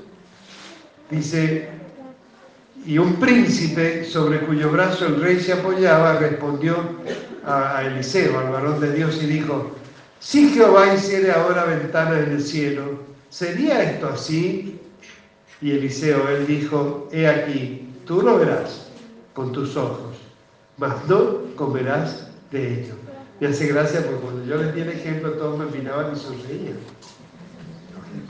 Dice, 1.09 1.69
y 2.85 2.97
un 2.97 3.15
príncipe 3.15 4.05
sobre 4.05 4.41
cuyo 4.41 4.69
brazo 4.71 5.05
el 5.05 5.21
rey 5.21 5.39
se 5.39 5.53
apoyaba 5.53 6.17
respondió 6.17 6.77
a, 7.45 7.77
a 7.77 7.85
Eliseo, 7.85 8.39
al 8.39 8.51
varón 8.51 8.79
de 8.79 8.93
Dios, 8.93 9.19
y 9.21 9.27
dijo, 9.27 9.71
si 10.19 10.49
Jehová 10.49 10.93
hiciere 10.93 11.31
ahora 11.31 11.65
ventana 11.65 12.19
en 12.19 12.31
el 12.31 12.41
cielo, 12.41 12.99
¿sería 13.29 13.83
esto 13.83 14.09
así? 14.13 14.79
Y 15.63 15.71
Eliseo, 15.71 16.27
él 16.27 16.45
dijo, 16.45 17.07
he 17.13 17.25
aquí, 17.25 17.87
tú 18.05 18.21
lo 18.21 18.37
verás 18.37 18.87
con 19.33 19.53
tus 19.53 19.77
ojos, 19.77 20.17
mas 20.75 20.93
no 21.07 21.37
comerás 21.55 22.27
de 22.51 22.81
ello. 22.81 22.95
Me 23.39 23.47
hace 23.47 23.67
gracia 23.67 24.01
porque 24.01 24.19
cuando 24.19 24.43
yo 24.43 24.57
les 24.57 24.75
di 24.75 24.81
el 24.81 24.89
ejemplo, 24.89 25.31
todos 25.31 25.57
me 25.57 25.65
miraban 25.67 26.11
y 26.13 26.19
sonreían. 26.19 26.75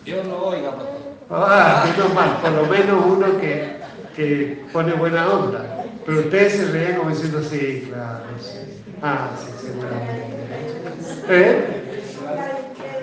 Yo 0.06 0.24
no 0.26 0.44
oiga, 0.44 0.74
papá. 0.76 0.86
Ah, 1.32 1.86
menos 1.90 2.14
mal, 2.14 2.38
por 2.40 2.52
lo 2.52 2.66
menos 2.68 3.04
uno 3.04 3.42
que, 3.42 3.78
que 4.16 4.66
pone 4.72 4.94
buena 4.94 5.28
onda. 5.28 5.86
Pero 6.06 6.20
ustedes 6.20 6.54
se 6.54 6.72
reían 6.72 6.98
como 6.98 7.10
diciendo, 7.10 7.42
sí, 7.42 7.88
claro, 7.90 8.26
sí. 8.40 8.84
Ah, 9.02 9.32
sí, 9.40 9.48
seguramente. 9.60 10.38
¿Eh? 11.30 11.80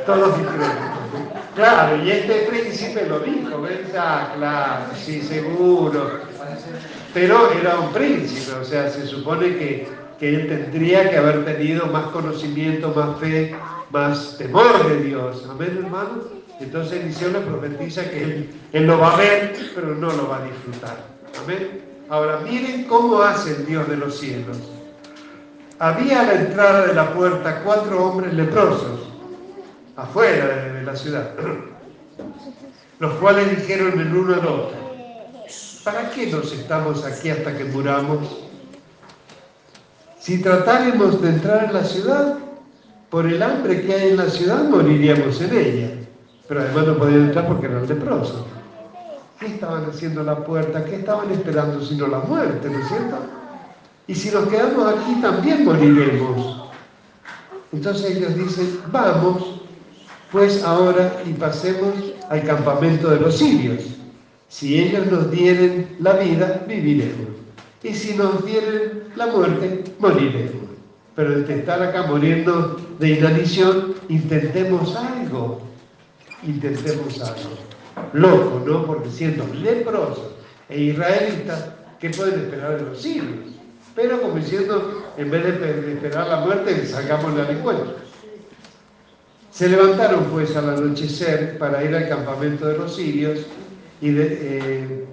todos 0.06 0.38
diferentes. 0.38 0.89
Claro, 1.60 2.02
y 2.02 2.10
este 2.10 2.46
príncipe 2.48 3.04
lo 3.06 3.20
dijo, 3.20 3.60
¿verdad? 3.60 4.34
Claro, 4.34 4.84
sí, 4.96 5.20
seguro. 5.20 6.20
Pero 7.12 7.52
era 7.52 7.78
un 7.80 7.92
príncipe, 7.92 8.52
o 8.54 8.64
sea, 8.64 8.88
se 8.88 9.06
supone 9.06 9.58
que, 9.58 9.86
que 10.18 10.36
él 10.36 10.48
tendría 10.48 11.10
que 11.10 11.18
haber 11.18 11.44
tenido 11.44 11.86
más 11.88 12.04
conocimiento, 12.04 12.94
más 12.96 13.20
fe, 13.20 13.54
más 13.90 14.38
temor 14.38 14.88
de 14.88 15.02
Dios. 15.02 15.46
Amén, 15.50 15.82
hermano. 15.84 16.22
Entonces 16.60 17.02
Eliseo 17.02 17.28
le 17.30 17.40
profetiza 17.40 18.08
que 18.08 18.22
él, 18.22 18.50
él 18.72 18.86
lo 18.86 18.98
va 18.98 19.12
a 19.12 19.16
ver, 19.18 19.54
pero 19.74 19.94
no 19.94 20.10
lo 20.12 20.30
va 20.30 20.38
a 20.38 20.44
disfrutar. 20.44 20.96
Amén. 21.44 21.82
Ahora 22.08 22.40
miren 22.40 22.84
cómo 22.84 23.20
hace 23.20 23.50
el 23.50 23.66
Dios 23.66 23.86
de 23.86 23.98
los 23.98 24.18
cielos. 24.18 24.56
Había 25.78 26.22
a 26.22 26.24
la 26.24 26.34
entrada 26.36 26.86
de 26.86 26.94
la 26.94 27.12
puerta 27.12 27.60
cuatro 27.62 28.02
hombres 28.02 28.32
leprosos, 28.32 29.09
afuera 29.96 30.72
de 30.72 30.82
la 30.82 30.96
ciudad, 30.96 31.30
los 32.98 33.12
cuales 33.14 33.56
dijeron 33.56 33.98
el 34.00 34.14
uno 34.14 34.34
al 34.34 34.46
otro, 34.46 34.76
¿para 35.84 36.10
qué 36.10 36.26
nos 36.26 36.52
estamos 36.52 37.04
aquí 37.04 37.30
hasta 37.30 37.56
que 37.56 37.64
muramos? 37.64 38.44
Si 40.18 40.42
tratáramos 40.42 41.20
de 41.22 41.28
entrar 41.30 41.64
en 41.64 41.72
la 41.72 41.84
ciudad, 41.84 42.38
por 43.10 43.26
el 43.26 43.42
hambre 43.42 43.82
que 43.82 43.92
hay 43.92 44.10
en 44.10 44.16
la 44.16 44.30
ciudad 44.30 44.62
moriríamos 44.64 45.40
en 45.40 45.56
ella. 45.56 45.90
Pero 46.46 46.60
además 46.60 46.86
no 46.86 46.98
podían 46.98 47.22
entrar 47.22 47.48
porque 47.48 47.66
eran 47.66 47.86
leprosos. 47.86 48.44
¿Qué 49.38 49.46
estaban 49.46 49.84
haciendo 49.88 50.20
a 50.20 50.24
la 50.24 50.44
puerta? 50.44 50.84
¿Qué 50.84 50.96
estaban 50.96 51.30
esperando 51.30 51.84
sino 51.84 52.06
la 52.06 52.18
muerte, 52.20 52.68
no 52.68 52.78
es 52.78 52.88
cierto? 52.88 53.16
Y 54.06 54.14
si 54.14 54.30
nos 54.30 54.48
quedamos 54.48 54.94
aquí 54.94 55.20
también 55.20 55.64
moriremos. 55.64 56.70
Entonces 57.72 58.16
ellos 58.16 58.34
dicen, 58.34 58.80
vamos 58.90 59.59
pues 60.32 60.62
ahora 60.62 61.22
y 61.26 61.32
pasemos 61.32 61.94
al 62.28 62.44
campamento 62.44 63.10
de 63.10 63.20
los 63.20 63.38
sirios. 63.38 63.82
Si 64.48 64.78
ellos 64.78 65.06
nos 65.06 65.30
dieren 65.30 65.96
la 66.00 66.14
vida, 66.14 66.64
viviremos. 66.66 67.28
Y 67.82 67.94
si 67.94 68.14
nos 68.14 68.44
dieren 68.44 69.04
la 69.16 69.26
muerte, 69.26 69.84
moriremos. 69.98 70.70
Pero 71.16 71.34
el 71.34 71.50
estar 71.50 71.82
acá 71.82 72.04
muriendo 72.04 72.76
de 72.98 73.10
inanición, 73.10 73.94
intentemos 74.08 74.96
algo. 74.96 75.62
Intentemos 76.42 77.20
algo 77.20 77.70
loco, 78.12 78.62
¿no? 78.66 78.86
Porque 78.86 79.10
siendo 79.10 79.46
leprosos 79.54 80.32
e 80.68 80.80
israelitas, 80.80 81.70
¿qué 81.98 82.10
pueden 82.10 82.40
esperar 82.40 82.78
de 82.78 82.86
los 82.86 83.02
sirios? 83.02 83.50
Pero 83.94 84.20
como 84.22 84.36
diciendo, 84.36 85.04
en 85.16 85.30
vez 85.30 85.60
de 85.60 85.92
esperar 85.92 86.28
la 86.28 86.40
muerte, 86.40 86.86
sacamos 86.86 87.34
la 87.34 87.50
encuentro. 87.50 87.96
Se 89.52 89.68
levantaron 89.68 90.24
pues 90.26 90.54
al 90.56 90.70
anochecer 90.70 91.58
para 91.58 91.84
ir 91.84 91.94
al 91.94 92.08
campamento 92.08 92.66
de 92.68 92.78
los 92.78 92.94
sirios 92.94 93.40
y, 94.00 94.08
eh, 94.10 95.04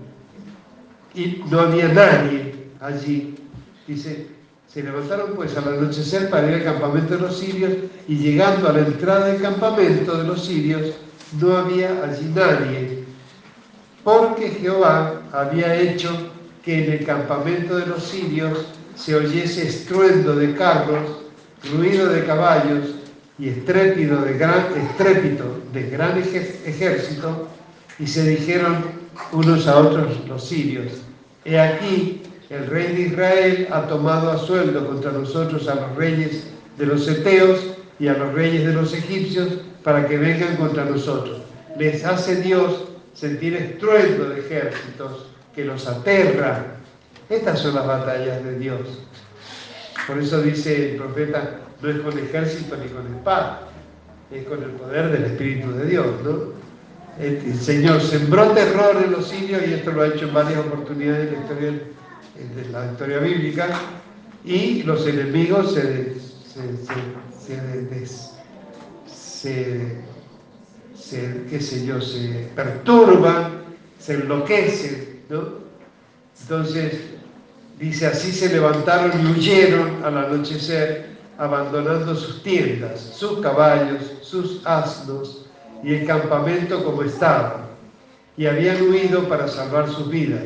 y 1.16 1.44
no 1.50 1.60
había 1.62 1.88
nadie 1.90 2.54
allí. 2.80 3.36
Dice, 3.88 4.28
se 4.68 4.84
levantaron 4.84 5.32
pues 5.36 5.58
al 5.58 5.68
anochecer 5.68 6.30
para 6.30 6.48
ir 6.50 6.56
al 6.56 6.64
campamento 6.64 7.16
de 7.16 7.22
los 7.22 7.38
sirios 7.38 7.74
y 8.08 8.18
llegando 8.18 8.70
a 8.70 8.74
la 8.74 8.80
entrada 8.80 9.28
del 9.28 9.42
campamento 9.42 10.18
de 10.18 10.28
los 10.28 10.46
sirios, 10.46 10.94
no 11.40 11.58
había 11.58 12.04
allí 12.04 12.32
nadie, 12.34 13.04
porque 14.04 14.50
Jehová 14.50 15.22
había 15.32 15.76
hecho 15.76 16.10
que 16.64 16.86
en 16.86 16.94
el 16.94 17.06
campamento 17.06 17.78
de 17.78 17.88
los 17.88 18.04
sirios 18.04 18.66
se 18.96 19.16
oyese 19.16 19.68
estruendo 19.68 20.36
de 20.36 20.54
carros, 20.54 21.24
ruido 21.74 22.10
de 22.10 22.26
caballos 22.26 22.90
y 23.40 23.50
estrépito 23.50 24.18
de 24.18 24.38
gran, 24.38 24.66
estrépito 24.76 25.62
de 25.74 25.90
gran 25.90 26.18
ejército, 26.18 27.48
y 28.00 28.08
se 28.08 28.28
dijeron 28.28 28.86
unos 29.32 29.68
a 29.68 29.78
otros 29.78 30.28
los 30.28 30.48
sirios, 30.48 30.94
he 31.46 31.60
aquí, 31.60 32.22
el 32.50 32.68
rey 32.68 32.96
de 32.96 33.02
Israel 33.02 33.68
ha 33.72 33.88
tomado 33.88 34.32
a 34.32 34.38
sueldo 34.38 34.88
contra 34.88 35.12
nosotros 35.12 35.68
a 35.68 35.76
los 35.76 35.96
reyes 35.96 36.48
de 36.78 36.86
los 36.86 37.08
eteos 37.08 37.60
y 38.00 38.08
a 38.08 38.14
los 38.14 38.34
reyes 38.34 38.66
de 38.66 38.74
los 38.74 38.94
egipcios 38.94 39.50
para 39.84 40.08
que 40.08 40.18
vengan 40.18 40.56
contra 40.56 40.86
nosotros. 40.86 41.42
Les 41.78 42.06
hace 42.06 42.42
Dios 42.42 42.86
sentir 43.14 43.56
estruendo 43.56 44.30
de 44.30 44.40
ejércitos 44.40 45.28
que 45.56 45.66
los 45.66 45.88
aterra. 45.88 46.78
Estas 47.30 47.60
son 47.60 47.76
las 47.76 47.88
batallas 47.88 48.44
de 48.44 48.60
Dios. 48.60 48.80
Por 50.06 50.20
eso 50.20 50.42
dice 50.42 50.92
el 50.92 50.98
profeta, 50.98 51.60
no 51.82 51.90
es 51.90 52.00
con 52.00 52.18
ejército 52.18 52.78
ni 52.78 52.90
con 52.90 53.08
espada, 53.16 53.68
es 54.32 54.46
con 54.46 54.62
el 54.64 54.72
poder 54.72 55.12
del 55.12 55.26
Espíritu 55.26 55.72
de 55.72 55.86
Dios, 55.86 56.08
¿no? 56.24 56.58
El, 57.20 57.56
Señor 57.56 58.02
sembró 58.02 58.52
terror 58.52 59.02
en 59.04 59.12
los 59.12 59.28
sirios 59.28 59.64
y 59.68 59.74
esto 59.74 59.92
lo 59.92 60.04
ha 60.04 60.08
hecho 60.08 60.28
en 60.28 60.34
varias 60.34 60.60
oportunidades 60.60 61.32
de 61.32 61.36
la 61.36 61.42
historia, 61.42 61.72
de 61.72 62.72
la 62.72 62.92
historia 62.92 63.18
bíblica 63.20 63.70
y 64.46 64.84
los 64.84 65.08
enemigos 65.08 65.74
se, 65.74 66.14
se, 66.14 66.62
se, 69.08 70.04
se, 70.96 71.44
qué 71.50 71.60
sé 71.60 71.86
yo, 71.86 72.00
se 72.00 72.50
perturban, 72.56 73.64
se 73.98 74.14
enloquecen, 74.14 75.22
¿no? 75.30 75.66
Entonces, 76.42 77.17
dice, 77.80 78.08
así 78.08 78.32
se 78.32 78.50
levantaron 78.50 79.12
y 79.22 79.32
huyeron 79.32 80.04
al 80.04 80.18
anochecer, 80.18 81.18
abandonando 81.38 82.16
sus 82.16 82.42
tiendas, 82.42 83.00
sus 83.00 83.40
caballos, 83.40 84.02
sus 84.22 84.66
asnos 84.66 85.46
y 85.84 85.94
el 85.94 86.08
campamento 86.08 86.84
como 86.84 87.04
estaba. 87.04 87.68
Y 88.36 88.46
habían 88.46 88.82
huido 88.90 89.28
para 89.28 89.48
salvar 89.48 89.88
sus 89.90 90.10
vidas. 90.10 90.44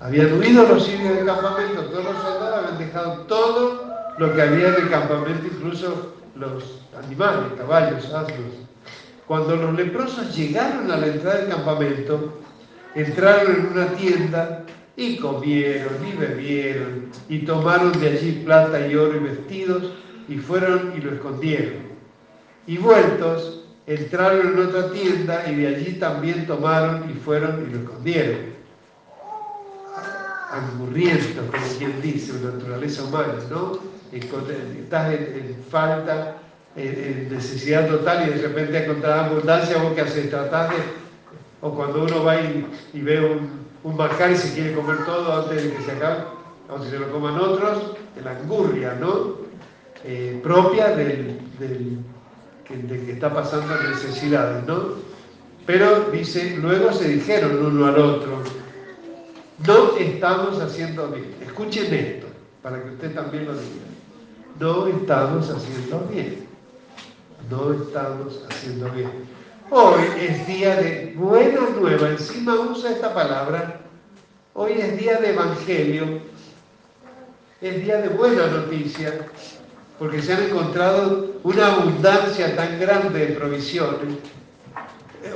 Habían 0.00 0.38
huido 0.38 0.66
los 0.68 0.84
sirios 0.84 1.16
del 1.16 1.26
campamento, 1.26 1.84
todos 1.86 2.04
los 2.04 2.22
soldados 2.22 2.64
habían 2.64 2.78
dejado 2.78 3.12
todo 3.22 3.96
lo 4.18 4.34
que 4.34 4.42
había 4.42 4.68
en 4.68 4.74
el 4.74 4.90
campamento, 4.90 5.46
incluso 5.46 6.12
los 6.34 6.82
animales, 7.02 7.52
caballos, 7.56 8.04
asnos. 8.12 8.66
Cuando 9.26 9.56
los 9.56 9.74
leprosos 9.74 10.36
llegaron 10.36 10.90
a 10.90 10.98
la 10.98 11.06
entrada 11.06 11.38
del 11.38 11.48
campamento, 11.48 12.38
entraron 12.94 13.56
en 13.56 13.66
una 13.72 13.86
tienda 13.94 14.62
y 14.96 15.18
comieron 15.18 15.94
y 16.06 16.16
bebieron 16.16 17.10
y 17.28 17.40
tomaron 17.40 17.92
de 18.00 18.08
allí 18.08 18.42
plata 18.44 18.86
y 18.86 18.94
oro 18.94 19.16
y 19.16 19.20
vestidos 19.20 19.92
y 20.28 20.36
fueron 20.36 20.94
y 20.96 21.00
lo 21.00 21.12
escondieron. 21.12 21.86
Y 22.66 22.78
vueltos, 22.78 23.64
entraron 23.86 24.54
en 24.54 24.58
otra 24.66 24.90
tienda 24.90 25.44
y 25.48 25.54
de 25.54 25.68
allí 25.68 25.92
también 25.94 26.46
tomaron 26.46 27.08
y 27.10 27.14
fueron 27.14 27.66
y 27.68 27.72
lo 27.72 27.80
escondieron. 27.82 28.56
Angurriento, 30.50 31.42
como 31.50 31.78
quien 31.78 32.00
dice, 32.00 32.32
naturaleza 32.42 33.04
humana, 33.04 33.34
¿no? 33.50 33.78
Estás 34.12 35.12
en 35.12 35.56
falta 35.70 36.38
en, 36.76 37.28
necesidad 37.30 37.88
total 37.88 38.28
y 38.28 38.30
de 38.32 38.42
repente 38.42 38.84
encontrar 38.84 39.26
abundancia, 39.26 39.78
¿vos 39.78 39.92
qué 39.94 40.02
haces? 40.02 40.30
Tratás 40.30 40.70
de, 40.70 40.76
o 41.60 41.74
cuando 41.74 42.04
uno 42.04 42.24
va 42.24 42.36
y, 42.40 43.00
ve 43.00 43.20
un, 43.20 43.65
un 43.86 44.32
y 44.32 44.36
se 44.36 44.52
quiere 44.52 44.74
comer 44.74 45.04
todo 45.04 45.42
antes 45.42 45.62
de 45.62 45.72
que 45.72 45.82
se 45.82 45.92
acabe, 45.92 46.24
o 46.68 46.82
si 46.82 46.90
se 46.90 46.98
lo 46.98 47.10
coman 47.12 47.38
otros, 47.38 47.92
la 48.22 48.32
angurria, 48.32 48.96
¿no? 49.00 49.36
Eh, 50.02 50.40
propia 50.42 50.88
del, 50.88 51.38
del 51.60 51.98
que, 52.64 53.12
está 53.12 53.32
pasando 53.32 53.80
necesidades, 53.88 54.66
¿no? 54.66 54.94
Pero 55.66 56.10
dice, 56.10 56.56
luego 56.60 56.92
se 56.92 57.08
dijeron 57.08 57.64
uno 57.64 57.86
al 57.86 57.98
otro, 57.98 58.42
no 59.66 59.96
estamos 59.96 60.60
haciendo 60.60 61.08
bien. 61.08 61.36
Escuchen 61.46 61.94
esto, 61.94 62.26
para 62.62 62.82
que 62.82 62.90
usted 62.90 63.14
también 63.14 63.46
lo 63.46 63.52
diga. 63.52 63.86
No 64.58 64.88
estamos 64.88 65.48
haciendo 65.50 66.00
bien 66.10 66.46
no 67.50 67.72
estamos 67.72 68.42
haciendo 68.48 68.90
bien. 68.90 69.35
Hoy 69.70 70.04
es 70.20 70.46
día 70.46 70.76
de 70.76 71.12
buena 71.16 71.60
nueva, 71.80 72.10
encima 72.10 72.54
usa 72.54 72.92
esta 72.92 73.12
palabra, 73.12 73.80
hoy 74.54 74.74
es 74.78 74.96
día 74.96 75.18
de 75.18 75.30
evangelio, 75.30 76.20
es 77.60 77.82
día 77.82 77.96
de 77.96 78.08
buena 78.10 78.46
noticia, 78.46 79.26
porque 79.98 80.22
se 80.22 80.34
han 80.34 80.44
encontrado 80.44 81.32
una 81.42 81.66
abundancia 81.66 82.54
tan 82.54 82.78
grande 82.78 83.26
de 83.26 83.34
provisiones. 83.34 84.18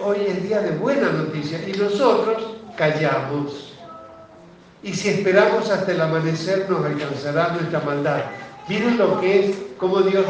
Hoy 0.00 0.18
es 0.28 0.42
día 0.44 0.60
de 0.60 0.76
buena 0.76 1.10
noticia 1.10 1.68
y 1.68 1.72
nosotros 1.72 2.56
callamos. 2.76 3.74
Y 4.84 4.94
si 4.94 5.08
esperamos 5.08 5.68
hasta 5.70 5.90
el 5.90 6.00
amanecer 6.00 6.70
nos 6.70 6.86
alcanzará 6.86 7.48
nuestra 7.48 7.80
maldad. 7.80 8.22
Miren 8.68 8.96
lo 8.96 9.20
que 9.20 9.50
es, 9.50 9.56
como 9.76 10.02
Dios 10.02 10.24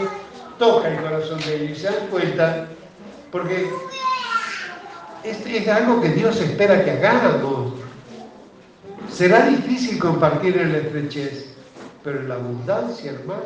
toca 0.59 0.89
el 0.89 1.03
corazón 1.03 1.39
de 1.41 1.57
ellos 1.57 1.79
y 1.79 1.81
se 1.83 1.87
dan 1.89 2.07
cuenta, 2.11 2.69
porque 3.31 3.71
es, 5.25 5.69
algo 5.69 6.01
que 6.01 6.11
Dios 6.11 6.41
espera 6.41 6.85
que 6.85 6.91
hagamos. 6.93 7.75
Será 9.11 9.47
difícil 9.49 9.99
compartir 9.99 10.57
en 10.57 10.73
la 10.73 10.79
estrechez, 10.79 11.55
pero 12.05 12.21
en 12.21 12.29
la 12.29 12.37
abundancia, 12.37 13.13
hermanos, 13.13 13.45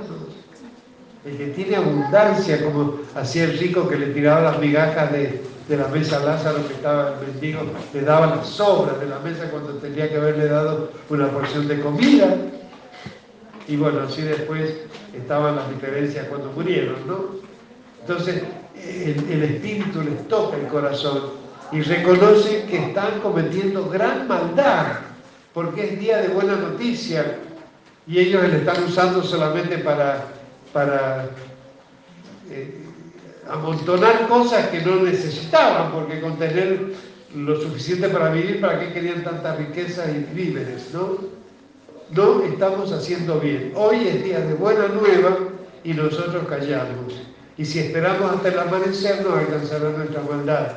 el 1.24 1.36
que 1.38 1.46
tiene 1.48 1.76
abundancia, 1.76 2.62
como 2.62 2.98
hacía 3.14 3.44
el 3.44 3.58
rico 3.58 3.88
que 3.88 3.96
le 3.96 4.08
tiraba 4.08 4.42
las 4.42 4.58
migajas 4.58 5.10
de, 5.10 5.42
de 5.68 5.76
la 5.76 5.88
mesa 5.88 6.18
a 6.18 6.24
Lázaro 6.24 6.66
que 6.68 6.74
estaba 6.74 7.14
el 7.14 7.26
mendigo, 7.26 7.62
le 7.92 8.00
daba 8.02 8.36
las 8.36 8.46
sobras 8.46 9.00
de 9.00 9.06
la 9.06 9.18
mesa 9.20 9.50
cuando 9.50 9.72
tenía 9.74 10.08
que 10.08 10.16
haberle 10.16 10.48
dado 10.48 10.92
una 11.08 11.28
porción 11.30 11.66
de 11.66 11.80
comida. 11.80 12.36
Y 13.66 13.76
bueno, 13.76 14.00
así 14.06 14.20
después 14.20 14.74
estaban 15.14 15.56
las 15.56 15.70
diferencias 15.70 16.28
cuando 16.28 16.52
murieron, 16.52 17.06
¿no? 17.06 17.24
Entonces, 18.02 18.42
el, 18.76 19.24
el 19.30 19.42
espíritu 19.44 20.02
les 20.02 20.28
toca 20.28 20.58
el 20.58 20.66
corazón 20.66 21.43
y 21.74 21.82
reconocen 21.82 22.66
que 22.68 22.76
están 22.76 23.20
cometiendo 23.20 23.88
gran 23.88 24.28
maldad, 24.28 24.98
porque 25.52 25.84
es 25.84 25.98
día 25.98 26.22
de 26.22 26.28
buena 26.28 26.54
noticia 26.54 27.38
y 28.06 28.18
ellos 28.20 28.44
le 28.44 28.58
están 28.58 28.84
usando 28.84 29.22
solamente 29.24 29.78
para, 29.78 30.28
eh, 32.50 32.80
amontonar 33.50 34.28
cosas 34.28 34.68
que 34.68 34.82
no 34.82 34.96
necesitaban, 34.96 35.90
porque 35.90 36.20
con 36.20 36.38
tener 36.38 36.92
lo 37.34 37.60
suficiente 37.60 38.08
para 38.08 38.30
vivir, 38.30 38.60
¿para 38.60 38.78
qué 38.78 38.92
querían 38.92 39.24
tanta 39.24 39.56
riqueza 39.56 40.08
y 40.08 40.32
víveres? 40.32 40.90
¿no? 40.92 41.18
no 42.10 42.44
estamos 42.44 42.92
haciendo 42.92 43.40
bien. 43.40 43.72
Hoy 43.74 44.06
es 44.06 44.22
día 44.22 44.40
de 44.40 44.54
buena 44.54 44.86
nueva 44.88 45.36
y 45.82 45.92
nosotros 45.92 46.46
callamos. 46.48 47.20
Y 47.56 47.64
si 47.64 47.80
esperamos 47.80 48.32
hasta 48.32 48.48
el 48.48 48.58
amanecer, 48.58 49.24
no 49.26 49.34
alcanzará 49.34 49.90
nuestra 49.90 50.22
maldad. 50.22 50.76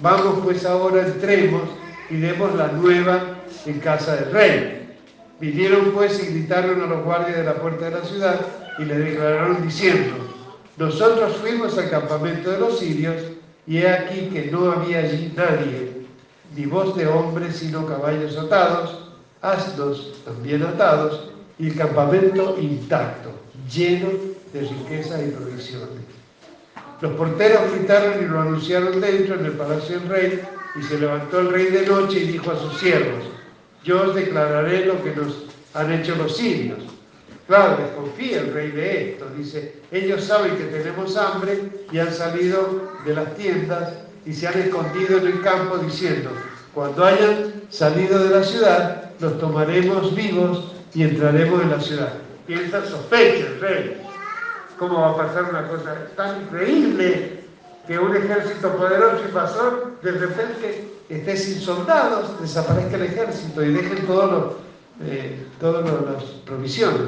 Vamos 0.00 0.40
pues 0.42 0.64
ahora, 0.64 1.06
entremos 1.06 1.62
y 2.10 2.16
demos 2.16 2.54
la 2.54 2.68
nueva 2.68 3.20
en 3.66 3.78
casa 3.80 4.16
del 4.16 4.32
rey. 4.32 4.96
Vinieron 5.40 5.92
pues 5.92 6.22
y 6.22 6.26
gritaron 6.26 6.82
a 6.82 6.86
los 6.86 7.04
guardias 7.04 7.38
de 7.38 7.44
la 7.44 7.54
puerta 7.54 7.86
de 7.86 7.90
la 7.98 8.04
ciudad 8.04 8.40
y 8.78 8.84
le 8.84 8.98
declararon 8.98 9.62
diciendo, 9.62 10.14
nosotros 10.76 11.36
fuimos 11.36 11.76
al 11.78 11.90
campamento 11.90 12.50
de 12.50 12.58
los 12.58 12.78
sirios 12.78 13.16
y 13.66 13.78
he 13.78 13.88
aquí 13.88 14.30
que 14.32 14.50
no 14.50 14.70
había 14.72 15.00
allí 15.00 15.32
nadie, 15.36 16.06
ni 16.56 16.66
voz 16.66 16.96
de 16.96 17.06
hombre 17.06 17.52
sino 17.52 17.86
caballos 17.86 18.36
atados, 18.36 19.12
asnos 19.40 20.22
también 20.24 20.62
atados 20.62 21.30
y 21.58 21.68
el 21.68 21.76
campamento 21.76 22.56
intacto, 22.60 23.30
lleno 23.70 24.08
de 24.52 24.60
riqueza 24.60 25.22
y 25.22 25.30
provisiones. 25.30 26.01
Los 27.02 27.14
porteros 27.14 27.72
gritaron 27.72 28.22
y 28.22 28.28
lo 28.28 28.40
anunciaron 28.40 29.00
dentro 29.00 29.34
en 29.34 29.46
el 29.46 29.52
palacio 29.52 29.98
del 29.98 30.08
rey 30.08 30.40
y 30.76 30.82
se 30.84 31.00
levantó 31.00 31.40
el 31.40 31.50
rey 31.50 31.66
de 31.66 31.84
noche 31.84 32.20
y 32.20 32.28
dijo 32.28 32.52
a 32.52 32.56
sus 32.56 32.78
siervos, 32.78 33.24
yo 33.82 34.02
os 34.02 34.14
declararé 34.14 34.86
lo 34.86 35.02
que 35.02 35.10
nos 35.10 35.46
han 35.74 35.92
hecho 35.92 36.14
los 36.14 36.36
sirios. 36.36 36.78
Claro, 37.48 37.78
desconfía 37.78 38.42
el 38.42 38.54
rey 38.54 38.70
de 38.70 39.10
esto. 39.10 39.26
Dice, 39.36 39.80
ellos 39.90 40.22
saben 40.22 40.56
que 40.56 40.66
tenemos 40.66 41.16
hambre 41.16 41.70
y 41.90 41.98
han 41.98 42.14
salido 42.14 42.88
de 43.04 43.14
las 43.16 43.34
tiendas 43.34 43.94
y 44.24 44.32
se 44.32 44.46
han 44.46 44.60
escondido 44.60 45.18
en 45.18 45.26
el 45.26 45.40
campo 45.42 45.78
diciendo, 45.78 46.30
cuando 46.72 47.04
hayan 47.04 47.64
salido 47.68 48.22
de 48.22 48.30
la 48.30 48.44
ciudad, 48.44 49.10
los 49.18 49.40
tomaremos 49.40 50.14
vivos 50.14 50.72
y 50.94 51.02
entraremos 51.02 51.62
en 51.62 51.70
la 51.70 51.80
ciudad. 51.80 52.12
Piensa, 52.46 52.86
sospecha 52.86 53.44
el 53.48 53.60
rey. 53.60 54.02
¿Cómo 54.82 55.00
va 55.00 55.10
a 55.10 55.16
pasar 55.16 55.44
una 55.44 55.68
cosa 55.68 55.94
tan 56.16 56.42
increíble 56.42 57.44
que 57.86 58.00
un 58.00 58.16
ejército 58.16 58.68
poderoso 58.76 59.22
y 59.28 59.32
pasó 59.32 59.92
de 60.02 60.10
repente 60.10 60.90
esté 61.08 61.36
sin 61.36 61.60
soldados, 61.60 62.40
desaparezca 62.40 62.96
el 62.96 63.02
ejército 63.02 63.62
y 63.62 63.74
dejen 63.74 64.04
todas 64.08 64.54
eh, 65.04 65.46
las 65.60 66.24
provisiones. 66.44 67.00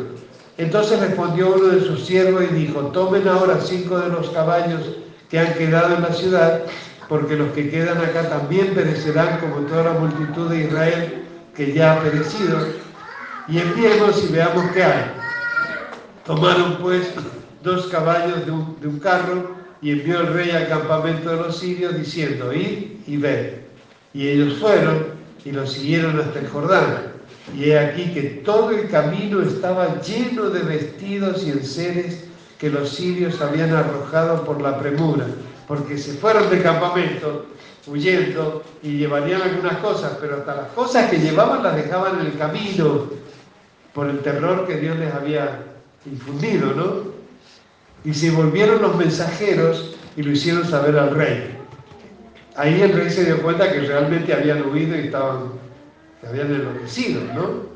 Entonces 0.57 1.01
respondió 1.01 1.53
uno 1.53 1.66
de 1.66 1.81
sus 1.81 2.07
siervos 2.07 2.45
y 2.49 2.55
dijo, 2.55 2.81
tomen 2.93 3.27
ahora 3.27 3.59
cinco 3.61 3.99
de 3.99 4.09
los 4.11 4.31
caballos 4.31 4.83
que 5.29 5.41
han 5.41 5.55
quedado 5.55 5.97
en 5.97 6.03
la 6.03 6.12
ciudad, 6.12 6.62
porque 7.09 7.35
los 7.35 7.51
que 7.55 7.70
quedan 7.70 7.99
acá 7.99 8.29
también 8.29 8.72
perecerán 8.72 9.41
como 9.41 9.66
toda 9.66 9.83
la 9.83 9.99
multitud 9.99 10.49
de 10.49 10.59
Israel 10.61 11.25
que 11.57 11.72
ya 11.72 11.95
ha 11.95 12.01
perecido, 12.05 12.57
y 13.49 13.59
enviemos 13.59 14.22
y 14.22 14.33
veamos 14.33 14.70
qué 14.72 14.85
hay. 14.85 15.11
Tomaron 16.25 16.77
pues 16.77 17.12
dos 17.65 17.87
caballos 17.87 18.47
de 18.47 18.53
un, 18.53 19.01
carro 19.01 19.57
y 19.83 19.91
envió 19.91 20.21
el 20.21 20.35
rey 20.35 20.51
al 20.51 20.69
campamento 20.69 21.31
de 21.31 21.37
los 21.37 21.59
sirios 21.59 21.97
diciendo, 21.97 22.53
id 22.53 23.01
y 23.07 23.17
ved. 23.17 23.55
Y 24.12 24.29
ellos 24.29 24.59
fueron 24.61 25.07
y 25.45 25.51
lo 25.51 25.67
siguieron 25.67 26.21
hasta 26.21 26.39
el 26.39 26.49
Jordán. 26.49 27.15
Y 27.57 27.71
he 27.71 27.79
aquí 27.79 28.12
que 28.12 28.23
todo 28.45 28.71
el 28.71 28.89
camino 28.89 29.43
estaba 29.43 30.01
lleno 30.01 30.51
de 30.51 30.61
vestidos 30.61 31.45
y 31.45 31.51
enseres 31.51 32.25
que 32.59 32.71
los 32.71 32.91
sirios 32.91 33.41
habían 33.41 33.75
arrojado 33.75 34.45
por 34.45 34.61
la 34.61 34.79
premura, 34.79 35.27
porque 35.67 35.99
se 35.99 36.15
fueron 36.15 36.49
del 36.51 36.62
campamento 36.62 37.47
huyendo 37.87 38.62
y 38.83 38.99
llevarían 38.99 39.43
algunas 39.43 39.79
cosas, 39.79 40.17
pero 40.21 40.37
hasta 40.37 40.55
las 40.55 40.69
cosas 40.69 41.11
que 41.11 41.19
llevaban 41.19 41.62
las 41.62 41.77
dejaban 41.77 42.21
en 42.21 42.27
el 42.27 42.39
camino 42.39 43.07
por 43.93 44.09
el 44.09 44.21
terror 44.21 44.67
que 44.67 44.77
Dios 44.77 44.99
les 44.99 45.12
había 45.12 45.62
infundido, 46.07 46.73
¿no? 46.73 47.14
Y 48.05 48.13
se 48.15 48.31
volvieron 48.31 48.83
los 48.83 48.97
mensajeros 48.97 49.97
y 50.17 50.23
lo 50.23 50.33
hicieron 50.33 50.69
saber 50.69 50.99
al 50.99 51.15
rey. 51.15 51.57
Ahí 52.57 52.81
el 52.83 52.93
rey 52.93 53.11
se 53.11 53.25
dio 53.25 53.43
cuenta 53.43 53.73
que 53.73 53.81
realmente 53.81 54.33
habían 54.33 54.71
huido 54.71 54.97
y 54.97 55.07
estaban, 55.07 55.53
habían 56.29 56.55
enloquecido, 56.55 57.23
¿no? 57.35 57.75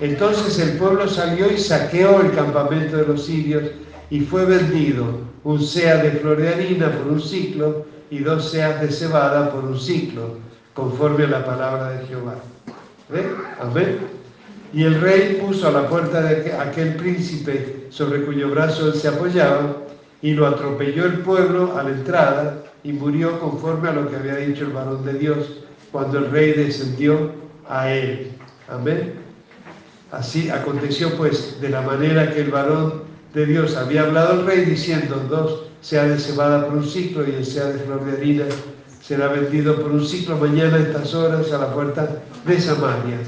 Entonces 0.00 0.58
el 0.58 0.76
pueblo 0.76 1.08
salió 1.08 1.50
y 1.50 1.58
saqueó 1.58 2.20
el 2.20 2.32
campamento 2.32 2.96
de 2.96 3.06
los 3.06 3.24
sirios 3.24 3.64
y 4.10 4.20
fue 4.20 4.44
vendido 4.44 5.24
un 5.44 5.62
sea 5.62 5.98
de 5.98 6.12
flor 6.12 6.38
de 6.38 6.48
harina 6.48 6.90
por 6.90 7.12
un 7.12 7.20
ciclo 7.20 7.86
y 8.10 8.18
dos 8.20 8.50
seas 8.50 8.80
de 8.80 8.90
cebada 8.90 9.50
por 9.50 9.64
un 9.64 9.78
ciclo, 9.78 10.38
conforme 10.72 11.24
a 11.24 11.28
la 11.28 11.44
palabra 11.44 11.90
de 11.90 12.06
Jehová. 12.06 12.36
¿Ve? 13.08 13.24
Amén. 13.60 13.98
Y 14.74 14.82
el 14.82 15.00
rey 15.00 15.40
puso 15.40 15.68
a 15.68 15.70
la 15.70 15.88
puerta 15.88 16.20
de 16.20 16.52
aquel 16.52 16.96
príncipe 16.96 17.86
sobre 17.90 18.24
cuyo 18.24 18.50
brazo 18.50 18.88
él 18.88 18.94
se 18.94 19.06
apoyaba 19.06 19.76
y 20.20 20.32
lo 20.32 20.48
atropelló 20.48 21.06
el 21.06 21.20
pueblo 21.20 21.78
a 21.78 21.84
la 21.84 21.90
entrada 21.90 22.64
y 22.82 22.92
murió 22.92 23.38
conforme 23.38 23.88
a 23.88 23.92
lo 23.92 24.10
que 24.10 24.16
había 24.16 24.34
dicho 24.34 24.64
el 24.64 24.72
varón 24.72 25.04
de 25.04 25.14
Dios 25.14 25.60
cuando 25.92 26.18
el 26.18 26.30
rey 26.32 26.54
descendió 26.54 27.30
a 27.68 27.92
él. 27.92 28.32
Amén. 28.68 29.12
Así 30.10 30.50
aconteció 30.50 31.16
pues 31.16 31.60
de 31.60 31.68
la 31.68 31.82
manera 31.82 32.34
que 32.34 32.40
el 32.40 32.50
varón 32.50 33.04
de 33.32 33.46
Dios 33.46 33.76
había 33.76 34.02
hablado 34.02 34.32
al 34.32 34.46
rey 34.46 34.64
diciendo, 34.64 35.24
dos 35.30 35.66
sea 35.82 36.04
de 36.04 36.18
cebada 36.18 36.66
por 36.66 36.78
un 36.78 36.84
ciclo 36.84 37.24
y 37.28 37.32
el 37.32 37.46
sea 37.46 37.66
de 37.66 37.78
flor 37.78 38.04
de 38.06 38.16
harina 38.16 38.44
será 39.00 39.28
vendido 39.28 39.76
por 39.80 39.92
un 39.92 40.04
ciclo 40.04 40.36
mañana 40.36 40.78
a 40.78 40.80
estas 40.80 41.14
horas 41.14 41.52
a 41.52 41.58
la 41.58 41.72
puerta 41.72 42.22
de 42.44 42.60
Samaria. 42.60 43.18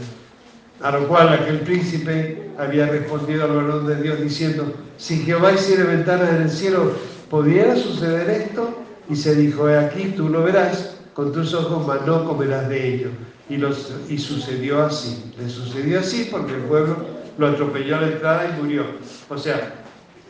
A 0.82 0.90
lo 0.90 1.08
cual 1.08 1.30
aquel 1.30 1.60
príncipe 1.60 2.50
había 2.58 2.86
respondido 2.86 3.44
al 3.44 3.56
varón 3.56 3.86
de 3.86 4.02
Dios 4.02 4.20
diciendo, 4.20 4.72
si 4.98 5.18
Jehová 5.20 5.52
hiciera 5.52 5.84
ventanas 5.84 6.30
en 6.30 6.42
el 6.42 6.50
cielo, 6.50 6.92
¿pudiera 7.30 7.76
suceder 7.76 8.28
esto? 8.28 8.82
Y 9.08 9.16
se 9.16 9.34
dijo, 9.34 9.68
he 9.68 9.78
aquí, 9.78 10.12
tú 10.16 10.28
lo 10.28 10.42
verás 10.42 10.96
con 11.14 11.32
tus 11.32 11.54
ojos, 11.54 11.86
mas 11.86 12.06
no 12.06 12.24
comerás 12.24 12.68
de 12.68 12.94
ello. 12.94 13.08
Y, 13.48 14.18
sucedió 14.18 14.84
así. 14.84 15.32
Le 15.38 15.48
sucedió 15.48 16.00
así 16.00 16.28
porque 16.30 16.54
el 16.54 16.62
pueblo 16.62 16.96
lo 17.38 17.46
atropelló 17.46 17.96
a 17.96 18.00
la 18.00 18.08
entrada 18.08 18.48
y 18.48 18.60
murió. 18.60 18.84
O 19.28 19.38
sea, 19.38 19.74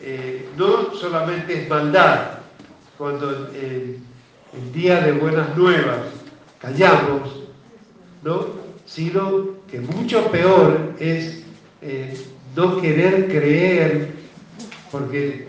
eh, 0.01 0.47
no 0.55 0.93
solamente 0.93 1.63
es 1.63 1.69
maldad, 1.69 2.37
cuando 2.97 3.49
el 3.53 4.73
día 4.73 5.01
de 5.01 5.11
buenas 5.13 5.55
nuevas 5.57 5.99
callamos, 6.59 7.43
¿no? 8.23 8.47
sino 8.85 9.56
que 9.69 9.79
mucho 9.79 10.31
peor 10.31 10.93
es 10.99 11.43
eh, 11.81 12.13
no 12.55 12.81
querer 12.81 13.27
creer, 13.27 14.09
porque 14.91 15.47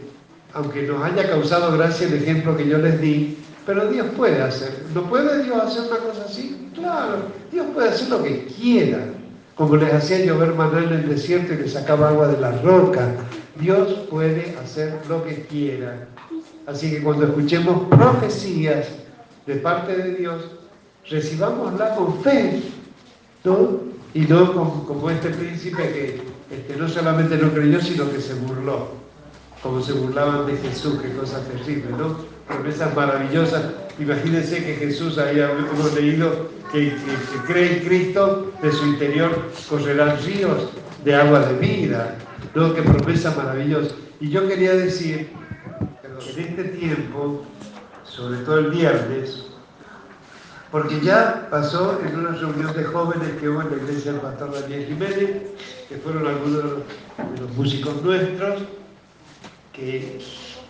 aunque 0.52 0.82
nos 0.82 1.02
haya 1.02 1.28
causado 1.28 1.76
gracia 1.76 2.06
el 2.06 2.14
ejemplo 2.14 2.56
que 2.56 2.68
yo 2.68 2.78
les 2.78 3.00
di, 3.00 3.38
pero 3.64 3.88
Dios 3.88 4.06
puede 4.16 4.42
hacer. 4.42 4.84
¿No 4.94 5.02
puede 5.04 5.44
Dios 5.44 5.62
hacer 5.62 5.82
una 5.90 5.98
cosa 5.98 6.24
así? 6.24 6.70
Claro, 6.74 7.22
Dios 7.52 7.66
puede 7.74 7.90
hacer 7.90 8.08
lo 8.08 8.22
que 8.22 8.46
quiera. 8.46 8.98
Como 9.54 9.76
les 9.76 9.92
hacía 9.92 10.24
llover 10.24 10.54
maná 10.54 10.84
en 10.84 10.92
el 10.92 11.08
desierto 11.08 11.52
y 11.52 11.58
les 11.58 11.72
sacaba 11.72 12.08
agua 12.08 12.28
de 12.28 12.40
la 12.40 12.52
roca. 12.62 13.10
Dios 13.60 14.06
puede 14.08 14.56
hacer 14.62 14.94
lo 15.08 15.24
que 15.24 15.42
quiera. 15.46 16.06
Así 16.66 16.90
que 16.90 17.02
cuando 17.02 17.26
escuchemos 17.26 17.88
profecías 17.88 18.88
de 19.46 19.56
parte 19.56 19.96
de 19.96 20.14
Dios, 20.14 20.50
recibámosla 21.08 21.94
con 21.94 22.20
fe, 22.22 22.62
¿no? 23.44 23.80
Y 24.14 24.20
no 24.20 24.52
como, 24.86 25.10
este 25.10 25.30
príncipe 25.30 25.82
que 25.92 26.22
este, 26.54 26.76
no 26.76 26.88
solamente 26.88 27.36
no 27.36 27.52
creyó, 27.52 27.80
sino 27.80 28.10
que 28.10 28.20
se 28.20 28.34
burló 28.34 28.98
como 29.62 29.82
se 29.82 29.92
burlaban 29.92 30.46
de 30.46 30.56
Jesús, 30.56 30.98
qué 31.02 31.12
cosa 31.12 31.42
terrible, 31.44 31.90
¿no? 31.98 32.16
Promesas 32.46 32.94
maravillosas. 32.94 33.64
Imagínense 33.98 34.64
que 34.64 34.74
Jesús, 34.74 35.18
había 35.18 35.50
hemos 35.50 35.94
leído 35.94 36.48
que, 36.72 36.90
que, 36.90 37.52
cree 37.52 37.78
en 37.78 37.84
Cristo, 37.84 38.52
de 38.62 38.72
su 38.72 38.86
interior 38.86 39.50
correrán 39.68 40.16
ríos 40.24 40.70
de 41.04 41.14
agua 41.14 41.40
de 41.40 41.58
vida, 41.58 42.16
¿no? 42.54 42.72
Qué 42.74 42.82
promesa 42.82 43.34
maravillosa. 43.36 43.94
Y 44.20 44.30
yo 44.30 44.46
quería 44.46 44.74
decir 44.74 45.28
que 46.00 46.40
en 46.40 46.48
este 46.48 46.64
tiempo, 46.64 47.44
sobre 48.04 48.38
todo 48.40 48.58
el 48.58 48.70
viernes, 48.70 49.44
Porque 50.70 51.00
ya 51.00 51.48
pasó 51.50 51.98
en 52.04 52.18
una 52.18 52.32
reunión 52.32 52.74
de 52.76 52.84
jóvenes 52.84 53.30
que 53.40 53.48
hubo 53.48 53.62
en 53.62 53.70
la 53.70 53.76
iglesia 53.76 54.12
del 54.12 54.20
pastor 54.20 54.52
Daniel 54.52 54.86
Jiménez, 54.86 55.30
que 55.88 55.96
fueron 55.96 56.26
algunos 56.26 56.62
de 56.62 57.40
los, 57.40 57.56
músicos 57.56 58.02
nuestros, 58.02 58.64
que 59.72 60.20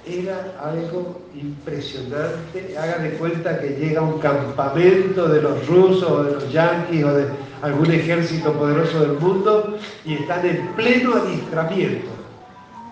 era 0.07 0.55
algo 0.62 1.20
impresionante. 1.34 2.78
Haga 2.78 2.99
de 2.99 3.11
cuenta 3.14 3.61
que 3.61 3.70
llega 3.70 4.01
un 4.01 4.20
campamento 4.20 5.28
de 5.28 5.42
los 5.42 5.66
rusos 5.66 6.09
o 6.09 6.22
de 6.22 6.32
los 6.32 6.53
yanquis 6.53 7.05
o 7.05 7.14
de 7.14 7.26
algún 7.62 7.90
ejército 7.90 8.53
poderoso 8.53 9.01
del 9.01 9.18
mundo 9.18 9.78
y 10.05 10.14
están 10.14 10.46
en 10.46 10.68
pleno 10.76 11.16
adiestramiento, 11.16 12.09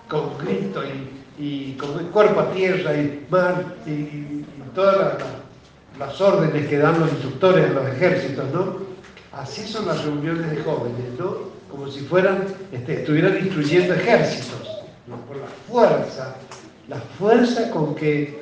con 0.09 0.31
Cristo 0.37 0.81
y, 0.83 1.41
y 1.41 1.73
con 1.77 1.97
el 1.99 2.07
cuerpo 2.07 2.41
a 2.41 2.51
tierra 2.51 2.93
y 2.97 3.25
mar 3.29 3.63
y, 3.85 3.91
y 3.91 4.45
todas 4.75 4.97
las, 4.97 5.36
las 5.99 6.19
órdenes 6.21 6.67
que 6.67 6.77
dan 6.77 6.99
los 6.99 7.11
instructores 7.11 7.69
de 7.69 7.73
los 7.73 7.87
ejércitos, 7.87 8.45
¿no? 8.53 8.77
Así 9.33 9.67
son 9.67 9.85
las 9.87 10.03
reuniones 10.03 10.49
de 10.51 10.63
jóvenes, 10.63 11.19
¿no? 11.19 11.57
Como 11.69 11.89
si 11.89 12.01
fueran, 12.01 12.45
este, 12.71 13.01
estuvieran 13.01 13.37
instruyendo 13.37 13.93
ejércitos, 13.93 14.61
¿no? 15.07 15.17
por 15.25 15.37
la 15.37 15.47
fuerza 15.69 16.35
la 16.87 16.97
fuerza 16.97 17.69
con 17.71 17.95
que 17.95 18.41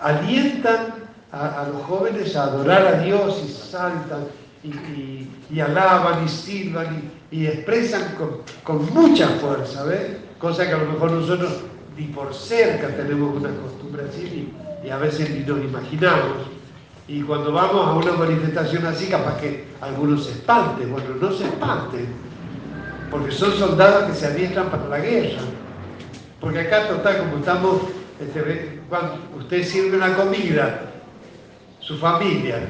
alientan 0.00 0.94
a, 1.32 1.66
los 1.72 1.82
jóvenes 1.82 2.36
a 2.36 2.44
adorar 2.44 2.86
a 2.86 3.02
Dios 3.02 3.42
y 3.44 3.50
saltan 3.50 4.26
y, 4.62 5.60
alaban 5.60 6.24
y 6.24 6.28
silban 6.28 7.10
y, 7.30 7.46
expresan 7.46 8.16
con, 8.64 8.94
mucha 8.94 9.28
fuerza, 9.40 9.84
¿ves? 9.84 10.16
Cosa 10.38 10.66
que 10.66 10.74
a 10.74 10.78
lo 10.78 10.92
mejor 10.92 11.12
nosotros 11.12 11.60
ni 11.96 12.06
por 12.06 12.34
cerca 12.34 12.88
tenemos 12.88 13.36
una 13.36 13.50
costumbre 13.60 14.04
así 14.08 14.52
y, 14.84 14.90
a 14.90 14.96
veces 14.98 15.30
ni 15.30 15.40
nos 15.40 15.58
imaginamos. 15.58 16.53
Y 17.06 17.20
cuando 17.22 17.52
vamos 17.52 17.86
a 17.86 17.92
una 17.92 18.12
manifestación 18.12 18.86
así, 18.86 19.08
capaz 19.08 19.38
que 19.38 19.64
algunos 19.80 20.24
se 20.24 20.32
espanten. 20.32 20.90
Bueno, 20.90 21.08
no 21.20 21.32
se 21.32 21.44
espanten, 21.44 22.06
porque 23.10 23.30
son 23.30 23.52
soldados 23.52 24.04
que 24.04 24.14
se 24.14 24.26
adiestran 24.26 24.70
para 24.70 24.88
la 24.88 24.98
guerra. 24.98 25.42
Porque 26.40 26.60
acá, 26.60 26.88
total, 26.88 27.18
como 27.18 27.36
estamos, 27.38 27.82
este, 28.20 28.80
cuando 28.88 29.18
usted 29.36 29.64
sirve 29.64 29.96
una 29.96 30.16
comida, 30.16 30.90
su 31.80 31.98
familia 31.98 32.60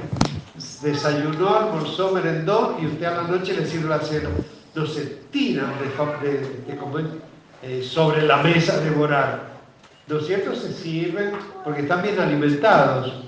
desayunó, 0.82 1.56
almorzó, 1.56 2.12
merendó 2.12 2.76
y 2.80 2.86
usted 2.86 3.06
a 3.06 3.22
la 3.22 3.22
noche 3.22 3.54
le 3.54 3.66
sirve 3.66 3.88
la 3.88 4.00
cena. 4.00 4.30
No 4.74 4.86
se 4.86 5.04
tiran 5.30 5.72
eh, 7.62 7.82
sobre 7.82 8.22
la 8.22 8.38
mesa 8.38 8.74
a 8.74 8.80
devorar. 8.80 9.54
¿No 10.08 10.18
es? 10.18 10.26
Se 10.26 10.72
sirven 10.72 11.32
porque 11.64 11.82
están 11.82 12.02
bien 12.02 12.18
alimentados. 12.18 13.24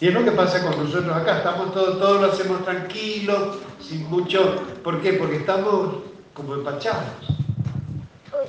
Y 0.00 0.08
es 0.08 0.14
lo 0.14 0.24
que 0.24 0.32
pasa 0.32 0.62
con 0.62 0.82
nosotros 0.82 1.14
acá, 1.14 1.38
estamos 1.38 1.74
todos, 1.74 1.98
todo 1.98 2.22
lo 2.22 2.32
hacemos 2.32 2.64
tranquilo, 2.64 3.58
sin 3.80 4.08
mucho. 4.08 4.56
¿Por 4.82 5.02
qué? 5.02 5.12
Porque 5.12 5.36
estamos 5.36 5.96
como 6.32 6.54
empachados. 6.54 7.04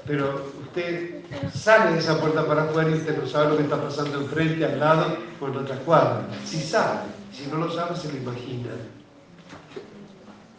Pero 0.08 0.45
usted 0.62 1.24
sale 1.54 1.91
de 1.91 1.99
esa 1.99 2.22
puerta 2.22 2.45
para 2.45 2.64
afuera 2.64 2.89
y 2.89 2.93
usted 2.93 3.22
no 3.22 3.28
sabe 3.28 3.49
lo 3.49 3.58
que 3.58 3.64
está 3.64 3.82
pasando 3.82 4.22
enfrente, 4.22 4.64
al 4.64 4.80
lado 4.80 5.18
o 5.41 5.47
en 5.47 5.58
otra 5.58 5.76
cuadra. 5.80 6.26
Si 6.45 6.62
sabe, 6.62 6.99
si 7.34 7.47
no 7.47 7.58
lo 7.58 7.70
sabe, 7.70 7.97
se 7.97 8.14
lo 8.14 8.18
imagina. 8.18 8.70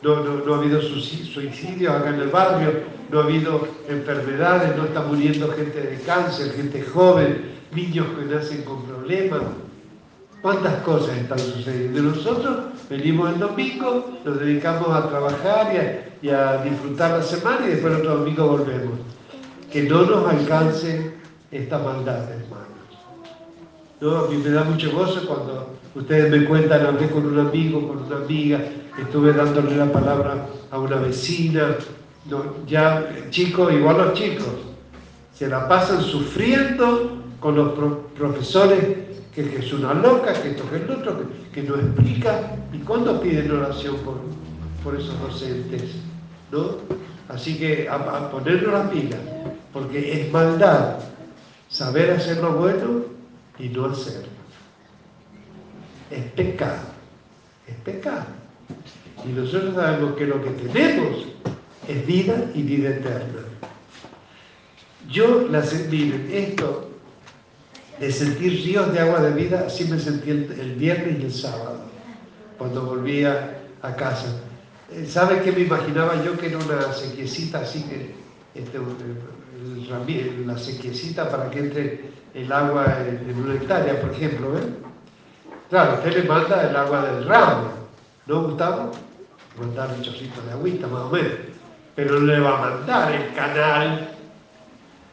No, 0.02 0.54
ha 0.54 0.58
habido 0.58 0.82
suicidios 0.82 1.94
acá 1.94 2.10
en 2.10 2.20
el 2.20 2.28
barrio, 2.28 2.70
no 3.10 3.20
ha 3.20 3.24
habido 3.24 3.66
enfermedades, 3.88 4.76
no 4.76 4.84
está 4.84 5.00
muriendo 5.00 5.50
gente 5.52 5.80
de 5.80 6.00
cáncer, 6.00 6.52
gente 6.52 6.82
joven, 6.82 7.52
niños 7.72 8.08
que 8.18 8.24
nacen 8.26 8.62
con 8.64 8.84
problemas. 8.84 9.40
¿Cuántas 10.42 10.82
cosas 10.82 11.16
están 11.18 11.38
sucediendo? 11.38 12.02
Nosotros 12.02 12.56
venimos 12.90 13.32
el 13.32 13.38
domingo, 13.38 14.18
nos 14.24 14.40
dedicamos 14.40 14.88
a 14.88 15.08
trabajar 15.08 15.72
y 16.20 16.30
a, 16.30 16.64
disfrutar 16.64 17.12
la 17.12 17.22
semana 17.22 17.66
y 17.66 17.70
después 17.70 17.94
el 17.94 18.00
otro 18.00 18.18
domingo 18.18 18.48
volvemos 18.48 18.98
que 19.70 19.84
no 19.84 20.02
nos 20.02 20.28
alcance 20.28 21.14
esta 21.52 21.78
maldad, 21.78 22.24
hermanos. 22.24 22.68
¿No? 24.00 24.16
A 24.16 24.28
mí 24.28 24.36
me 24.38 24.50
da 24.50 24.64
mucho 24.64 24.90
gozo 24.90 25.24
cuando 25.28 25.76
ustedes 25.94 26.28
me 26.28 26.44
cuentan, 26.44 26.86
hablé 26.86 27.08
con 27.08 27.24
un 27.24 27.38
amigo, 27.38 27.86
con 27.86 27.98
una 27.98 28.16
amiga, 28.16 28.60
estuve 29.00 29.32
dándole 29.32 29.76
la 29.76 29.92
palabra 29.92 30.44
a 30.72 30.78
una 30.78 30.96
vecina, 30.96 31.76
ya 32.66 33.08
chicos, 33.30 33.72
igual 33.72 33.96
los 33.96 34.14
chicos, 34.14 34.48
se 35.32 35.46
la 35.46 35.68
pasan 35.68 36.02
sufriendo 36.02 37.22
con 37.38 37.54
los 37.54 37.72
profesores 38.18 39.01
que, 39.34 39.58
es 39.58 39.72
una 39.72 39.94
loca, 39.94 40.32
que 40.34 40.50
esto 40.50 40.64
es 40.72 40.82
el 40.82 40.90
otro, 40.90 41.24
que, 41.52 41.62
no 41.62 41.76
explica, 41.76 42.56
y 42.72 42.78
cuándo 42.78 43.20
piden 43.20 43.50
oración 43.50 43.96
por, 43.98 44.16
por 44.84 45.00
esos 45.00 45.18
docentes, 45.20 45.96
¿no? 46.50 46.76
Así 47.28 47.58
que 47.58 47.88
a, 47.88 47.94
a 47.94 48.30
ponernos 48.30 48.72
la 48.72 48.90
pila 48.90 49.16
porque 49.72 50.20
es 50.20 50.32
maldad 50.32 50.98
saber 51.68 52.10
hacer 52.10 52.38
lo 52.38 52.52
bueno 52.52 53.04
y 53.58 53.68
no 53.68 53.86
hacerlo. 53.86 54.28
Es 56.10 56.24
pecado, 56.32 56.88
es 57.66 57.74
pecado. 57.76 58.26
Y 59.24 59.28
nosotros 59.28 59.74
sabemos 59.74 60.14
que 60.16 60.26
lo 60.26 60.42
que 60.42 60.50
tenemos 60.50 61.26
es 61.88 62.06
vida 62.06 62.50
y 62.54 62.62
vida 62.62 62.90
eterna. 62.90 63.42
Yo, 65.08 65.48
la, 65.48 65.62
miren, 65.90 66.28
esto 66.30 66.91
de 68.02 68.10
sentir 68.10 68.64
ríos 68.64 68.92
de 68.92 68.98
agua 68.98 69.20
de 69.20 69.30
vida, 69.30 69.62
así 69.68 69.84
me 69.84 69.96
sentí 69.96 70.30
el, 70.30 70.74
viernes 70.76 71.20
y 71.20 71.22
el 71.22 71.32
sábado, 71.32 71.84
cuando 72.58 72.84
volvía 72.84 73.58
a 73.80 73.94
casa. 73.94 74.40
Eh, 74.90 75.06
¿Sabe 75.06 75.40
qué 75.42 75.52
me 75.52 75.60
imaginaba 75.60 76.20
yo 76.24 76.36
que 76.36 76.48
era 76.48 76.58
una 76.58 76.92
sequiecita 76.92 77.60
así 77.60 77.84
que 77.84 78.12
este, 78.56 78.80
la 80.44 80.58
sequiecita 80.58 81.30
para 81.30 81.48
que 81.48 81.60
entre 81.60 82.00
el 82.34 82.50
agua 82.50 82.86
en, 83.06 83.40
una 83.40 83.54
hectárea, 83.54 84.00
por 84.00 84.10
ejemplo, 84.10 84.50
¿ven? 84.50 84.78
Claro, 85.70 85.94
usted 85.94 86.24
le 86.24 86.28
manda 86.28 86.68
el 86.68 86.74
agua 86.74 87.06
del 87.06 87.24
ramo, 87.24 87.68
¿no, 88.26 88.42
Gustavo? 88.42 88.90
Mandar 89.60 89.90
un 89.96 90.02
chorrito 90.02 90.42
de 90.42 90.50
agüita, 90.50 90.88
más 90.88 91.02
o 91.02 91.10
menos. 91.10 91.34
Pero 91.94 92.18
le 92.18 92.40
va 92.40 92.58
a 92.58 92.70
mandar 92.70 93.12
el 93.12 93.32
canal. 93.32 94.11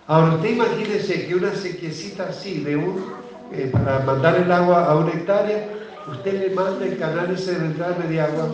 Ahora, 0.10 0.34
usted 0.34 0.50
imagínese 0.50 1.28
que 1.28 1.36
una 1.36 1.54
sequiecita 1.54 2.30
así, 2.30 2.62
de 2.62 2.76
un, 2.76 3.14
eh, 3.54 3.70
para 3.72 4.00
mandar 4.00 4.38
el 4.38 4.52
agua 4.52 4.86
a 4.86 4.96
una 4.96 5.12
hectárea, 5.12 5.70
usted 6.12 6.48
le 6.48 6.56
manda 6.56 6.84
el 6.84 6.98
canal 6.98 7.30
ese 7.30 7.60
de 7.60 8.08
de 8.08 8.20
agua. 8.20 8.50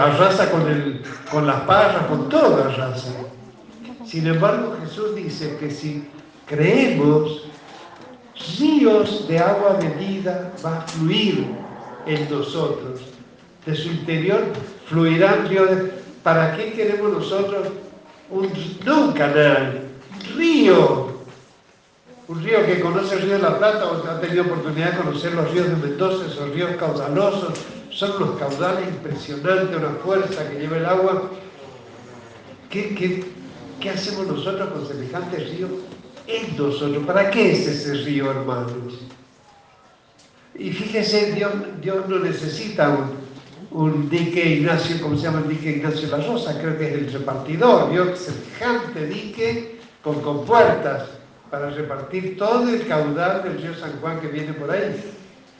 arrasa 0.00 0.48
con, 0.52 0.68
el, 0.68 1.02
con 1.28 1.44
las 1.44 1.60
parras, 1.62 2.06
con 2.06 2.28
todo 2.28 2.62
arrasa. 2.62 3.10
Sin 4.06 4.28
embargo, 4.28 4.76
Jesús 4.84 5.16
dice 5.16 5.56
que 5.58 5.72
si 5.72 6.08
creemos, 6.46 7.42
ríos 8.60 9.26
de 9.26 9.40
agua 9.40 9.74
de 9.74 9.88
vida 9.88 10.52
va 10.64 10.78
a 10.78 10.80
fluir 10.82 11.48
en 12.06 12.30
nosotros. 12.30 13.00
De 13.66 13.74
su 13.74 13.88
interior 13.88 14.44
fluirán 14.86 15.48
ríos 15.48 15.68
de... 15.68 15.92
¿Para 16.22 16.56
qué 16.56 16.74
queremos 16.74 17.12
nosotros 17.12 17.66
un, 18.30 18.52
no 18.84 19.06
un 19.06 19.12
canal, 19.12 19.85
río? 20.36 21.16
Un 22.28 22.42
río 22.42 22.66
que 22.66 22.80
conoce 22.80 23.14
el 23.14 23.22
río 23.22 23.32
de 23.34 23.42
la 23.42 23.58
Plata 23.58 23.86
o 23.86 24.08
ha 24.08 24.20
tenido 24.20 24.44
oportunidad 24.44 24.92
de 24.92 24.98
conocer 24.98 25.32
los 25.34 25.50
ríos 25.52 25.68
de 25.68 25.76
Mendoza, 25.76 26.26
esos 26.26 26.50
ríos 26.50 26.76
caudalosos, 26.76 27.54
son 27.90 28.22
unos 28.22 28.38
caudales 28.38 28.88
impresionantes, 28.88 29.76
una 29.76 29.90
fuerza 30.04 30.48
que 30.48 30.58
lleva 30.58 30.76
el 30.76 30.86
agua. 30.86 31.30
¿Qué, 32.68 32.94
qué, 32.94 33.24
¿Qué 33.80 33.90
hacemos 33.90 34.26
nosotros 34.26 34.68
con 34.70 34.86
semejante 34.86 35.36
río? 35.38 35.68
En 36.26 36.56
nosotros. 36.56 37.04
¿Para 37.06 37.30
qué 37.30 37.52
es 37.52 37.66
ese 37.66 37.94
río, 37.94 38.30
hermanos? 38.30 38.94
Y 40.58 40.70
fíjese, 40.72 41.32
Dios, 41.32 41.52
Dios 41.80 42.08
no 42.08 42.18
necesita 42.18 42.96
un, 43.70 44.08
dique 44.08 44.56
Ignacio, 44.56 44.96
¿cómo 45.02 45.16
se 45.16 45.24
llama 45.24 45.40
el 45.40 45.48
dique 45.48 45.70
Ignacio 45.70 46.08
La 46.08 46.26
Rosa? 46.26 46.58
Creo 46.58 46.78
que 46.78 46.88
es 46.88 46.94
el 46.94 47.12
repartidor. 47.12 47.90
Dios 47.90 48.18
semejante 48.18 49.06
dique 49.06 49.75
con 50.06 50.20
compuertas 50.20 51.08
para 51.50 51.68
repartir 51.70 52.36
todo 52.38 52.68
el 52.68 52.86
caudal 52.86 53.42
del 53.42 53.60
río 53.60 53.74
San 53.74 53.98
Juan 54.00 54.20
que 54.20 54.28
viene 54.28 54.52
por 54.52 54.70
ahí. 54.70 54.94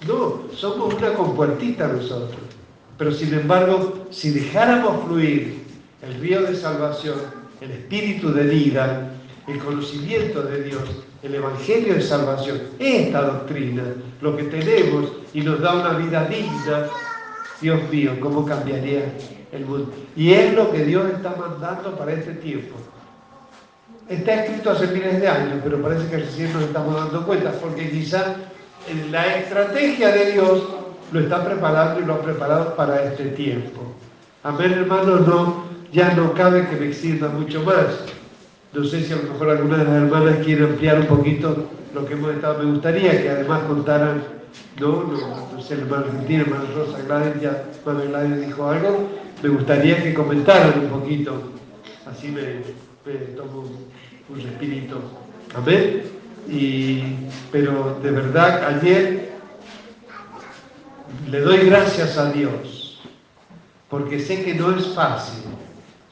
No, 0.07 0.43
somos 0.55 0.95
una 0.95 1.15
compuertita 1.15 1.89
nosotros. 1.89 2.39
Pero 2.97 3.11
sin 3.11 3.35
embargo, 3.35 4.07
si 4.11 4.31
dejáramos 4.31 5.05
fluir 5.05 5.65
el 6.01 6.21
río 6.21 6.43
de 6.43 6.55
salvación, 6.55 7.17
el 7.61 7.73
espíritu 7.73 8.33
de 8.33 8.45
vida, 8.45 9.11
el 9.49 9.59
conocimiento 9.59 10.43
de 10.43 10.63
Dios, 10.63 10.85
el 11.25 11.35
Evangelio 11.35 11.95
de 11.95 12.03
salvación, 12.03 12.61
esta 12.79 13.23
doctrina, 13.23 13.83
lo 14.21 14.37
que 14.37 14.45
tenemos 14.45 15.11
y 15.35 15.41
nos 15.41 15.61
da 15.61 15.75
una 15.75 15.99
vida 15.99 16.25
digna, 16.27 16.87
Dios 17.61 17.81
mío, 17.91 18.13
¿cómo 18.21 18.47
cambiaría 18.47 19.13
el 19.51 19.67
mundo? 19.67 19.93
Y 20.15 20.35
es 20.35 20.55
lo 20.55 20.71
que 20.71 20.85
Dios 20.85 21.05
está 21.11 21.35
mandando 21.35 21.97
para 21.97 22.13
este 22.13 22.35
tiempo. 22.35 22.77
Está 24.09 24.45
escrito 24.45 24.71
hace 24.71 24.87
miles 24.87 25.21
de 25.21 25.27
años, 25.27 25.59
pero 25.65 25.83
parece 25.83 26.09
que 26.09 26.19
recién 26.19 26.53
nos 26.53 26.63
estamos 26.63 26.95
dando 26.95 27.27
cuenta, 27.27 27.51
porque 27.61 27.91
quizás 27.91 28.37
la 29.11 29.37
estrategia 29.39 30.13
de 30.13 30.33
Dios 30.33 30.63
lo 31.11 31.21
está 31.21 31.45
preparando 31.45 32.01
y 32.01 32.05
lo 32.05 32.15
ha 32.15 32.23
preparado 32.23 32.77
para 32.77 33.03
este 33.03 33.25
tiempo. 33.31 33.83
Amén, 34.45 34.75
hermanos, 34.75 35.27
no, 35.27 35.65
ya 35.93 36.15
no 36.15 36.33
cabe 36.35 36.69
que 36.69 36.77
me 36.77 36.87
extienda 36.87 37.29
mucho 37.31 37.65
más. 37.65 37.87
No 38.73 38.85
sé 38.85 39.03
si 39.03 39.13
a 39.13 39.17
lo 39.17 39.33
mejor 39.33 39.51
alguna 39.51 39.79
de 39.79 39.85
las 39.85 39.95
hermanas 39.95 40.37
quiere 40.45 40.65
ampliar 40.67 41.01
un 41.01 41.07
poquito 41.07 41.67
lo 41.93 42.07
que 42.07 42.15
hemos 42.15 42.33
estado. 42.33 42.63
Me 42.63 42.71
gustaría 42.71 43.21
que 43.21 43.29
además 43.29 43.63
contaran, 43.65 44.23
no, 44.79 45.03
no, 45.53 45.61
sé, 45.61 45.75
el 45.75 45.81
hermano 45.81 46.05
Argentina, 46.05 46.43
hermano 46.43 46.65
Rosa 46.77 47.03
Gladys, 47.03 47.43
ya 47.43 47.65
hermano 47.85 48.09
Gladys 48.09 48.47
dijo 48.47 48.69
algo, 48.69 49.09
me 49.43 49.49
gustaría 49.49 50.01
que 50.01 50.15
comentaran 50.15 50.79
un 50.79 51.01
poquito, 51.01 51.43
así 52.09 52.29
me, 52.29 52.87
tomo 53.37 53.65
un, 54.29 54.43
respirito. 54.43 55.01
Amén. 55.55 56.03
Y, 56.49 57.03
pero 57.51 57.99
de 58.03 58.11
verdad, 58.11 58.67
ayer 58.67 59.33
le 61.31 61.41
doy 61.41 61.67
gracias 61.67 62.17
a 62.19 62.31
Dios, 62.31 63.01
porque 63.89 64.21
sé 64.21 64.45
que 64.45 64.55
no 64.55 64.77
es 64.77 64.87
fácil 64.89 65.45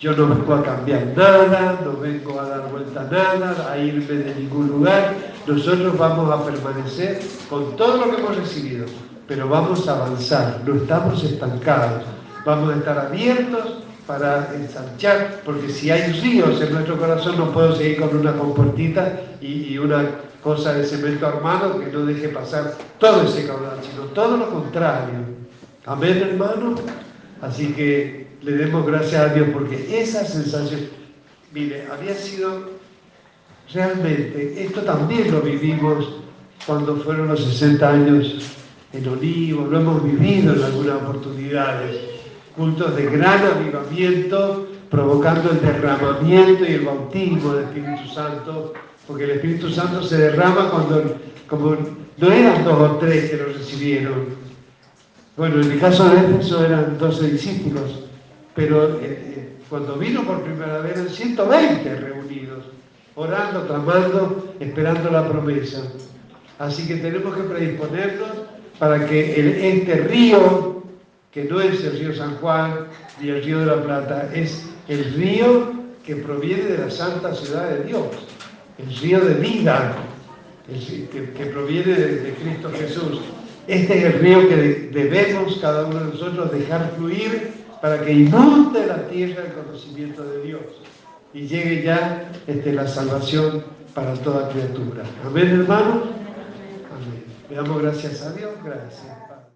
yo 0.05 0.13
no 0.13 0.29
vengo 0.29 0.55
a 0.55 0.63
cambiar 0.63 1.07
nada, 1.17 1.81
no 1.83 1.97
vengo 1.97 2.39
a 2.39 2.47
dar 2.47 2.71
vuelta 2.71 3.01
a 3.01 3.05
nada, 3.05 3.73
a 3.73 3.79
irme 3.79 4.05
de 4.05 4.35
ningún 4.35 4.69
lugar. 4.69 5.15
Nosotros 5.47 5.97
vamos 5.97 6.31
a 6.31 6.45
permanecer 6.45 7.23
con 7.49 7.75
todo 7.77 8.05
lo 8.05 8.11
que 8.11 8.21
hemos 8.21 8.37
recibido, 8.37 8.85
pero 9.27 9.49
vamos 9.49 9.89
a 9.89 9.93
avanzar, 9.93 10.61
no 10.67 10.75
estamos 10.75 11.25
estancados. 11.25 12.03
Vamos 12.45 12.75
a 12.75 12.77
estar 12.77 12.99
abiertos 12.99 13.79
para 14.07 14.55
ensanchar, 14.55 15.41
porque 15.45 15.69
si 15.71 15.91
hay 15.91 16.13
ríos 16.21 16.61
en 16.61 16.73
nuestro 16.73 16.99
corazón 16.99 17.39
no 17.39 17.53
puedo 17.53 17.75
seguir 17.75 18.01
con 18.01 18.17
una 18.17 18.35
comportita 18.35 19.21
y, 19.41 19.73
y 19.73 19.79
una 19.79 20.05
cosa 20.43 20.75
de 20.75 20.85
cemento 20.85 21.27
armado 21.27 21.81
que 21.81 21.87
no 21.87 22.05
deje 22.05 22.29
pasar 22.29 22.75
todo 22.99 23.23
ese 23.23 23.47
caudal, 23.47 23.79
sino 23.83 24.05
todo 24.09 24.37
lo 24.37 24.51
contrario. 24.51 25.21
Amén, 25.87 26.19
hermano. 26.19 26.75
Así 27.41 27.73
que 27.73 28.27
le 28.43 28.53
demos 28.53 28.87
gracias 28.87 29.23
a 29.23 29.35
Dios 29.35 29.49
porque 29.53 30.01
esa 30.01 30.25
sensación, 30.25 30.81
mire, 31.53 31.87
había 31.91 32.15
sido 32.15 32.71
realmente, 33.73 34.63
esto 34.63 34.83
también 34.83 35.31
lo 35.33 35.41
vivimos 35.41 36.17
cuando 36.67 36.97
fueron 36.97 37.29
los 37.29 37.43
60 37.43 37.89
años 37.89 38.51
en 38.93 39.09
Olivo, 39.09 39.67
lo 39.67 39.81
hemos 39.81 40.05
vivido 40.05 40.55
en 40.55 40.63
algunas 40.63 40.97
oportunidades, 41.03 41.97
cultos 42.57 42.97
de 42.97 43.07
gran 43.07 43.41
avivamiento, 43.45 44.69
provocando 44.91 45.51
el 45.51 45.61
derramamiento 45.61 46.65
y 46.65 46.75
el 46.75 46.85
bautismo 46.85 47.55
del 47.55 47.65
Espíritu 47.65 48.09
Santo, 48.15 48.73
porque 49.07 49.25
el 49.25 49.31
Espíritu 49.33 49.71
Santo 49.71 50.03
se 50.03 50.17
derrama 50.19 50.71
cuando, 50.71 51.17
como 51.49 51.77
no 52.17 52.33
eran 52.33 52.65
dos 52.65 52.79
o 52.79 52.97
tres 52.97 53.31
que 53.31 53.37
lo 53.37 53.47
recibieron. 53.47 54.45
Bueno, 55.37 55.61
en 55.61 55.73
el 55.73 55.81
caso 55.81 56.09
de 56.09 56.21
Éfeso 56.21 56.65
eran 56.65 56.97
12 56.97 57.31
discípulos, 57.33 58.05
pero 58.55 59.01
eh, 59.01 59.01
eh, 59.03 59.57
cuando 59.69 59.97
vino 59.97 60.23
por 60.23 60.43
primera 60.43 60.79
vez 60.79 60.93
eran 60.95 61.09
120 61.09 61.97
reunidos, 61.97 62.65
orando, 63.17 63.67
clamando, 63.67 64.55
esperando 64.61 65.11
la 65.11 65.29
promesa. 65.29 65.83
Así 66.61 66.87
que 66.87 66.97
tenemos 66.97 67.35
que 67.35 67.43
predisponernos 67.43 68.31
para 68.79 69.07
que 69.07 69.73
este 69.81 69.95
río, 70.05 70.74
que 71.35 71.45
no 71.45 71.61
es 71.61 71.82
el 71.82 71.99
río 71.99 72.14
San 72.14 72.37
Juan 72.37 72.87
ni 73.20 73.28
el 73.28 73.43
río 73.43 73.59
de 73.59 73.66
la 73.66 73.82
Plata, 73.82 74.30
es 74.32 74.66
el 74.87 75.14
río 75.14 75.72
que 76.07 76.14
proviene 76.14 76.62
de 76.62 76.78
la 76.78 76.91
santa 76.91 77.35
ciudad 77.35 77.70
de 77.70 77.85
Dios, 77.85 78.07
el 78.78 78.97
río 78.97 79.20
de 79.20 79.35
vida, 79.35 79.97
que, 81.12 81.47
proviene 81.47 81.93
de 81.93 82.35
Cristo 82.35 82.70
Jesús. 82.78 83.20
Este 83.66 83.99
es 83.99 84.05
el 84.05 84.20
río 84.20 84.49
que 84.49 84.91
debemos 84.93 85.59
cada 85.61 85.87
uno 85.87 85.99
de 86.01 86.12
nosotros 86.12 86.53
dejar 86.53 86.93
fluir 86.97 87.53
para 87.82 88.01
que 88.05 88.12
inunde 88.12 88.87
la 88.87 89.09
tierra 89.09 89.43
el 89.45 89.53
conocimiento 89.55 90.22
de 90.22 90.43
Dios 90.43 90.62
y 91.32 91.49
llegue 91.49 91.82
ya 91.82 92.30
este, 92.47 92.72
la 92.72 92.87
salvación 92.87 93.64
para 93.93 94.14
toda 94.14 94.51
criatura. 94.51 95.03
Amén, 95.26 95.49
hermanos. 95.49 96.05
Amén. 96.93 97.24
Le 97.51 97.57
damos 97.57 97.82
gracias 97.82 98.22
a 98.22 98.32
Dios. 98.32 98.53
Gracias. 98.64 99.14